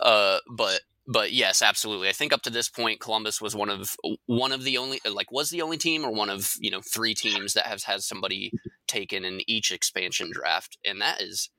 uh, 0.00 0.38
but 0.50 0.80
but 1.10 1.32
yes, 1.32 1.62
absolutely. 1.62 2.08
I 2.08 2.12
think 2.12 2.32
up 2.32 2.42
to 2.42 2.50
this 2.50 2.68
point, 2.68 3.00
Columbus 3.00 3.40
was 3.40 3.56
one 3.56 3.70
of 3.70 3.96
one 4.26 4.52
of 4.52 4.62
the 4.62 4.76
only 4.78 5.00
uh, 5.06 5.12
like 5.12 5.32
was 5.32 5.50
the 5.50 5.62
only 5.62 5.78
team 5.78 6.04
or 6.04 6.12
one 6.12 6.28
of 6.30 6.52
you 6.60 6.70
know 6.70 6.80
three 6.82 7.14
teams 7.14 7.54
that 7.54 7.66
has 7.66 7.84
had 7.84 8.02
somebody 8.02 8.52
taken 8.86 9.24
in 9.24 9.40
each 9.48 9.72
expansion 9.72 10.30
draft, 10.32 10.76
and 10.84 11.00
that 11.00 11.20
is 11.22 11.50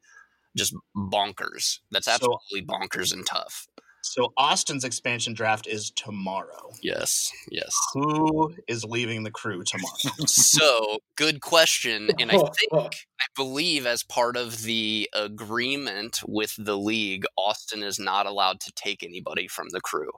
just 0.56 0.74
bonkers. 0.96 1.80
That's 1.92 2.06
So- 2.06 2.14
absolutely 2.14 2.64
bonkers 2.66 3.12
and 3.12 3.26
tough. 3.26 3.68
So 4.02 4.34
Austin's 4.38 4.84
expansion 4.84 5.34
draft 5.34 5.68
is 5.68 5.92
tomorrow. 5.92 6.72
Yes, 6.82 7.32
yes. 7.52 7.70
Who 7.94 8.56
is 8.68 8.84
leaving 8.86 9.24
the 9.24 9.32
crew 9.32 9.64
tomorrow? 9.64 9.96
So 10.28 11.00
good 11.16 11.42
question, 11.42 12.10
and 12.20 12.32
I 12.32 12.38
think 12.38 12.72
I 12.74 13.26
believe 13.36 13.86
as 13.86 14.04
part 14.04 14.38
of 14.38 14.64
the 14.64 15.10
agreement 15.14 16.22
with 16.28 16.56
the 16.58 16.78
league, 16.78 17.26
Austin 17.38 17.84
is 17.84 18.00
not 18.00 18.26
allowed 18.26 18.60
to 18.62 18.72
take 18.74 19.04
anybody 19.04 19.48
from 19.48 19.68
the 19.72 19.82
crew. 19.82 20.12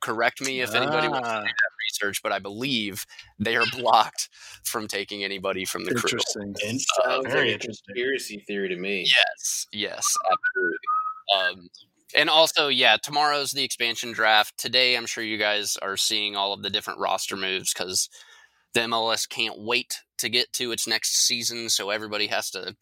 Correct 0.00 0.40
me 0.40 0.60
if 0.60 0.74
anybody 0.74 1.06
wants 1.08 1.28
to 1.28 1.34
Ah. 1.36 1.40
do 1.40 1.46
that 1.46 1.70
research, 1.88 2.22
but 2.22 2.32
I 2.32 2.40
believe 2.40 3.06
they 3.38 3.54
are 3.56 3.64
blocked 3.72 4.28
from 4.64 4.88
taking 4.88 5.22
anybody 5.22 5.64
from 5.64 5.84
the 5.84 5.94
crew. 5.94 6.18
Interesting. 6.18 6.54
In- 6.68 6.78
Sounds 7.04 7.26
very 7.32 7.52
interesting. 7.52 7.84
conspiracy 7.94 8.44
theory 8.46 8.68
to 8.68 8.76
me. 8.76 9.02
Yes, 9.06 9.66
yes, 9.72 10.04
absolutely. 10.30 10.78
Um, 11.60 11.68
and 12.16 12.28
also, 12.30 12.68
yeah, 12.68 12.96
tomorrow's 13.02 13.52
the 13.52 13.64
expansion 13.64 14.12
draft. 14.12 14.56
Today, 14.58 14.96
I'm 14.96 15.06
sure 15.06 15.24
you 15.24 15.38
guys 15.38 15.76
are 15.82 15.96
seeing 15.96 16.36
all 16.36 16.52
of 16.52 16.62
the 16.62 16.70
different 16.70 17.00
roster 17.00 17.36
moves 17.36 17.72
because 17.72 18.08
the 18.74 18.80
MLS 18.82 19.28
can't 19.28 19.58
wait 19.58 20.00
to 20.18 20.28
get 20.28 20.52
to 20.54 20.72
its 20.72 20.86
next 20.86 21.16
season. 21.26 21.68
So 21.70 21.90
everybody 21.90 22.26
has 22.28 22.50
to, 22.50 22.76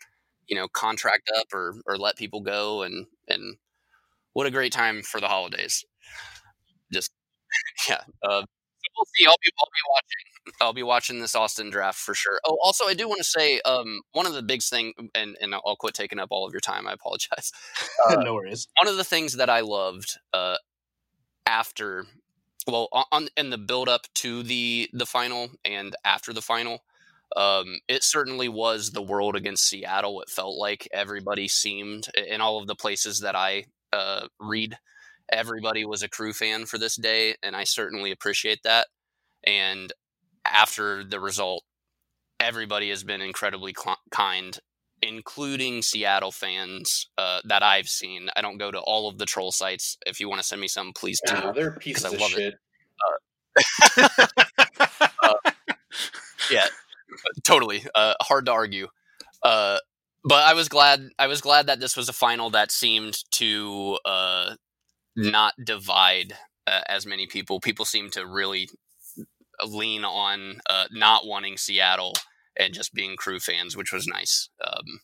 you 0.48 0.56
know, 0.56 0.68
contract 0.68 1.30
up 1.38 1.46
or 1.54 1.74
or 1.86 1.98
let 1.98 2.16
people 2.16 2.40
go. 2.40 2.82
And 2.82 3.06
and 3.28 3.56
what 4.34 4.46
a 4.46 4.50
great 4.50 4.72
time 4.72 5.02
for 5.02 5.20
the 5.20 5.28
holidays. 5.28 5.84
Just 6.92 7.10
yeah. 7.88 8.02
Uh, 8.22 8.42
we'll 8.96 9.06
see. 9.16 9.26
I'll 9.26 9.36
be 9.42 9.50
I'll 9.58 9.72
be 9.72 9.84
watching. 9.90 10.29
I'll 10.60 10.72
be 10.72 10.82
watching 10.82 11.20
this 11.20 11.34
Austin 11.34 11.70
draft 11.70 11.98
for 11.98 12.14
sure. 12.14 12.40
Oh, 12.46 12.58
also, 12.62 12.86
I 12.86 12.94
do 12.94 13.08
want 13.08 13.18
to 13.18 13.24
say 13.24 13.60
um, 13.64 14.00
one 14.12 14.26
of 14.26 14.34
the 14.34 14.42
big 14.42 14.62
thing, 14.62 14.92
and 15.14 15.36
and 15.40 15.54
I'll 15.54 15.76
quit 15.76 15.94
taking 15.94 16.18
up 16.18 16.28
all 16.30 16.46
of 16.46 16.52
your 16.52 16.60
time. 16.60 16.86
I 16.86 16.92
apologize. 16.92 17.52
no 18.10 18.34
worries. 18.34 18.68
One 18.80 18.88
of 18.88 18.96
the 18.96 19.04
things 19.04 19.34
that 19.34 19.50
I 19.50 19.60
loved 19.60 20.18
uh, 20.32 20.56
after, 21.46 22.06
well, 22.66 22.88
on, 22.92 23.04
on 23.12 23.28
in 23.36 23.50
the 23.50 23.58
build 23.58 23.88
up 23.88 24.06
to 24.16 24.42
the 24.42 24.88
the 24.92 25.06
final 25.06 25.50
and 25.64 25.94
after 26.04 26.32
the 26.32 26.42
final, 26.42 26.80
um, 27.36 27.78
it 27.88 28.02
certainly 28.02 28.48
was 28.48 28.90
the 28.90 29.02
world 29.02 29.36
against 29.36 29.68
Seattle. 29.68 30.20
It 30.20 30.30
felt 30.30 30.58
like 30.58 30.88
everybody 30.92 31.48
seemed 31.48 32.08
in 32.16 32.40
all 32.40 32.58
of 32.58 32.66
the 32.66 32.74
places 32.74 33.20
that 33.20 33.36
I 33.36 33.66
uh, 33.92 34.26
read. 34.40 34.78
Everybody 35.32 35.84
was 35.84 36.02
a 36.02 36.08
crew 36.08 36.32
fan 36.32 36.66
for 36.66 36.76
this 36.76 36.96
day, 36.96 37.36
and 37.42 37.54
I 37.54 37.64
certainly 37.64 38.10
appreciate 38.10 38.64
that. 38.64 38.88
And 39.44 39.92
after 40.44 41.04
the 41.04 41.20
result, 41.20 41.64
everybody 42.38 42.90
has 42.90 43.04
been 43.04 43.20
incredibly 43.20 43.74
cl- 43.76 43.98
kind, 44.10 44.58
including 45.02 45.82
Seattle 45.82 46.32
fans 46.32 47.08
uh, 47.18 47.40
that 47.44 47.62
I've 47.62 47.88
seen. 47.88 48.28
I 48.36 48.40
don't 48.40 48.58
go 48.58 48.70
to 48.70 48.80
all 48.80 49.08
of 49.08 49.18
the 49.18 49.26
troll 49.26 49.52
sites. 49.52 49.96
If 50.06 50.20
you 50.20 50.28
want 50.28 50.40
to 50.40 50.46
send 50.46 50.60
me 50.60 50.68
some, 50.68 50.92
please 50.92 51.20
do. 51.26 51.52
They're 51.54 51.72
pieces 51.72 52.04
I 52.04 52.08
of 52.08 52.20
love 52.20 52.32
it. 52.32 52.36
shit. 52.36 52.54
yeah, 56.50 56.66
totally. 57.42 57.84
Uh, 57.94 58.14
hard 58.22 58.46
to 58.46 58.52
argue. 58.52 58.88
Uh, 59.42 59.78
but 60.24 60.44
I 60.44 60.54
was 60.54 60.68
glad. 60.68 61.08
I 61.18 61.26
was 61.26 61.40
glad 61.40 61.66
that 61.66 61.80
this 61.80 61.96
was 61.96 62.08
a 62.08 62.12
final 62.12 62.50
that 62.50 62.70
seemed 62.70 63.18
to 63.32 63.98
uh, 64.04 64.54
not 65.16 65.54
divide 65.64 66.34
uh, 66.66 66.82
as 66.88 67.06
many 67.06 67.26
people. 67.26 67.60
People 67.60 67.84
seem 67.84 68.10
to 68.10 68.26
really 68.26 68.68
lean 69.66 70.04
on 70.04 70.60
uh, 70.68 70.86
not 70.90 71.26
wanting 71.26 71.56
Seattle 71.56 72.14
and 72.58 72.74
just 72.74 72.92
being 72.94 73.16
crew 73.16 73.40
fans, 73.40 73.76
which 73.76 73.92
was 73.92 74.06
nice. 74.06 74.48
Um, 74.64 75.00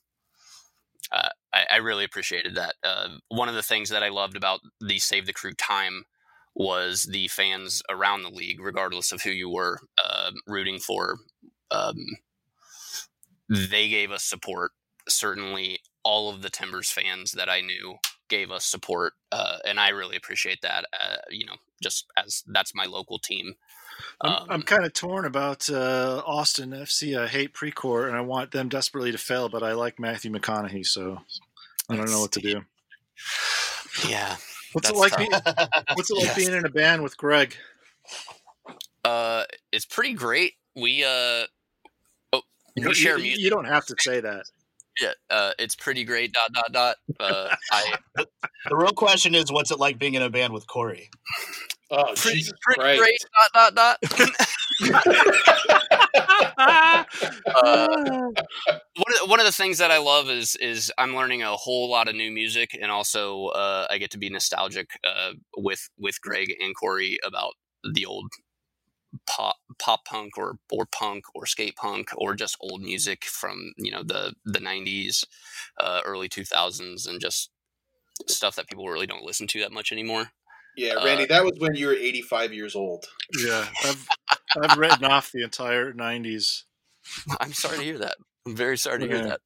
I 1.72 1.76
really 1.78 2.04
appreciated 2.04 2.54
that. 2.54 2.74
Uh, 2.82 3.08
one 3.28 3.48
of 3.48 3.54
the 3.54 3.62
things 3.62 3.90
that 3.90 4.02
I 4.02 4.08
loved 4.08 4.36
about 4.36 4.60
the 4.80 4.98
Save 4.98 5.26
the 5.26 5.32
Crew 5.32 5.52
time 5.52 6.04
was 6.54 7.04
the 7.04 7.28
fans 7.28 7.82
around 7.90 8.22
the 8.22 8.30
league, 8.30 8.60
regardless 8.60 9.12
of 9.12 9.22
who 9.22 9.30
you 9.30 9.50
were 9.50 9.80
uh, 10.02 10.30
rooting 10.46 10.78
for. 10.78 11.18
Um, 11.70 11.96
they 13.48 13.88
gave 13.88 14.10
us 14.10 14.24
support. 14.24 14.72
Certainly, 15.08 15.80
all 16.02 16.30
of 16.30 16.42
the 16.42 16.50
Timbers 16.50 16.90
fans 16.90 17.32
that 17.32 17.48
I 17.48 17.60
knew 17.60 17.96
gave 18.28 18.50
us 18.50 18.64
support, 18.64 19.12
uh, 19.30 19.58
and 19.64 19.78
I 19.78 19.90
really 19.90 20.16
appreciate 20.16 20.60
that. 20.62 20.86
Uh, 20.92 21.16
you 21.30 21.44
know, 21.44 21.56
just 21.82 22.06
as 22.16 22.42
that's 22.46 22.74
my 22.74 22.86
local 22.86 23.18
team. 23.18 23.54
I'm, 24.20 24.32
Um, 24.32 24.46
I'm 24.50 24.62
kind 24.62 24.84
of 24.84 24.92
torn 24.92 25.24
about 25.24 25.68
uh, 25.70 26.22
Austin 26.26 26.70
FC. 26.70 27.18
I 27.18 27.26
hate 27.26 27.52
Precourt, 27.54 28.08
and 28.08 28.16
I 28.16 28.20
want 28.20 28.50
them 28.52 28.68
desperately 28.68 29.12
to 29.12 29.18
fail, 29.18 29.48
but 29.48 29.62
I 29.62 29.72
like 29.72 29.98
Matthew 29.98 30.30
McConaughey, 30.32 30.86
so 30.86 31.18
I 31.90 31.96
don't 31.96 32.10
know 32.10 32.20
what 32.20 32.32
to 32.32 32.40
do. 32.40 32.62
yeah. 34.08 34.36
What's 34.72 34.90
it 34.90 34.96
like? 34.96 35.12
tough. 35.12 35.18
Being, 35.20 35.30
what's 35.94 36.10
it 36.10 36.14
like 36.16 36.24
Yes. 36.26 36.36
being 36.36 36.52
in 36.52 36.64
a 36.66 36.70
band 36.70 37.02
with 37.02 37.16
Greg? 37.16 37.56
Uh, 39.04 39.44
it's 39.72 39.86
pretty 39.86 40.12
great. 40.14 40.54
We 40.74 41.04
uh, 41.04 41.44
oh, 42.32 42.42
we 42.74 42.82
don't- 42.82 42.94
share 42.94 43.16
you- 43.16 43.22
music. 43.24 43.44
you 43.44 43.50
don't 43.50 43.64
have 43.66 43.86
to 43.86 43.96
say 43.98 44.20
that. 44.20 44.44
Yeah, 45.00 45.12
uh, 45.30 45.52
it's 45.58 45.74
pretty 45.74 46.04
great. 46.04 46.32
Dot 46.32 46.52
dot 46.52 46.72
dot. 46.72 46.96
Uh, 47.20 47.54
I 47.72 47.96
The 48.68 48.76
real 48.76 48.92
question 48.92 49.34
is, 49.34 49.52
what's 49.52 49.70
it 49.70 49.78
like 49.78 49.98
being 49.98 50.14
in 50.14 50.22
a 50.22 50.30
band 50.30 50.52
with 50.52 50.66
Corey? 50.66 51.10
Oh, 51.90 52.14
pretty 52.16 52.38
Jesus 52.38 52.54
pretty 52.62 52.80
Christ. 52.80 53.00
great. 53.00 53.18
Dot 53.54 53.74
dot 53.74 53.74
dot. 53.74 53.98
uh, 56.66 57.04
one 57.94 59.12
of 59.12 59.18
the, 59.20 59.26
one 59.26 59.40
of 59.40 59.46
the 59.46 59.52
things 59.52 59.78
that 59.78 59.90
I 59.90 59.98
love 59.98 60.28
is 60.28 60.56
is 60.56 60.92
I'm 60.98 61.14
learning 61.14 61.42
a 61.42 61.52
whole 61.52 61.90
lot 61.90 62.08
of 62.08 62.14
new 62.14 62.30
music, 62.30 62.70
and 62.80 62.90
also 62.90 63.46
uh, 63.48 63.86
I 63.90 63.98
get 63.98 64.10
to 64.12 64.18
be 64.18 64.28
nostalgic 64.28 64.90
uh, 65.04 65.32
with 65.56 65.88
with 65.98 66.20
Greg 66.20 66.52
and 66.60 66.74
Corey 66.74 67.18
about 67.24 67.52
the 67.94 68.06
old 68.06 68.30
pop 69.26 69.56
pop 69.78 70.04
punk 70.04 70.36
or 70.36 70.58
or 70.70 70.86
punk 70.86 71.24
or 71.34 71.46
skate 71.46 71.76
punk 71.76 72.10
or 72.16 72.34
just 72.34 72.56
old 72.60 72.82
music 72.82 73.24
from 73.24 73.72
you 73.76 73.90
know 73.90 74.02
the 74.02 74.34
the 74.44 74.58
90s, 74.58 75.24
uh, 75.80 76.00
early 76.04 76.28
2000s, 76.28 77.08
and 77.08 77.20
just 77.20 77.50
stuff 78.26 78.56
that 78.56 78.68
people 78.68 78.88
really 78.88 79.06
don't 79.06 79.24
listen 79.24 79.46
to 79.46 79.60
that 79.60 79.72
much 79.72 79.92
anymore. 79.92 80.30
Yeah, 80.76 80.94
Uh, 80.94 81.04
Randy, 81.06 81.26
that 81.26 81.44
was 81.44 81.58
when 81.58 81.74
you 81.74 81.86
were 81.86 81.94
85 81.94 82.52
years 82.52 82.76
old. 82.76 83.06
Yeah, 83.38 83.66
I've 83.84 84.06
I've 84.60 84.78
written 84.78 85.04
off 85.04 85.32
the 85.32 85.42
entire 85.42 85.92
'90s. 85.92 86.64
I'm 87.40 87.52
sorry 87.52 87.78
to 87.78 87.84
hear 87.84 87.98
that. 87.98 88.16
I'm 88.46 88.56
very 88.56 88.76
sorry 88.76 89.00
to 89.00 89.06
hear 89.06 89.22
that. 89.26 89.40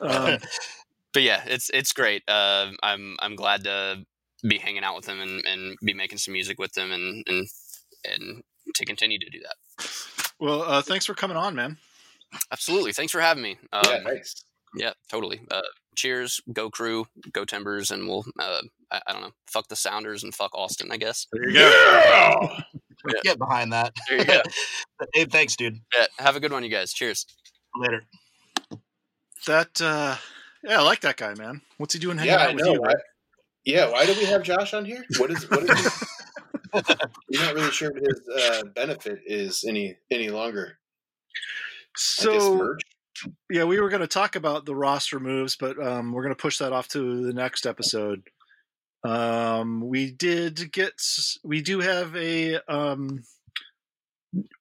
Um, 0.00 0.38
but 1.12 1.22
yeah, 1.22 1.42
it's 1.46 1.70
it's 1.70 1.92
great. 1.92 2.22
Uh, 2.28 2.70
I'm 2.82 3.16
I'm 3.20 3.36
glad 3.36 3.64
to 3.64 4.04
be 4.46 4.58
hanging 4.58 4.84
out 4.84 4.96
with 4.96 5.06
them 5.06 5.20
and, 5.20 5.44
and 5.44 5.76
be 5.82 5.94
making 5.94 6.18
some 6.18 6.32
music 6.32 6.58
with 6.58 6.72
them 6.74 6.92
and 6.92 7.24
and 7.26 7.48
and 8.04 8.42
to 8.74 8.84
continue 8.84 9.18
to 9.18 9.30
do 9.30 9.40
that. 9.40 9.88
well, 10.40 10.62
uh, 10.62 10.82
thanks 10.82 11.06
for 11.06 11.14
coming 11.14 11.36
on, 11.36 11.54
man. 11.54 11.78
Absolutely. 12.52 12.92
Thanks 12.92 13.12
for 13.12 13.20
having 13.20 13.42
me. 13.42 13.56
Um, 13.72 13.82
yeah, 13.86 13.98
nice. 13.98 14.44
yeah, 14.76 14.92
totally. 15.10 15.40
Uh, 15.50 15.62
cheers, 15.96 16.40
go 16.52 16.68
crew, 16.70 17.06
go 17.32 17.44
Timbers, 17.44 17.90
and 17.90 18.06
we'll 18.08 18.24
uh, 18.40 18.60
I, 18.90 19.00
I 19.06 19.12
don't 19.12 19.22
know, 19.22 19.32
fuck 19.46 19.68
the 19.68 19.76
Sounders 19.76 20.22
and 20.24 20.34
fuck 20.34 20.54
Austin, 20.54 20.88
I 20.90 20.96
guess. 20.96 21.26
There 21.32 21.48
you 21.48 21.54
go. 21.54 21.60
Yeah! 21.70 22.60
Yeah. 23.08 23.20
Get 23.22 23.38
behind 23.38 23.72
that. 23.72 23.94
There 24.08 24.18
you 24.18 24.24
go. 24.24 24.40
hey, 25.14 25.24
thanks, 25.26 25.54
dude. 25.54 25.78
yeah, 25.96 26.06
have 26.18 26.34
a 26.34 26.40
good 26.40 26.50
one, 26.52 26.64
you 26.64 26.70
guys. 26.70 26.92
Cheers. 26.92 27.24
Later. 27.78 28.02
That 29.46 29.80
uh, 29.80 30.16
yeah, 30.64 30.80
I 30.80 30.82
like 30.82 31.00
that 31.02 31.16
guy, 31.16 31.34
man. 31.34 31.60
What's 31.78 31.94
he 31.94 32.00
doing 32.00 32.18
hanging 32.18 32.32
Yeah, 32.32 32.40
out 32.40 32.50
I 32.50 32.54
with 32.54 32.64
know. 32.64 32.72
you? 32.72 32.80
Why, 32.80 32.94
yeah, 33.64 33.90
why 33.90 34.06
do 34.06 34.14
we 34.14 34.24
have 34.24 34.42
Josh 34.42 34.74
on 34.74 34.84
here? 34.84 35.04
What 35.18 35.30
is 35.30 35.48
what 35.48 35.62
is 35.62 35.70
he? 36.00 36.06
You're 37.28 37.42
not 37.42 37.54
really 37.54 37.70
sure 37.70 37.92
what 37.92 38.02
his 38.02 38.20
uh, 38.28 38.64
benefit 38.74 39.20
is 39.26 39.64
any 39.66 39.96
any 40.10 40.30
longer. 40.30 40.78
So 41.96 42.76
yeah, 43.50 43.64
we 43.64 43.80
were 43.80 43.88
going 43.88 44.02
to 44.02 44.06
talk 44.06 44.36
about 44.36 44.66
the 44.66 44.74
roster 44.74 45.18
moves, 45.20 45.56
but 45.56 45.82
um, 45.82 46.12
we're 46.12 46.22
going 46.22 46.34
to 46.34 46.40
push 46.40 46.58
that 46.58 46.72
off 46.72 46.88
to 46.88 47.24
the 47.24 47.32
next 47.32 47.66
episode. 47.66 48.22
Um, 49.04 49.86
we 49.86 50.10
did 50.10 50.72
get, 50.72 50.94
we 51.44 51.62
do 51.62 51.80
have 51.80 52.14
a 52.16 52.56
um, 52.68 53.22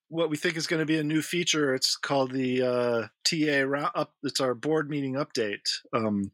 what 0.10 0.30
we 0.30 0.38
think 0.38 0.56
is 0.56 0.68
going 0.68 0.80
to 0.80 0.86
be 0.86 0.97
a 0.97 1.03
new 1.03 1.22
feature. 1.22 1.74
It's 1.74 1.97
called 1.97 2.32
the 2.32 2.62
uh, 2.62 3.08
TA 3.24 3.64
round 3.68 3.91
up. 3.95 4.14
It's 4.24 4.39
our 4.39 4.53
board 4.53 4.89
meeting 4.89 5.16
update. 5.16 5.68
Um, 5.93 6.32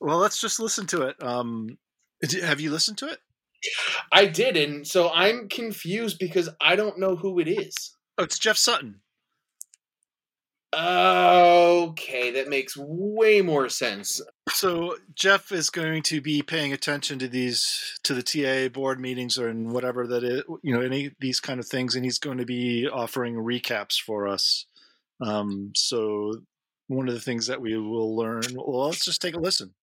well, 0.00 0.18
let's 0.18 0.40
just 0.40 0.58
listen 0.58 0.86
to 0.88 1.02
it. 1.02 1.22
Um, 1.22 1.78
have 2.42 2.60
you 2.60 2.70
listened 2.70 2.98
to 2.98 3.08
it? 3.08 3.18
I 4.12 4.26
did, 4.26 4.56
and 4.56 4.86
so 4.86 5.10
I'm 5.10 5.48
confused 5.48 6.18
because 6.18 6.48
I 6.60 6.76
don't 6.76 6.98
know 6.98 7.16
who 7.16 7.38
it 7.38 7.48
is. 7.48 7.94
Oh, 8.18 8.24
it's 8.24 8.38
Jeff 8.38 8.56
Sutton. 8.56 9.00
Okay, 10.72 12.30
that 12.30 12.48
makes 12.48 12.76
way 12.76 13.42
more 13.42 13.68
sense. 13.68 14.20
So 14.50 14.96
Jeff 15.16 15.50
is 15.50 15.68
going 15.68 16.02
to 16.04 16.20
be 16.20 16.42
paying 16.42 16.72
attention 16.72 17.18
to 17.18 17.28
these 17.28 17.98
to 18.04 18.14
the 18.14 18.22
TA 18.22 18.68
board 18.68 19.00
meetings 19.00 19.36
or 19.36 19.48
in 19.48 19.70
whatever 19.70 20.06
that 20.06 20.22
is, 20.22 20.42
you 20.62 20.72
know, 20.72 20.80
any 20.80 21.10
these 21.18 21.40
kind 21.40 21.58
of 21.58 21.66
things, 21.66 21.96
and 21.96 22.04
he's 22.04 22.18
going 22.18 22.38
to 22.38 22.46
be 22.46 22.88
offering 22.88 23.34
recaps 23.34 24.00
for 24.00 24.28
us. 24.28 24.66
Um, 25.20 25.72
so 25.74 26.34
one 26.86 27.08
of 27.08 27.14
the 27.14 27.20
things 27.20 27.46
that 27.48 27.60
we 27.60 27.76
will 27.76 28.16
learn. 28.16 28.42
Well, 28.54 28.86
let's 28.86 29.04
just 29.04 29.20
take 29.20 29.34
a 29.34 29.40
listen. 29.40 29.74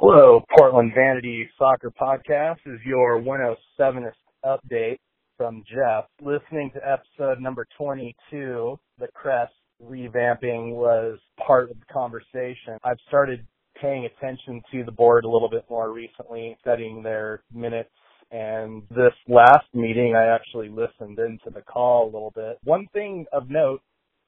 Hello, 0.00 0.44
Portland 0.56 0.92
Vanity 0.94 1.50
Soccer 1.58 1.90
Podcast 1.90 2.58
is 2.66 2.78
your 2.86 3.20
107th 3.20 4.12
update 4.44 4.98
from 5.36 5.64
Jeff. 5.68 6.04
Listening 6.22 6.70
to 6.74 6.80
episode 6.88 7.40
number 7.40 7.66
22, 7.76 8.78
the 9.00 9.08
Crest 9.12 9.52
revamping 9.84 10.76
was 10.76 11.18
part 11.44 11.72
of 11.72 11.80
the 11.80 11.92
conversation. 11.92 12.78
I've 12.84 13.00
started 13.08 13.44
paying 13.82 14.06
attention 14.06 14.62
to 14.70 14.84
the 14.84 14.92
board 14.92 15.24
a 15.24 15.28
little 15.28 15.50
bit 15.50 15.64
more 15.68 15.90
recently, 15.92 16.56
studying 16.60 17.02
their 17.02 17.42
minutes. 17.52 17.90
And 18.30 18.84
this 18.90 19.14
last 19.26 19.66
meeting, 19.74 20.14
I 20.14 20.32
actually 20.32 20.68
listened 20.68 21.18
into 21.18 21.50
the 21.52 21.62
call 21.62 22.04
a 22.04 22.12
little 22.12 22.32
bit. 22.36 22.58
One 22.62 22.86
thing 22.92 23.26
of 23.32 23.50
note, 23.50 23.80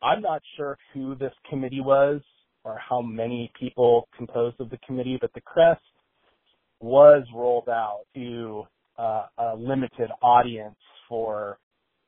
I'm 0.03 0.21
not 0.21 0.43
sure 0.57 0.77
who 0.93 1.15
this 1.15 1.35
committee 1.49 1.81
was 1.81 2.23
or 2.65 2.79
how 2.79 3.01
many 3.01 3.51
people 3.59 4.09
composed 4.17 4.61
of 4.61 4.71
the 4.71 4.79
committee, 4.87 5.19
but 5.21 5.33
the 5.35 5.41
crest 5.41 5.81
was 6.81 7.25
rolled 7.35 7.69
out 7.69 8.03
to 8.15 8.65
uh, 8.99 9.27
a 9.39 9.57
limited 9.57 10.11
audience 10.23 10.77
for 11.09 11.59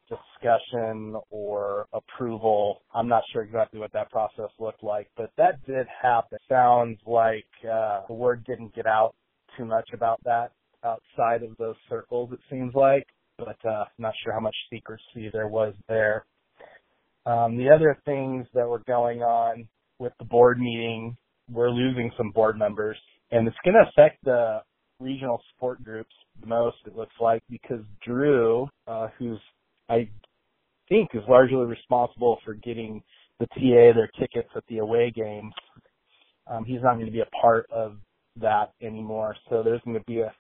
discussion 0.09 1.17
or 1.31 1.87
approval. 1.93 2.83
I'm 2.95 3.09
not 3.09 3.23
sure 3.33 3.43
exactly 3.43 3.81
what 3.81 3.93
that 3.93 4.11
process 4.11 4.51
looked 4.59 4.83
like, 4.83 5.09
but 5.17 5.31
that 5.39 5.65
did 5.67 5.87
happen. 6.03 6.39
Sounds 6.49 6.99
like 7.07 7.47
uh, 7.65 8.03
the 8.09 8.15
word 8.15 8.45
didn't 8.45 8.75
get 8.75 8.87
out 8.87 9.15
too 9.57 9.65
much 9.65 9.89
about 9.95 10.21
that 10.25 10.53
outside 10.85 11.43
of 11.43 11.57
those 11.59 11.77
circles, 11.89 12.31
it 12.33 12.41
seems 12.51 12.75
like, 12.75 13.07
but 13.39 13.57
uh, 13.69 13.85
not 13.99 14.13
sure 14.23 14.33
how 14.33 14.41
much 14.41 14.57
secrecy 14.71 15.31
there 15.33 15.49
was 15.49 15.75
there. 15.89 16.25
Um, 17.25 17.57
the 17.57 17.71
other 17.71 17.97
things 18.05 18.47
that 18.55 18.67
were 18.67 18.83
going 18.87 19.23
on 19.23 19.69
with 20.03 20.13
the 20.19 20.25
board 20.25 20.59
meeting, 20.59 21.17
we're 21.51 21.71
losing 21.71 22.11
some 22.17 22.31
board 22.31 22.59
members, 22.59 22.97
and 23.31 23.47
it's 23.47 23.57
going 23.65 23.75
to 23.75 23.89
affect 23.89 24.23
the 24.25 24.59
regional 25.01 25.41
support 25.53 25.83
groups 25.83 26.15
the 26.41 26.47
most, 26.47 26.77
it 26.87 26.97
looks 26.97 27.15
like, 27.21 27.43
because 27.49 27.81
Drew, 28.05 28.69
uh, 28.87 29.09
who's, 29.19 29.39
I 29.89 30.09
think, 30.89 31.11
is 31.15 31.23
largely 31.29 31.65
responsible 31.65 32.39
for 32.45 32.55
getting 32.55 33.03
the 33.39 33.47
TA 33.47 33.95
their 33.95 34.11
tickets 34.19 34.49
at 34.57 34.65
the 34.69 34.79
away 34.79 35.13
games, 35.15 35.53
um, 36.49 36.65
he's 36.65 36.83
not 36.83 36.95
going 36.95 37.07
to 37.07 37.13
be 37.13 37.21
a 37.21 37.41
part 37.41 37.67
of 37.71 37.97
that 38.41 38.73
anymore. 38.83 39.37
So 39.49 39.63
there's 39.63 39.81
going 39.85 39.99
to 39.99 40.05
be 40.07 40.21
a 40.21 40.33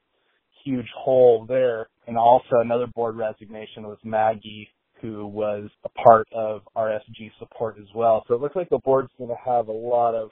huge 0.65 0.89
hole 0.97 1.47
there. 1.49 1.89
And 2.07 2.17
also 2.17 2.61
another 2.61 2.87
board 2.87 3.17
resignation 3.17 3.85
was 3.85 3.99
Maggie, 4.03 4.69
who 5.03 5.27
was 5.27 5.69
a 5.85 5.89
part 5.89 6.29
of 6.33 6.63
RSG 6.77 7.33
support 7.41 7.77
as 7.79 7.89
well. 7.95 8.25
So 8.29 8.35
it 8.35 8.41
looks 8.41 8.57
like 8.57 8.71
the 8.71 8.79
board's 8.79 9.11
going 9.19 9.31
to 9.31 9.51
have 9.51 9.67
a 9.67 9.73
lot 9.73 10.15
of 10.15 10.31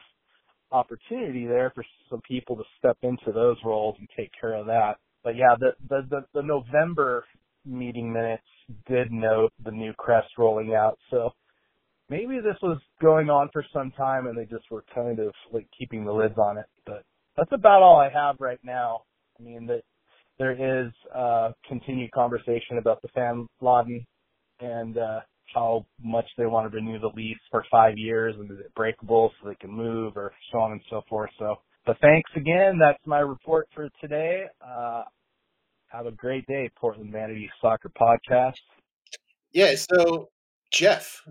opportunity 0.73 1.47
there 1.47 1.73
for 1.75 1.85
some 2.09 2.21
people 2.21 2.57
to 2.57 2.63
step 2.79 2.97
into 3.03 3.33
those 3.33 3.57
roles 3.65 3.97
and 3.99 4.09
take 4.17 4.31
care 4.41 4.55
of 4.55 4.67
that. 4.67 4.95
But 5.25 5.37
yeah, 5.37 5.57
the 5.59 5.73
the 5.89 6.07
the, 6.09 6.21
the 6.35 6.43
November 6.43 7.25
meeting 7.67 8.13
minutes 8.13 8.45
did 8.87 9.11
note 9.11 9.53
the 9.65 9.73
new 9.73 9.93
crest 9.95 10.29
rolling 10.39 10.75
out. 10.75 10.99
So 11.11 11.31
maybe 12.09 12.37
this 12.37 12.57
was 12.63 12.79
going 13.03 13.29
on 13.29 13.51
for 13.53 13.65
some 13.73 13.91
time 13.93 14.29
and 14.29 14.39
they 14.39 14.45
just 14.45 14.71
were 14.71 14.85
kind 14.95 15.19
of 15.19 15.33
like 15.53 15.67
keeping 15.77 16.05
the 16.05 16.13
lids 16.13 16.39
on 16.39 16.59
it. 16.59 16.67
But 16.87 17.03
that's 17.37 17.53
about 17.53 17.83
all 17.83 17.97
I 17.97 18.09
have 18.09 18.37
right 18.39 18.61
now. 18.63 19.03
I 19.39 19.43
mean 19.43 19.67
that 19.67 19.83
there 20.39 20.87
is 20.87 20.93
uh 21.15 21.51
continued 21.69 22.13
conversation 22.13 22.79
about 22.79 23.03
the 23.03 23.09
fan 23.09 23.47
Laden 23.61 24.07
and 24.61 24.99
uh 24.99 25.21
how 25.55 25.85
much 26.03 26.27
they 26.39 26.47
want 26.47 26.71
to 26.71 26.77
renew 26.77 26.99
the 26.99 27.11
lease 27.15 27.39
for 27.51 27.65
five 27.71 27.97
years 27.97 28.35
and 28.39 28.51
is 28.51 28.59
it 28.59 28.75
breakable 28.75 29.33
so 29.43 29.49
they 29.49 29.55
can 29.57 29.71
move 29.71 30.17
or 30.17 30.33
so 30.53 30.59
on 30.59 30.73
and 30.73 30.81
so 30.89 31.03
forth. 31.09 31.31
So, 31.39 31.57
but 31.87 31.97
thanks 32.01 32.31
again. 32.37 32.79
That's 32.79 33.05
my 33.07 33.19
report 33.21 33.69
for 33.75 33.89
today. 34.01 34.45
Uh, 34.65 35.03
have 35.89 36.07
a 36.07 36.13
great 36.13 36.47
day, 36.47 36.71
Portland 36.77 37.11
Vanity 37.11 37.51
Soccer 37.61 37.91
Podcast. 38.01 38.55
Yeah, 39.53 39.75
so 39.75 40.29
Jeff, 40.73 41.23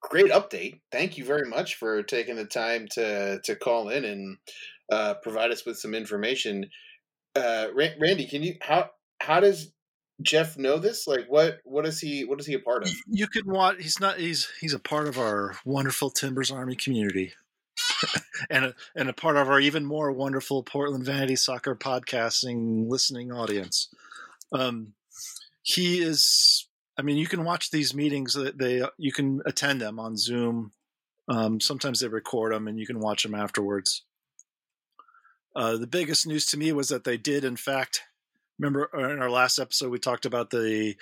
great 0.00 0.30
update. 0.30 0.80
Thank 0.92 1.18
you 1.18 1.24
very 1.24 1.48
much 1.48 1.74
for 1.74 2.02
taking 2.02 2.36
the 2.36 2.44
time 2.44 2.86
to 2.92 3.40
to 3.42 3.56
call 3.56 3.88
in 3.88 4.04
and 4.04 4.36
uh, 4.92 5.14
provide 5.22 5.50
us 5.50 5.66
with 5.66 5.78
some 5.78 5.94
information. 5.94 6.70
Uh, 7.34 7.68
Randy, 7.74 8.26
can 8.26 8.42
you 8.44 8.54
how 8.60 8.90
how 9.20 9.40
does 9.40 9.72
Jeff 10.22 10.56
know 10.56 10.78
this? 10.78 11.06
Like, 11.06 11.26
what 11.28 11.58
what 11.64 11.86
is 11.86 12.00
he 12.00 12.24
what 12.24 12.40
is 12.40 12.46
he 12.46 12.54
a 12.54 12.58
part 12.58 12.84
of? 12.84 12.90
You 13.06 13.26
can 13.26 13.46
watch. 13.46 13.76
He's 13.80 14.00
not. 14.00 14.18
He's 14.18 14.48
he's 14.60 14.72
a 14.72 14.78
part 14.78 15.08
of 15.08 15.18
our 15.18 15.56
wonderful 15.64 16.10
Timbers 16.10 16.50
Army 16.50 16.74
community, 16.74 17.34
and 18.50 18.66
a, 18.66 18.74
and 18.94 19.08
a 19.08 19.12
part 19.12 19.36
of 19.36 19.48
our 19.48 19.60
even 19.60 19.84
more 19.84 20.10
wonderful 20.12 20.62
Portland 20.62 21.04
Vanity 21.04 21.36
Soccer 21.36 21.74
podcasting 21.74 22.88
listening 22.88 23.30
audience. 23.30 23.88
Um, 24.52 24.94
he 25.62 25.98
is. 25.98 26.66
I 26.98 27.02
mean, 27.02 27.18
you 27.18 27.26
can 27.26 27.44
watch 27.44 27.70
these 27.70 27.94
meetings. 27.94 28.32
that 28.34 28.58
They 28.58 28.82
you 28.96 29.12
can 29.12 29.42
attend 29.44 29.82
them 29.82 29.98
on 29.98 30.16
Zoom. 30.16 30.72
Um, 31.28 31.60
sometimes 31.60 32.00
they 32.00 32.08
record 32.08 32.54
them, 32.54 32.68
and 32.68 32.78
you 32.78 32.86
can 32.86 33.00
watch 33.00 33.22
them 33.22 33.34
afterwards. 33.34 34.02
Uh, 35.54 35.76
the 35.76 35.86
biggest 35.86 36.26
news 36.26 36.46
to 36.46 36.58
me 36.58 36.72
was 36.72 36.88
that 36.88 37.04
they 37.04 37.16
did, 37.16 37.42
in 37.44 37.56
fact, 37.56 38.02
remember 38.58 38.90
uh, 38.94 39.12
in 39.12 39.20
our 39.20 39.30
last 39.30 39.58
episode 39.58 39.90
we 39.90 39.98
talked 39.98 40.26
about 40.26 40.50
the 40.50 40.94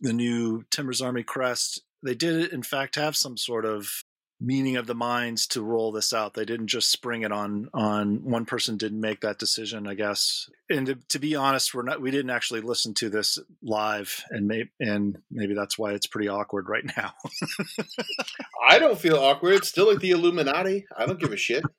the 0.00 0.12
new 0.12 0.64
Timbers 0.70 1.00
Army 1.00 1.22
crest. 1.22 1.82
They 2.02 2.14
did, 2.14 2.52
in 2.52 2.62
fact, 2.62 2.96
have 2.96 3.16
some 3.16 3.36
sort 3.36 3.64
of 3.64 4.04
meaning 4.38 4.76
of 4.76 4.86
the 4.86 4.94
minds 4.94 5.46
to 5.46 5.62
roll 5.62 5.92
this 5.92 6.12
out. 6.12 6.34
They 6.34 6.44
didn't 6.44 6.66
just 6.66 6.90
spring 6.90 7.22
it 7.22 7.32
on 7.32 7.70
on 7.72 8.22
one 8.22 8.44
person 8.44 8.76
didn't 8.76 9.00
make 9.00 9.22
that 9.22 9.38
decision, 9.38 9.86
I 9.86 9.94
guess. 9.94 10.50
And 10.68 10.86
to, 10.86 10.94
to 11.08 11.18
be 11.18 11.34
honest, 11.34 11.74
we're 11.74 11.82
not 11.82 12.02
we 12.02 12.10
didn't 12.10 12.30
actually 12.30 12.60
listen 12.60 12.92
to 12.94 13.08
this 13.08 13.38
live 13.62 14.22
and 14.30 14.46
may, 14.46 14.64
and 14.78 15.18
maybe 15.30 15.54
that's 15.54 15.78
why 15.78 15.92
it's 15.92 16.06
pretty 16.06 16.28
awkward 16.28 16.68
right 16.68 16.84
now. 16.96 17.14
I 18.68 18.78
don't 18.78 18.98
feel 18.98 19.16
awkward. 19.16 19.54
It's 19.54 19.68
still 19.68 19.88
like 19.90 20.00
the 20.00 20.10
Illuminati. 20.10 20.86
I 20.96 21.06
don't 21.06 21.20
give 21.20 21.32
a 21.32 21.36
shit. 21.36 21.64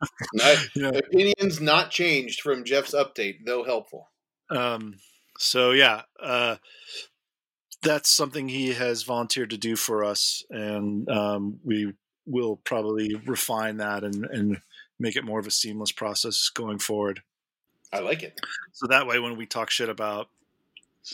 Yeah. 0.75 0.89
opinions 0.89 1.59
not 1.61 1.91
changed 1.91 2.41
from 2.41 2.63
Jeff's 2.63 2.93
update, 2.93 3.45
though 3.45 3.63
helpful. 3.63 4.09
Um 4.49 4.95
so 5.37 5.71
yeah, 5.71 6.03
uh 6.19 6.57
that's 7.81 8.09
something 8.09 8.49
he 8.49 8.73
has 8.73 9.03
volunteered 9.03 9.49
to 9.51 9.57
do 9.57 9.75
for 9.75 10.03
us, 10.03 10.43
and 10.49 11.09
um, 11.09 11.59
we 11.63 11.93
we'll 12.25 12.57
probably 12.57 13.15
refine 13.25 13.77
that 13.77 14.03
and, 14.03 14.25
and 14.25 14.61
make 14.99 15.15
it 15.15 15.23
more 15.23 15.39
of 15.39 15.47
a 15.47 15.51
seamless 15.51 15.91
process 15.91 16.49
going 16.49 16.79
forward. 16.79 17.21
I 17.93 17.99
like 17.99 18.23
it. 18.23 18.39
So 18.73 18.87
that 18.87 19.07
way, 19.07 19.19
when 19.19 19.37
we 19.37 19.45
talk 19.45 19.69
shit 19.69 19.87
about 19.87 20.27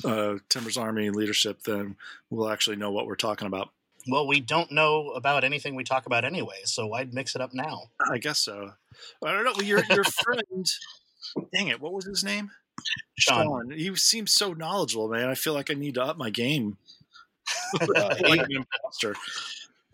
uh, 0.03 0.35
Timbers 0.49 0.77
Army 0.77 1.11
leadership, 1.11 1.61
then 1.63 1.95
we'll 2.29 2.49
actually 2.49 2.77
know 2.77 2.91
what 2.91 3.05
we're 3.05 3.15
talking 3.15 3.47
about. 3.47 3.69
Well, 4.07 4.27
we 4.27 4.41
don't 4.41 4.71
know 4.71 5.09
about 5.11 5.43
anything 5.43 5.75
we 5.75 5.83
talk 5.83 6.07
about 6.07 6.25
anyway, 6.25 6.61
so 6.65 6.87
why'd 6.87 7.13
mix 7.13 7.35
it 7.35 7.41
up 7.41 7.53
now? 7.53 7.83
I 8.11 8.17
guess 8.17 8.39
so. 8.39 8.71
I 9.23 9.31
don't 9.31 9.45
know. 9.45 9.63
Your 9.63 9.83
your 9.91 10.03
friend, 10.23 10.71
dang 11.53 11.67
it, 11.67 11.79
what 11.79 11.93
was 11.93 12.05
his 12.05 12.23
name? 12.23 12.51
Sean. 13.17 13.45
Sean. 13.45 13.71
He 13.71 13.95
seems 13.95 14.33
so 14.33 14.53
knowledgeable, 14.53 15.09
man. 15.09 15.29
I 15.29 15.35
feel 15.35 15.53
like 15.53 15.69
I 15.71 15.73
need 15.73 15.95
to 15.95 16.03
up 16.03 16.17
my 16.17 16.29
game. 16.29 16.77
uh, 17.81 17.85
like 18.21 18.41
an 18.41 18.51
imposter 18.51 19.15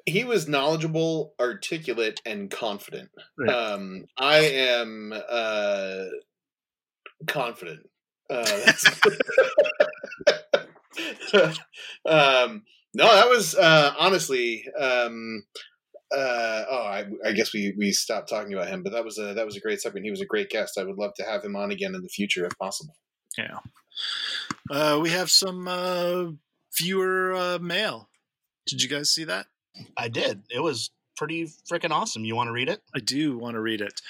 he 0.10 0.24
was 0.24 0.48
knowledgeable, 0.48 1.34
articulate, 1.40 2.22
and 2.26 2.50
confident. 2.50 3.10
Right. 3.38 3.50
Um, 3.50 4.06
I 4.18 4.40
am 4.40 5.14
uh, 5.14 6.06
confident. 7.28 7.90
Uh, 8.30 8.74
um, 12.06 12.64
no, 12.94 13.06
that 13.06 13.30
was 13.30 13.56
uh, 13.56 13.94
honestly. 13.98 14.66
Um, 14.78 15.44
uh, 16.12 16.64
oh, 16.70 16.84
I, 16.86 17.06
I, 17.24 17.32
guess 17.34 17.54
we, 17.54 17.74
we 17.78 17.92
stopped 17.92 18.30
talking 18.30 18.54
about 18.54 18.68
him, 18.68 18.82
but 18.82 18.94
that 18.94 19.06
was 19.06 19.20
a 19.20 19.34
that 19.36 19.46
was 19.46 19.56
a 19.56 19.60
great 19.60 19.80
segment. 19.80 20.06
He 20.06 20.12
was 20.12 20.22
a 20.22 20.26
great 20.26 20.50
guest. 20.50 20.78
I 20.80 20.84
would 20.84 20.98
love 20.98 21.14
to 21.16 21.24
have 21.24 21.44
him 21.44 21.56
on 21.56 21.72
again 21.72 21.94
in 21.94 22.02
the 22.02 22.10
future 22.10 22.46
if 22.46 22.58
possible. 22.58 22.96
Yeah, 23.38 23.60
uh, 24.72 25.00
we 25.02 25.12
have 25.12 25.30
some 25.30 25.68
uh, 25.68 26.32
viewer 26.76 27.34
uh, 27.36 27.60
mail. 27.60 28.10
Did 28.66 28.82
you 28.82 28.90
guys 28.90 29.12
see 29.12 29.24
that? 29.26 29.48
I 29.96 30.08
did. 30.08 30.42
It 30.50 30.62
was 30.62 30.90
pretty 31.16 31.46
freaking 31.72 31.92
awesome. 31.92 32.26
You 32.26 32.36
want 32.36 32.48
to 32.48 32.54
read 32.54 32.70
it? 32.70 32.82
I 32.96 33.00
do 33.00 33.38
want 33.38 33.56
to 33.56 33.62
read 33.62 33.82
it. 33.82 34.02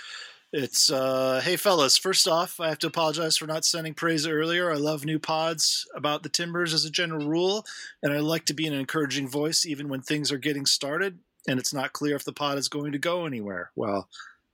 It's 0.52 0.92
uh 0.92 1.42
hey 1.44 1.58
fellas, 1.58 1.96
first 1.96 2.28
off, 2.28 2.60
I 2.60 2.70
have 2.70 2.80
to 2.80 2.88
apologize 2.88 3.38
for 3.38 3.46
not 3.46 3.66
sending 3.66 3.94
praise 3.94 4.26
earlier. 4.26 4.72
I 4.72 4.78
love 4.78 5.06
new 5.06 5.20
pods 5.20 5.86
about 5.94 6.24
the 6.24 6.30
Timbers 6.30 6.74
as 6.74 6.86
a 6.86 6.90
general 6.90 7.28
rule, 7.28 7.68
and 8.02 8.12
I 8.14 8.20
like 8.20 8.46
to 8.46 8.56
be 8.56 8.66
an 8.66 8.74
encouraging 8.74 9.28
voice 9.28 9.64
even 9.64 9.90
when 9.90 10.02
things 10.02 10.32
are 10.32 10.40
getting 10.40 10.66
started 10.66 11.20
and 11.50 11.60
it's 11.60 11.74
not 11.74 11.94
clear 11.94 12.16
if 12.16 12.24
the 12.24 12.32
pod 12.32 12.58
is 12.60 12.70
going 12.70 12.92
to 12.92 13.00
go 13.00 13.26
anywhere. 13.26 13.72
Well, 13.76 14.08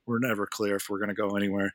we're 0.06 0.18
never 0.18 0.46
clear 0.46 0.76
if 0.76 0.88
we're 0.88 0.98
going 0.98 1.14
to 1.14 1.14
go 1.14 1.36
anywhere. 1.36 1.74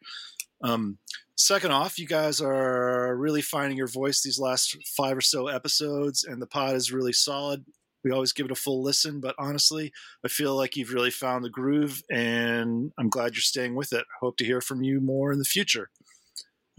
Um, 0.63 0.97
second 1.35 1.71
off, 1.71 1.99
you 1.99 2.07
guys 2.07 2.41
are 2.41 3.15
really 3.15 3.41
finding 3.41 3.77
your 3.77 3.87
voice 3.87 4.21
these 4.21 4.39
last 4.39 4.75
five 4.97 5.15
or 5.15 5.21
so 5.21 5.47
episodes, 5.47 6.23
and 6.23 6.41
the 6.41 6.47
pod 6.47 6.75
is 6.75 6.91
really 6.91 7.13
solid. 7.13 7.63
We 8.03 8.11
always 8.11 8.33
give 8.33 8.47
it 8.47 8.51
a 8.51 8.55
full 8.55 8.81
listen, 8.81 9.19
but 9.19 9.35
honestly, 9.37 9.93
I 10.25 10.27
feel 10.27 10.55
like 10.55 10.75
you've 10.75 10.93
really 10.93 11.11
found 11.11 11.45
the 11.45 11.51
groove, 11.51 12.01
and 12.09 12.91
I'm 12.97 13.09
glad 13.09 13.33
you're 13.33 13.41
staying 13.41 13.75
with 13.75 13.93
it. 13.93 14.05
Hope 14.21 14.37
to 14.37 14.45
hear 14.45 14.59
from 14.59 14.81
you 14.81 14.99
more 15.01 15.31
in 15.31 15.37
the 15.37 15.45
future. 15.45 15.91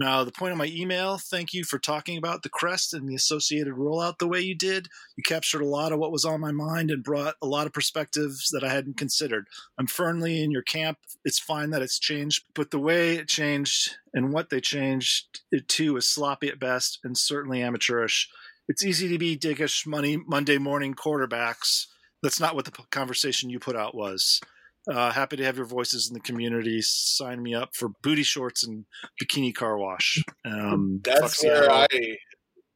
Now, 0.02 0.24
the 0.24 0.32
point 0.32 0.50
of 0.50 0.58
my 0.58 0.66
email, 0.66 1.16
thank 1.16 1.54
you 1.54 1.62
for 1.62 1.78
talking 1.78 2.18
about 2.18 2.42
the 2.42 2.48
crest 2.48 2.92
and 2.92 3.08
the 3.08 3.14
associated 3.14 3.74
rollout 3.74 4.18
the 4.18 4.26
way 4.26 4.40
you 4.40 4.56
did. 4.56 4.88
You 5.16 5.22
captured 5.24 5.62
a 5.62 5.66
lot 5.66 5.92
of 5.92 6.00
what 6.00 6.10
was 6.10 6.24
on 6.24 6.40
my 6.40 6.50
mind 6.50 6.90
and 6.90 7.04
brought 7.04 7.36
a 7.40 7.46
lot 7.46 7.68
of 7.68 7.72
perspectives 7.72 8.48
that 8.50 8.64
I 8.64 8.72
hadn't 8.72 8.96
considered. 8.96 9.46
I'm 9.78 9.86
firmly 9.86 10.42
in 10.42 10.50
your 10.50 10.62
camp. 10.62 10.98
It's 11.24 11.38
fine 11.38 11.70
that 11.70 11.82
it's 11.82 12.00
changed, 12.00 12.44
but 12.52 12.72
the 12.72 12.80
way 12.80 13.14
it 13.14 13.28
changed 13.28 13.92
and 14.12 14.32
what 14.32 14.50
they 14.50 14.60
changed 14.60 15.40
it 15.52 15.68
to 15.68 15.96
is 15.96 16.08
sloppy 16.08 16.48
at 16.48 16.58
best 16.58 16.98
and 17.04 17.16
certainly 17.16 17.62
amateurish 17.62 18.28
it's 18.68 18.84
easy 18.84 19.08
to 19.08 19.18
be 19.18 19.36
dickish 19.36 19.86
money 19.86 20.16
Monday 20.16 20.56
morning 20.58 20.94
quarterbacks. 20.94 21.86
That's 22.22 22.40
not 22.40 22.54
what 22.54 22.64
the 22.64 22.72
conversation 22.90 23.50
you 23.50 23.58
put 23.58 23.76
out 23.76 23.94
was. 23.94 24.40
Uh, 24.88 25.12
happy 25.12 25.36
to 25.36 25.44
have 25.44 25.56
your 25.56 25.66
voices 25.66 26.08
in 26.08 26.14
the 26.14 26.20
community. 26.20 26.80
Sign 26.82 27.42
me 27.42 27.54
up 27.54 27.74
for 27.74 27.90
booty 28.02 28.24
shorts 28.24 28.66
and 28.66 28.84
bikini 29.22 29.54
car 29.54 29.78
wash. 29.78 30.22
Um, 30.44 31.00
That's 31.04 31.42
where 31.42 31.70
I, 31.70 31.86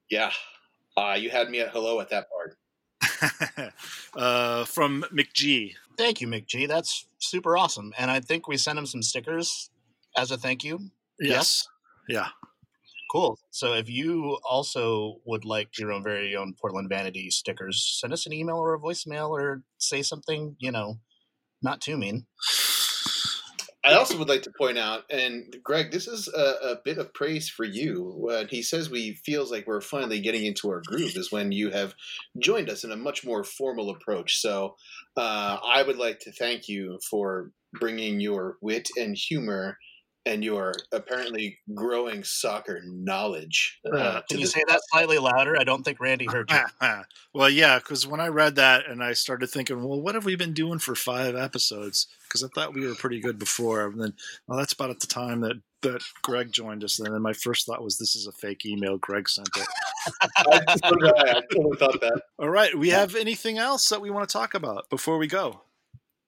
yeah, 0.09 0.31
uh, 0.97 1.17
you 1.19 1.31
had 1.31 1.51
me 1.51 1.61
at 1.61 1.71
hello 1.71 2.01
at 2.01 2.11
that 2.11 2.27
part. 2.31 3.73
uh, 4.17 4.65
from 4.65 5.05
McG. 5.13 5.75
Thank 5.99 6.21
you, 6.21 6.29
McG. 6.29 6.69
That's 6.69 7.07
super 7.19 7.57
awesome. 7.57 7.93
And 7.99 8.11
I 8.11 8.21
think 8.21 8.47
we 8.47 8.57
sent 8.57 8.79
him 8.79 8.87
some 8.87 9.03
stickers 9.03 9.71
as 10.17 10.31
a 10.31 10.37
thank 10.37 10.63
you. 10.63 10.91
Yes. 11.19 11.31
yes? 11.31 11.69
Yeah. 12.09 12.29
Cool. 13.11 13.39
So 13.51 13.75
if 13.75 13.89
you 13.89 14.39
also 14.49 15.21
would 15.25 15.45
like 15.45 15.79
your 15.79 15.93
own 15.93 16.03
very 16.03 16.37
own 16.37 16.55
Portland 16.61 16.89
Vanity 16.89 17.31
stickers, 17.31 17.99
send 18.01 18.13
us 18.13 18.27
an 18.27 18.33
email 18.33 18.57
or 18.57 18.75
a 18.75 18.81
voicemail 18.81 19.31
or 19.31 19.63
say 19.79 20.03
something, 20.03 20.57
you 20.59 20.73
know, 20.73 20.99
not 21.67 21.83
too 21.83 21.99
mean. 21.99 22.25
I 23.85 23.95
also 23.95 24.19
would 24.19 24.29
like 24.29 24.43
to 24.43 24.53
point 24.59 24.79
out, 24.79 25.05
and 25.11 25.55
Greg, 25.63 25.93
this 25.93 26.09
is 26.09 26.29
a, 26.29 26.71
a, 26.71 26.77
bit 26.85 26.99
of 26.99 27.15
praise 27.15 27.49
for 27.49 27.65
you. 27.65 28.15
When 28.17 28.49
he 28.49 28.61
says 28.63 28.91
we 28.91 29.15
feels 29.25 29.53
like 29.53 29.67
we're 29.67 29.81
finally 29.81 30.19
getting 30.21 30.45
into 30.45 30.69
our 30.71 30.83
groove, 30.85 31.17
is 31.17 31.31
when 31.31 31.53
you 31.53 31.71
have 31.71 31.95
joined 32.39 32.69
us 32.69 32.83
in 32.83 32.91
a 32.91 32.97
much 32.97 33.25
more 33.25 33.45
formal 33.45 33.91
approach. 33.91 34.41
So, 34.41 34.75
uh, 35.17 35.59
I 35.65 35.85
would 35.85 35.99
like 35.99 36.19
to 36.21 36.33
thank 36.33 36.69
you 36.69 36.99
for 37.09 37.53
bringing 37.75 38.19
your 38.19 38.57
wit 38.61 38.89
and 38.99 39.17
humor 39.17 39.77
and 40.27 40.45
your 40.45 40.75
apparently 40.93 41.59
growing 41.73 42.25
soccer 42.25 42.83
knowledge. 42.85 43.79
Uh, 43.87 43.97
uh 43.97 44.23
can 44.29 44.41
you 44.41 44.47
say 44.47 44.61
that 44.69 44.81
slightly 44.91 45.19
louder? 45.19 45.57
I 45.59 45.65
don't 45.65 45.85
think 45.85 46.01
Randy 46.01 46.27
heard 46.27 46.51
you. 46.51 46.89
well, 47.33 47.49
yeah, 47.49 47.79
because 47.79 48.07
when 48.07 48.21
I 48.21 48.27
read 48.29 48.57
that 48.57 48.87
and 48.87 49.03
I 49.03 49.13
started 49.13 49.47
thinking, 49.49 49.83
well, 49.83 50.01
what 50.01 50.17
have 50.17 50.25
we 50.25 50.35
been 50.35 50.53
doing 50.53 50.81
for 50.81 50.97
five 50.97 51.37
episodes? 51.37 52.09
Because 52.25 52.43
I 52.43 52.49
thought 52.49 52.75
we 52.75 52.87
were 52.87 52.97
pretty 52.97 53.21
good 53.21 53.39
before. 53.39 53.87
And 53.87 54.01
then, 54.01 54.15
well, 54.49 54.59
that's 54.59 54.73
about 54.73 54.91
at 54.91 55.01
the 55.01 55.07
time 55.07 55.41
that 55.43 55.61
that 55.83 56.03
Greg 56.23 56.51
joined 56.51 56.83
us. 56.83 56.99
And 56.99 57.15
then 57.15 57.23
my 57.23 57.33
first 57.33 57.67
thought 57.67 57.85
was, 57.85 57.97
this 57.97 58.17
is 58.17 58.27
a 58.27 58.33
fake 58.33 58.67
email. 58.67 58.99
Greg 58.99 59.29
sent 59.29 59.49
it. 59.57 59.67
I 60.37 61.43
totally 61.53 61.77
thought 61.77 62.01
that. 62.01 62.23
All 62.39 62.51
right. 62.51 62.77
We 62.77 62.89
have 62.89 63.15
anything 63.15 63.59
else 63.59 63.89
that 63.91 64.01
we 64.01 64.11
want 64.11 64.29
to 64.29 64.33
talk 64.33 64.55
about 64.55 64.91
before 64.91 65.19
we 65.19 65.29
go? 65.29 65.61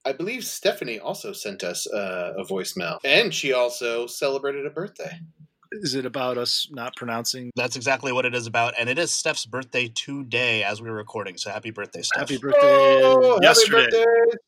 I 0.09 0.13
believe 0.13 0.43
Stephanie 0.43 0.99
also 0.99 1.35
sent 1.35 1.63
us 1.63 1.87
uh, 1.87 2.33
a 2.39 2.43
voicemail, 2.43 2.99
and 3.05 3.33
she 3.33 3.53
also 3.53 4.07
celebrated 4.07 4.65
a 4.65 4.71
birthday. 4.71 5.21
is 5.71 5.95
it 5.95 6.07
about 6.07 6.39
us 6.39 6.67
not 6.71 6.97
pronouncing? 6.97 7.51
That's 7.57 7.77
exactly 7.77 8.11
what 8.11 8.25
it 8.25 8.35
is 8.35 8.47
about, 8.47 8.73
and 8.79 8.89
it 8.89 8.99
is 8.99 9.11
Steph's 9.11 9.45
birthday 9.45 9.89
today 9.95 10.65
as 10.65 10.81
we're 10.81 10.95
recording. 10.95 11.37
So 11.37 11.51
happy 11.51 11.71
birthday, 11.73 12.01
Steph! 12.01 12.21
Happy 12.23 12.39
birthday 12.39 13.03
Oh, 13.05 13.33
happy 13.35 13.45
yesterday. 13.45 13.83
birthday, 13.83 14.05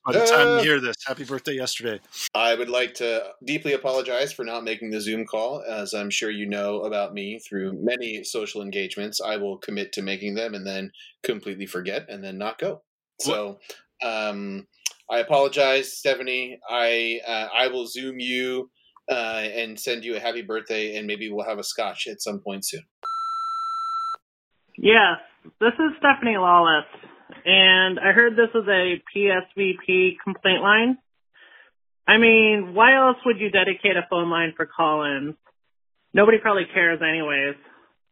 By 0.06 0.12
the 0.12 0.24
time 0.24 0.56
you 0.56 0.62
hear 0.64 0.80
this, 0.80 0.96
happy 1.06 1.24
birthday 1.24 1.52
yesterday. 1.52 2.00
I 2.34 2.54
would 2.54 2.70
like 2.70 2.94
to 2.94 3.26
deeply 3.44 3.74
apologize 3.74 4.32
for 4.32 4.46
not 4.46 4.64
making 4.64 4.88
the 4.92 5.00
Zoom 5.02 5.26
call. 5.26 5.62
As 5.68 5.92
I'm 5.92 6.08
sure 6.08 6.30
you 6.30 6.46
know 6.46 6.84
about 6.84 7.12
me 7.12 7.38
through 7.38 7.74
many 7.74 8.24
social 8.24 8.62
engagements, 8.62 9.20
I 9.20 9.36
will 9.36 9.58
commit 9.58 9.92
to 9.92 10.00
making 10.00 10.36
them 10.36 10.54
and 10.54 10.66
then 10.66 10.90
completely 11.22 11.66
forget 11.66 12.06
and 12.08 12.24
then 12.24 12.38
not 12.38 12.58
go. 12.58 12.80
So 13.20 13.58
um, 14.02 14.66
I 15.10 15.18
apologize, 15.18 15.92
Stephanie. 15.92 16.60
I 16.68 17.20
uh, 17.26 17.48
I 17.52 17.68
will 17.68 17.86
Zoom 17.86 18.20
you 18.20 18.70
uh, 19.10 19.14
and 19.14 19.78
send 19.78 20.04
you 20.04 20.16
a 20.16 20.20
happy 20.20 20.42
birthday, 20.42 20.96
and 20.96 21.06
maybe 21.06 21.30
we'll 21.30 21.44
have 21.44 21.58
a 21.58 21.64
scotch 21.64 22.06
at 22.06 22.22
some 22.22 22.38
point 22.38 22.64
soon. 22.64 22.84
Yes, 24.78 25.18
this 25.60 25.72
is 25.74 25.96
Stephanie 25.98 26.38
Lawless, 26.38 26.86
and 27.44 27.98
I 27.98 28.12
heard 28.12 28.34
this 28.34 28.54
is 28.54 28.68
a 28.68 29.02
PSVP 29.14 30.16
complaint 30.22 30.62
line. 30.62 30.96
I 32.06 32.18
mean, 32.18 32.72
why 32.74 32.96
else 32.96 33.16
would 33.26 33.40
you 33.40 33.50
dedicate 33.50 33.96
a 33.96 34.06
phone 34.08 34.30
line 34.30 34.54
for 34.56 34.66
call-ins? 34.66 35.34
Nobody 36.14 36.38
probably 36.38 36.66
cares 36.72 37.00
anyways. 37.02 37.56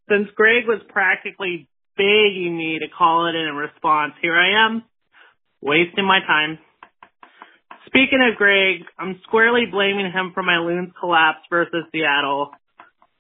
Since 0.09 0.29
Greg 0.37 0.67
was 0.67 0.81
practically 0.89 1.69
begging 1.97 2.57
me 2.57 2.79
to 2.81 2.87
call 2.97 3.27
it 3.27 3.35
in 3.35 3.49
a 3.49 3.55
response, 3.55 4.15
here 4.21 4.37
I 4.37 4.67
am, 4.67 4.85
wasting 5.61 6.05
my 6.05 6.21
time. 6.21 6.59
Speaking 7.89 8.21
of 8.21 8.37
Greg, 8.37 8.85
I'm 8.99 9.19
squarely 9.25 9.65
blaming 9.71 10.13
him 10.13 10.33
for 10.35 10.43
my 10.43 10.59
Loons 10.59 10.93
collapse 11.01 11.41
versus 11.49 11.85
Seattle. 11.91 12.51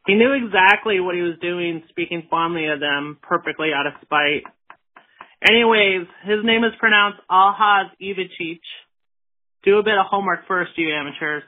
He 0.06 0.14
knew 0.14 0.32
exactly 0.32 1.00
what 1.00 1.14
he 1.14 1.22
was 1.22 1.38
doing, 1.40 1.82
speaking 1.88 2.26
fondly 2.28 2.66
of 2.66 2.78
them, 2.78 3.18
perfectly 3.22 3.70
out 3.74 3.86
of 3.86 3.94
spite. 4.02 4.42
Anyways, 5.42 6.06
his 6.24 6.44
name 6.44 6.64
is 6.64 6.72
pronounced 6.78 7.18
Aljaz 7.30 7.90
Ivacic. 8.00 8.60
Do 9.64 9.78
a 9.78 9.82
bit 9.82 9.96
of 9.96 10.04
homework 10.10 10.46
first, 10.46 10.72
you 10.76 10.92
amateurs. 10.92 11.44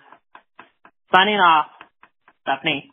Signing 1.14 1.36
off, 1.36 1.66
Stephanie. 2.42 2.90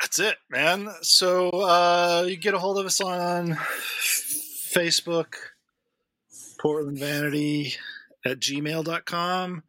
That's 0.00 0.18
it, 0.18 0.36
man. 0.50 0.88
So 1.02 1.50
uh, 1.50 2.24
you 2.28 2.36
get 2.36 2.54
a 2.54 2.58
hold 2.58 2.78
of 2.78 2.86
us 2.86 3.00
on 3.00 3.56
Facebook, 4.74 5.34
Portland 6.60 6.98
Vanity 6.98 7.74
at 8.26 8.40
gmail.com, 8.40 9.62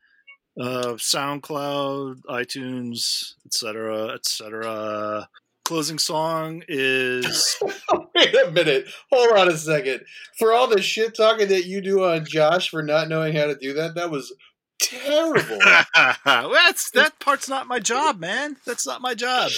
uh, 0.59 0.93
SoundCloud, 0.93 2.21
iTunes, 2.29 3.33
etc., 3.45 4.09
etc. 4.09 5.27
Closing 5.63 5.99
song 5.99 6.63
is 6.69 7.57
Wait 8.15 8.35
a 8.35 8.51
minute. 8.51 8.87
Hold 9.11 9.37
on 9.37 9.49
a 9.49 9.57
second. 9.57 10.01
For 10.39 10.53
all 10.53 10.67
the 10.67 10.81
shit 10.81 11.15
talking 11.15 11.49
that 11.49 11.65
you 11.65 11.81
do 11.81 12.05
on 12.05 12.25
Josh 12.25 12.69
for 12.69 12.81
not 12.81 13.09
knowing 13.09 13.35
how 13.35 13.45
to 13.45 13.55
do 13.55 13.73
that, 13.73 13.95
that 13.95 14.09
was 14.09 14.33
terrible. 14.81 15.59
that's 16.25 16.89
that 16.91 17.19
part's 17.19 17.49
not 17.49 17.67
my 17.67 17.79
job, 17.79 18.19
man. 18.19 18.55
That's 18.65 18.87
not 18.87 19.01
my 19.01 19.13
job. 19.13 19.51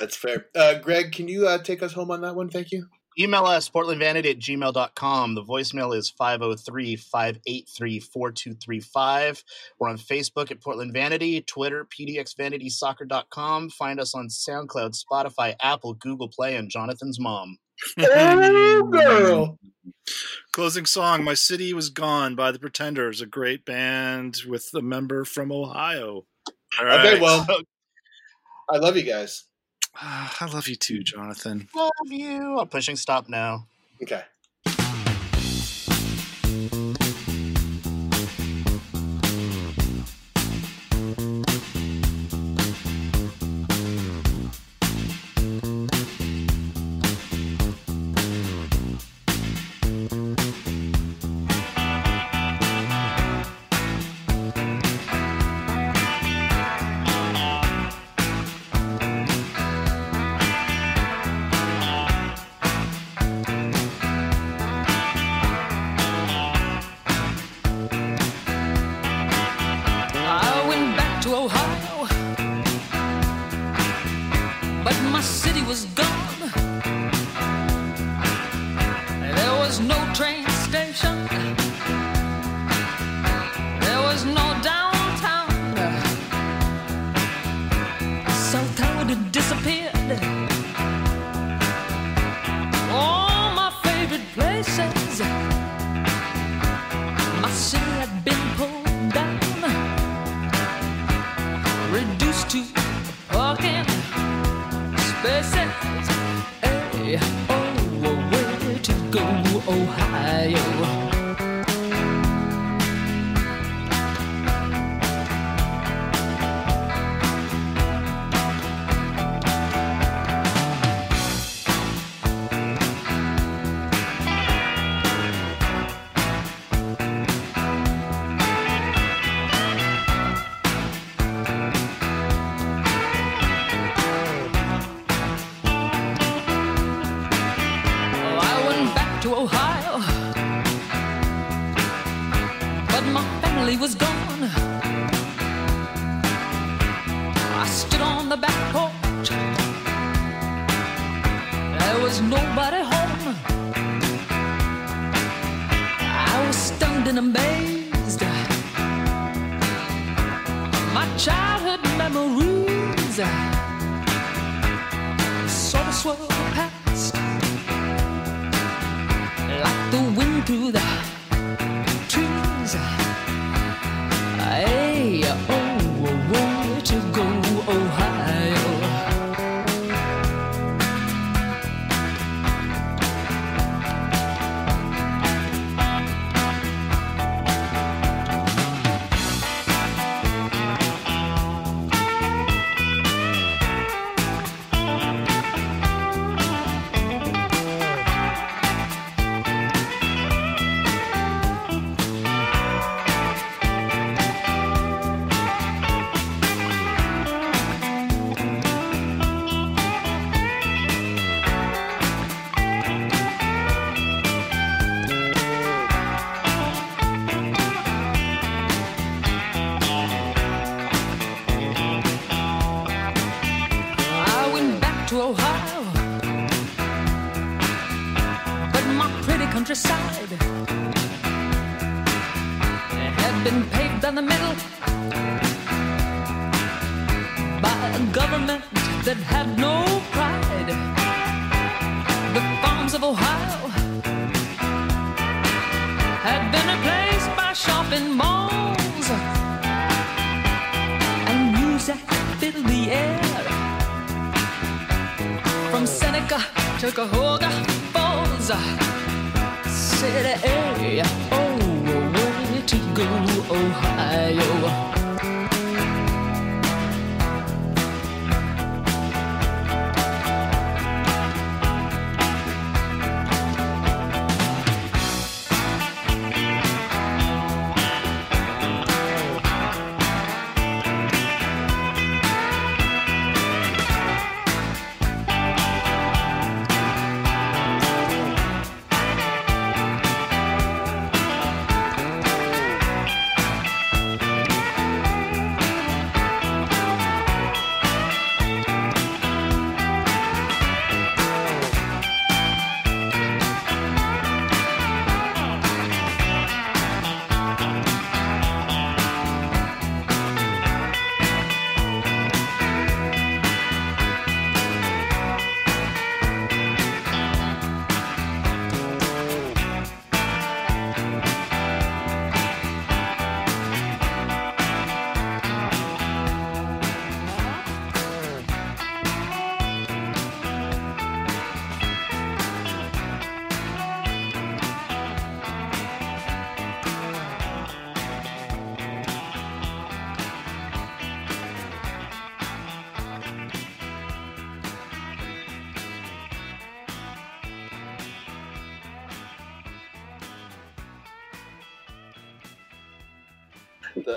That's 0.00 0.16
fair. 0.16 0.46
Uh, 0.54 0.74
Greg, 0.80 1.12
can 1.12 1.28
you 1.28 1.46
uh, 1.46 1.58
take 1.58 1.82
us 1.82 1.92
home 1.92 2.10
on 2.10 2.22
that 2.22 2.34
one? 2.34 2.50
Thank 2.50 2.72
you. 2.72 2.88
Email 3.18 3.46
us, 3.46 3.70
portlandvanity 3.70 4.30
at 4.30 4.38
gmail.com. 4.38 5.34
The 5.34 5.44
voicemail 5.44 5.96
is 5.96 6.10
503 6.10 6.96
583 6.96 8.00
4235. 8.00 9.44
We're 9.78 9.88
on 9.88 9.98
Facebook 9.98 10.50
at 10.50 10.60
Portland 10.60 10.92
Vanity, 10.92 11.40
Twitter, 11.42 11.86
pdxvanitysoccer.com. 11.86 13.70
Find 13.70 14.00
us 14.00 14.14
on 14.14 14.28
SoundCloud, 14.28 15.00
Spotify, 15.00 15.54
Apple, 15.60 15.94
Google 15.94 16.28
Play, 16.28 16.56
and 16.56 16.68
Jonathan's 16.68 17.20
mom. 17.20 17.58
Oh, 17.98 18.82
girl. 18.90 19.58
Closing 20.52 20.86
song, 20.86 21.24
My 21.24 21.34
City 21.34 21.72
Was 21.72 21.90
Gone 21.90 22.34
by 22.34 22.52
The 22.52 22.58
Pretenders, 22.58 23.20
a 23.20 23.26
great 23.26 23.64
band 23.64 24.42
with 24.46 24.68
a 24.74 24.82
member 24.82 25.24
from 25.24 25.52
Ohio. 25.52 26.26
All 26.80 26.86
Okay, 26.86 27.20
well, 27.20 27.46
I 28.70 28.78
love 28.78 28.96
you 28.96 29.02
guys. 29.02 29.44
Ah, 29.96 30.36
I 30.40 30.46
love 30.46 30.68
you 30.68 30.76
too, 30.76 31.02
Jonathan. 31.02 31.68
Love 31.74 31.90
you. 32.06 32.58
I'm 32.58 32.68
pushing 32.68 32.96
stop 32.96 33.28
now. 33.28 33.66
Okay. 34.02 34.22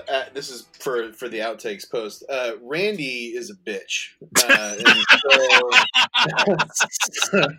Uh, 0.10 0.24
this 0.34 0.50
is 0.50 0.68
for 0.80 1.12
for 1.14 1.28
the 1.30 1.40
outtakes 1.40 1.90
post. 1.90 2.24
Uh, 2.30 2.52
Randy 2.62 3.28
is 3.36 3.50
a 3.50 3.56
bitch. 3.56 4.10
Uh, 4.44 4.76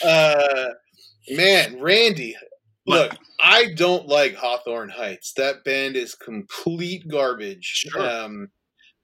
so, 0.00 0.06
uh, 0.06 0.68
man, 1.30 1.80
Randy, 1.80 2.36
look, 2.86 3.16
I 3.42 3.72
don't 3.74 4.06
like 4.06 4.34
Hawthorne 4.34 4.90
Heights. 4.90 5.32
That 5.34 5.64
band 5.64 5.96
is 5.96 6.14
complete 6.14 7.08
garbage. 7.08 7.86
Um, 7.98 8.48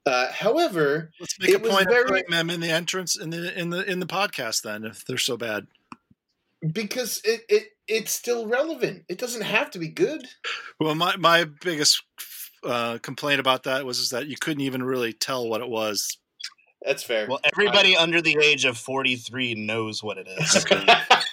uh, 0.05 0.32
however, 0.32 1.10
Let's 1.20 1.39
make 1.39 1.51
it 1.51 1.56
a 1.56 1.59
point 1.69 1.89
very- 1.89 2.02
of 2.02 2.09
putting 2.09 2.31
them 2.31 2.51
in 2.51 2.60
the 2.60 2.70
entrance 2.70 3.16
in 3.19 3.31
the 3.31 3.59
in 3.59 3.70
the 3.70 3.89
in 3.90 4.01
the 4.01 4.06
podcast 4.06 4.62
then 4.62 4.85
if 4.85 5.05
they're 5.06 5.16
so 5.19 5.36
bad. 5.36 5.66
because 6.73 7.20
it, 7.24 7.43
it 7.48 7.69
it's 7.89 8.12
still 8.12 8.47
relevant. 8.47 9.05
It 9.09 9.19
doesn't 9.19 9.43
have 9.43 9.70
to 9.73 9.78
be 9.78 9.89
good. 9.89 10.27
Well, 10.81 10.94
my 10.94 11.16
my 11.16 11.44
biggest 11.44 12.02
uh, 12.64 12.98
complaint 12.98 13.40
about 13.40 13.64
that 13.64 13.84
was 13.84 13.98
is 13.98 14.10
that 14.10 14.26
you 14.26 14.36
couldn't 14.36 14.62
even 14.62 14.82
really 14.82 15.12
tell 15.12 15.48
what 15.48 15.60
it 15.60 15.68
was. 15.68 16.18
That's 16.84 17.02
fair. 17.02 17.28
Well, 17.28 17.40
everybody 17.44 17.97
under 17.97 18.20
the 18.20 18.36
age 18.43 18.64
of 18.64 18.76
43 18.76 19.55
knows 19.55 20.02
what 20.02 20.18
it 20.18 20.28
is. 20.28 20.66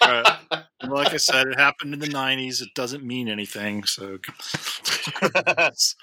Uh, 0.02 0.36
like 0.88 1.12
I 1.12 1.18
said, 1.18 1.46
it 1.46 1.58
happened 1.58 1.92
in 1.92 2.00
the 2.00 2.06
'90s. 2.06 2.62
It 2.62 2.70
doesn't 2.74 3.04
mean 3.04 3.28
anything. 3.28 3.84
So, 3.84 4.18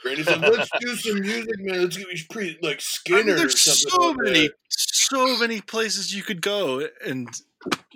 Randy's 0.05 0.27
like, 0.27 0.39
let's 0.39 0.69
do 0.79 0.95
some 0.95 1.21
music, 1.21 1.59
man. 1.59 1.81
Let's 1.81 1.97
get 1.97 2.29
pre 2.29 2.57
like 2.61 2.63
I 2.63 2.69
mean, 2.69 2.79
Skinner 2.79 3.33
or 3.33 3.37
there's 3.37 3.59
something. 3.59 3.89
so 3.89 4.07
like 4.09 4.17
many, 4.17 4.47
that. 4.47 4.55
so 4.69 5.37
many 5.39 5.61
places 5.61 6.15
you 6.15 6.23
could 6.23 6.41
go, 6.41 6.87
and 7.05 7.27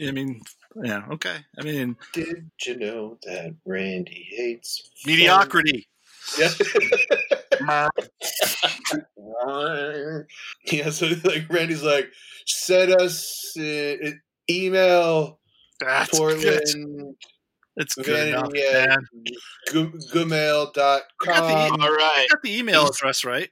I 0.01 0.11
mean, 0.11 0.41
yeah, 0.75 1.03
okay. 1.11 1.37
I 1.59 1.63
mean, 1.63 1.97
Did 2.13 2.49
you 2.65 2.77
know 2.77 3.17
that 3.23 3.53
Randy 3.65 4.27
hates 4.31 4.89
mediocrity. 5.05 5.87
Yeah. 6.39 6.49
yeah, 10.71 10.89
so 10.89 11.07
like 11.23 11.47
Randy's 11.49 11.83
like, 11.83 12.09
send 12.45 12.91
us 12.93 13.53
uh, 13.57 13.95
email 14.49 15.39
That's 15.79 16.17
Portland 16.17 16.41
good. 16.43 17.15
It's 17.77 17.95
good 17.95 18.27
enough, 18.29 18.51
Vanity 18.51 18.61
at 18.67 18.89
man. 18.89 18.97
gu- 19.71 19.99
gmail.com. 20.13 20.73
got 20.73 21.07
the- 21.19 21.83
All 21.83 21.91
right. 21.91 22.25
You 22.29 22.35
got 22.35 22.41
the 22.43 22.57
email 22.57 22.87
address 22.87 23.23
right. 23.23 23.49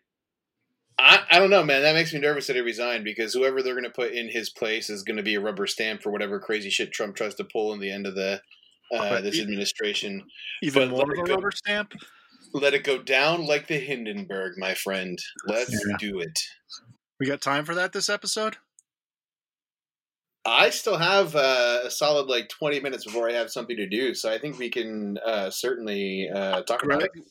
I, 0.98 1.22
I 1.32 1.40
don't 1.40 1.50
know, 1.50 1.64
man. 1.64 1.82
That 1.84 1.96
makes 1.96 2.14
me 2.14 2.20
nervous 2.20 2.48
that 2.48 2.58
he 2.58 2.62
resigned 2.62 3.06
because 3.06 3.34
whoever 3.34 3.64
they're 3.64 3.74
going 3.74 3.86
to 3.86 3.90
put 3.90 4.12
in 4.12 4.28
his 4.30 4.50
place 4.50 4.90
is 4.90 5.04
going 5.04 5.16
to 5.16 5.24
be 5.24 5.36
a 5.36 5.40
rubber 5.40 5.66
stamp 5.66 6.02
for 6.04 6.12
whatever 6.12 6.42
crazy 6.42 6.70
shit 6.70 6.92
Trump 6.92 7.16
tries 7.16 7.36
to 7.36 7.46
pull 7.46 7.72
in 7.72 7.80
the 7.80 7.90
end 7.90 8.06
of 8.06 8.16
the 8.16 8.42
uh, 8.94 9.22
this 9.22 9.36
e- 9.36 9.42
administration. 9.42 10.26
Even 10.62 10.90
But 10.90 10.98
more 10.98 11.06
let 11.06 11.20
of 11.20 11.30
a 11.30 11.34
rubber 11.36 11.52
stamp. 11.52 11.94
Let 12.54 12.74
it 12.74 12.84
go 12.84 12.98
down 13.02 13.46
like 13.46 13.68
the 13.68 13.78
Hindenburg, 13.80 14.54
my 14.58 14.74
friend. 14.74 15.18
Let's 15.46 15.72
Yeah. 15.72 15.98
do 16.00 16.20
it. 16.20 16.40
We 17.20 17.26
got 17.28 17.42
time 17.42 17.66
for 17.66 17.76
that 17.76 17.94
this 17.94 18.10
episode. 18.10 18.58
I 20.46 20.70
still 20.70 20.98
have 20.98 21.36
uh, 21.36 21.82
a 21.84 21.92
solid 21.92 22.28
like 22.28 22.50
20 22.50 22.80
minutes 22.80 23.04
before 23.06 23.30
I 23.30 23.34
have 23.34 23.52
something 23.52 23.76
to 23.76 23.88
do, 23.88 24.16
so 24.16 24.32
I 24.32 24.40
think 24.40 24.58
we 24.58 24.70
can 24.70 25.18
uh, 25.20 25.50
certainly 25.52 26.30
uh, 26.34 26.62
talk 26.64 26.82
about 26.84 27.04
it. 27.04 27.12
Is 27.14 27.22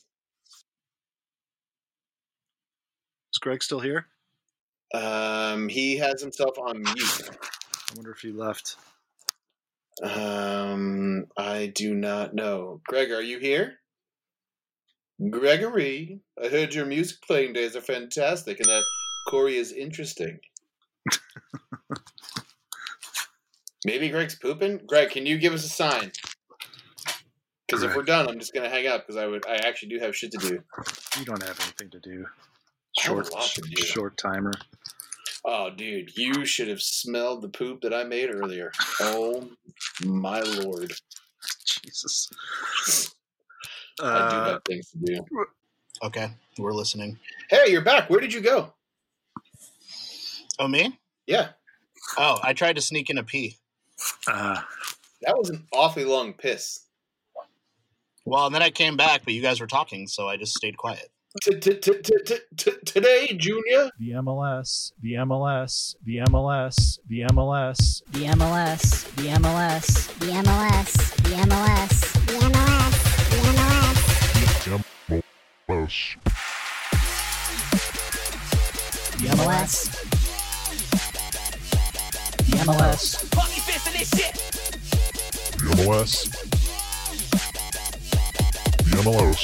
Greg? 3.39 3.41
Greg 3.41 3.63
still 3.63 3.79
here? 3.79 4.05
Um, 4.93 5.69
he 5.69 5.97
has 5.97 6.21
himself 6.21 6.57
on 6.57 6.81
mute. 6.81 7.29
I 7.31 7.95
wonder 7.95 8.11
if 8.11 8.19
he 8.19 8.31
left. 8.31 8.75
Um, 10.03 11.25
I 11.37 11.67
do 11.75 11.93
not 11.93 12.33
know. 12.33 12.81
Greg, 12.87 13.11
are 13.11 13.21
you 13.21 13.39
here? 13.39 13.79
Gregory, 15.29 16.21
I 16.41 16.47
heard 16.47 16.73
your 16.73 16.85
music 16.85 17.17
playing 17.25 17.53
days 17.53 17.75
are 17.75 17.81
fantastic 17.81 18.59
and 18.59 18.69
that 18.69 18.83
Corey 19.27 19.57
is 19.57 19.73
interesting. 19.73 20.39
Maybe 23.85 24.09
Greg's 24.09 24.35
pooping. 24.35 24.81
Greg, 24.85 25.09
can 25.11 25.25
you 25.25 25.37
give 25.37 25.53
us 25.53 25.65
a 25.65 25.69
sign? 25.69 26.11
Because 27.67 27.83
if 27.83 27.95
we're 27.95 28.03
done, 28.03 28.27
I'm 28.27 28.39
just 28.39 28.53
gonna 28.53 28.69
hang 28.69 28.87
up 28.87 29.05
because 29.05 29.21
I 29.21 29.27
would. 29.27 29.45
I 29.47 29.55
actually 29.55 29.89
do 29.89 29.99
have 29.99 30.15
shit 30.15 30.31
to 30.31 30.37
do. 30.39 30.59
You 31.19 31.25
don't 31.25 31.43
have 31.43 31.59
anything 31.61 31.89
to 31.91 31.99
do. 31.99 32.25
I 32.97 33.07
have 33.07 33.19
a 33.19 33.23
Short, 33.25 33.51
to 33.55 33.61
do. 33.61 33.81
short 33.83 34.17
timer. 34.17 34.53
Oh, 35.45 35.69
dude, 35.69 36.17
you 36.17 36.45
should 36.45 36.67
have 36.67 36.81
smelled 36.81 37.41
the 37.43 37.49
poop 37.49 37.81
that 37.81 37.93
I 37.93 38.03
made 38.05 38.33
earlier. 38.33 38.71
Oh 39.01 39.49
my 40.03 40.39
lord! 40.41 40.91
Jesus. 41.65 42.29
I 44.01 44.29
do 44.29 44.35
Uh, 44.37 44.45
have 44.53 44.61
things 44.65 44.91
to 44.91 44.97
do. 44.99 45.25
Okay, 46.03 46.29
we're 46.57 46.73
listening. 46.73 47.19
Hey, 47.49 47.65
you're 47.69 47.81
back. 47.83 48.09
Where 48.09 48.19
did 48.19 48.33
you 48.33 48.41
go? 48.41 48.73
Oh, 50.59 50.67
me? 50.67 50.97
Yeah, 51.27 51.49
Oh, 52.17 52.39
I 52.41 52.53
tried 52.53 52.75
to 52.75 52.81
sneak 52.81 53.09
in 53.09 53.17
a 53.17 53.23
pee. 53.23 53.57
uh, 54.27 54.61
that 55.21 55.37
was 55.37 55.49
an 55.49 55.67
awfully 55.73 56.05
long 56.05 56.33
piss. 56.33 56.85
Well, 58.25 58.45
and 58.45 58.55
then 58.55 58.61
I 58.61 58.69
came 58.69 58.95
back, 58.97 59.21
but 59.25 59.33
you 59.33 59.41
guys 59.41 59.59
were 59.59 59.67
talking, 59.67 60.07
so 60.07 60.27
I 60.27 60.37
just 60.37 60.53
stayed 60.55 60.77
quiet. 60.77 61.09
Today, 62.85 63.27
Junior. 63.37 63.89
The 63.99 64.11
MLS, 64.23 64.91
the 65.01 65.13
MLS, 65.13 65.95
the 66.03 66.17
MLS, 66.29 66.99
the 67.07 67.21
MLS. 67.31 68.01
The 68.11 68.25
MLS, 68.25 69.15
the 69.15 69.27
MLS, 69.27 70.19
the 70.19 70.31
MLS, 70.31 71.15
the 71.17 71.35
MLS, 71.35 72.08
Close. 75.69 76.15
The 79.19 79.27
MLS. 79.37 79.91
The 82.47 82.57
MLS. 82.65 83.29
The 85.59 85.67
MLS. 85.75 86.11
The 88.83 88.97
MLS. 88.97 89.41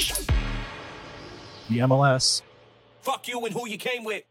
The 1.69 1.77
MLS. 1.77 2.41
Fuck 3.02 3.27
you 3.27 3.45
and 3.45 3.53
who 3.53 3.69
you 3.69 3.77
came 3.77 4.03
with. 4.03 4.23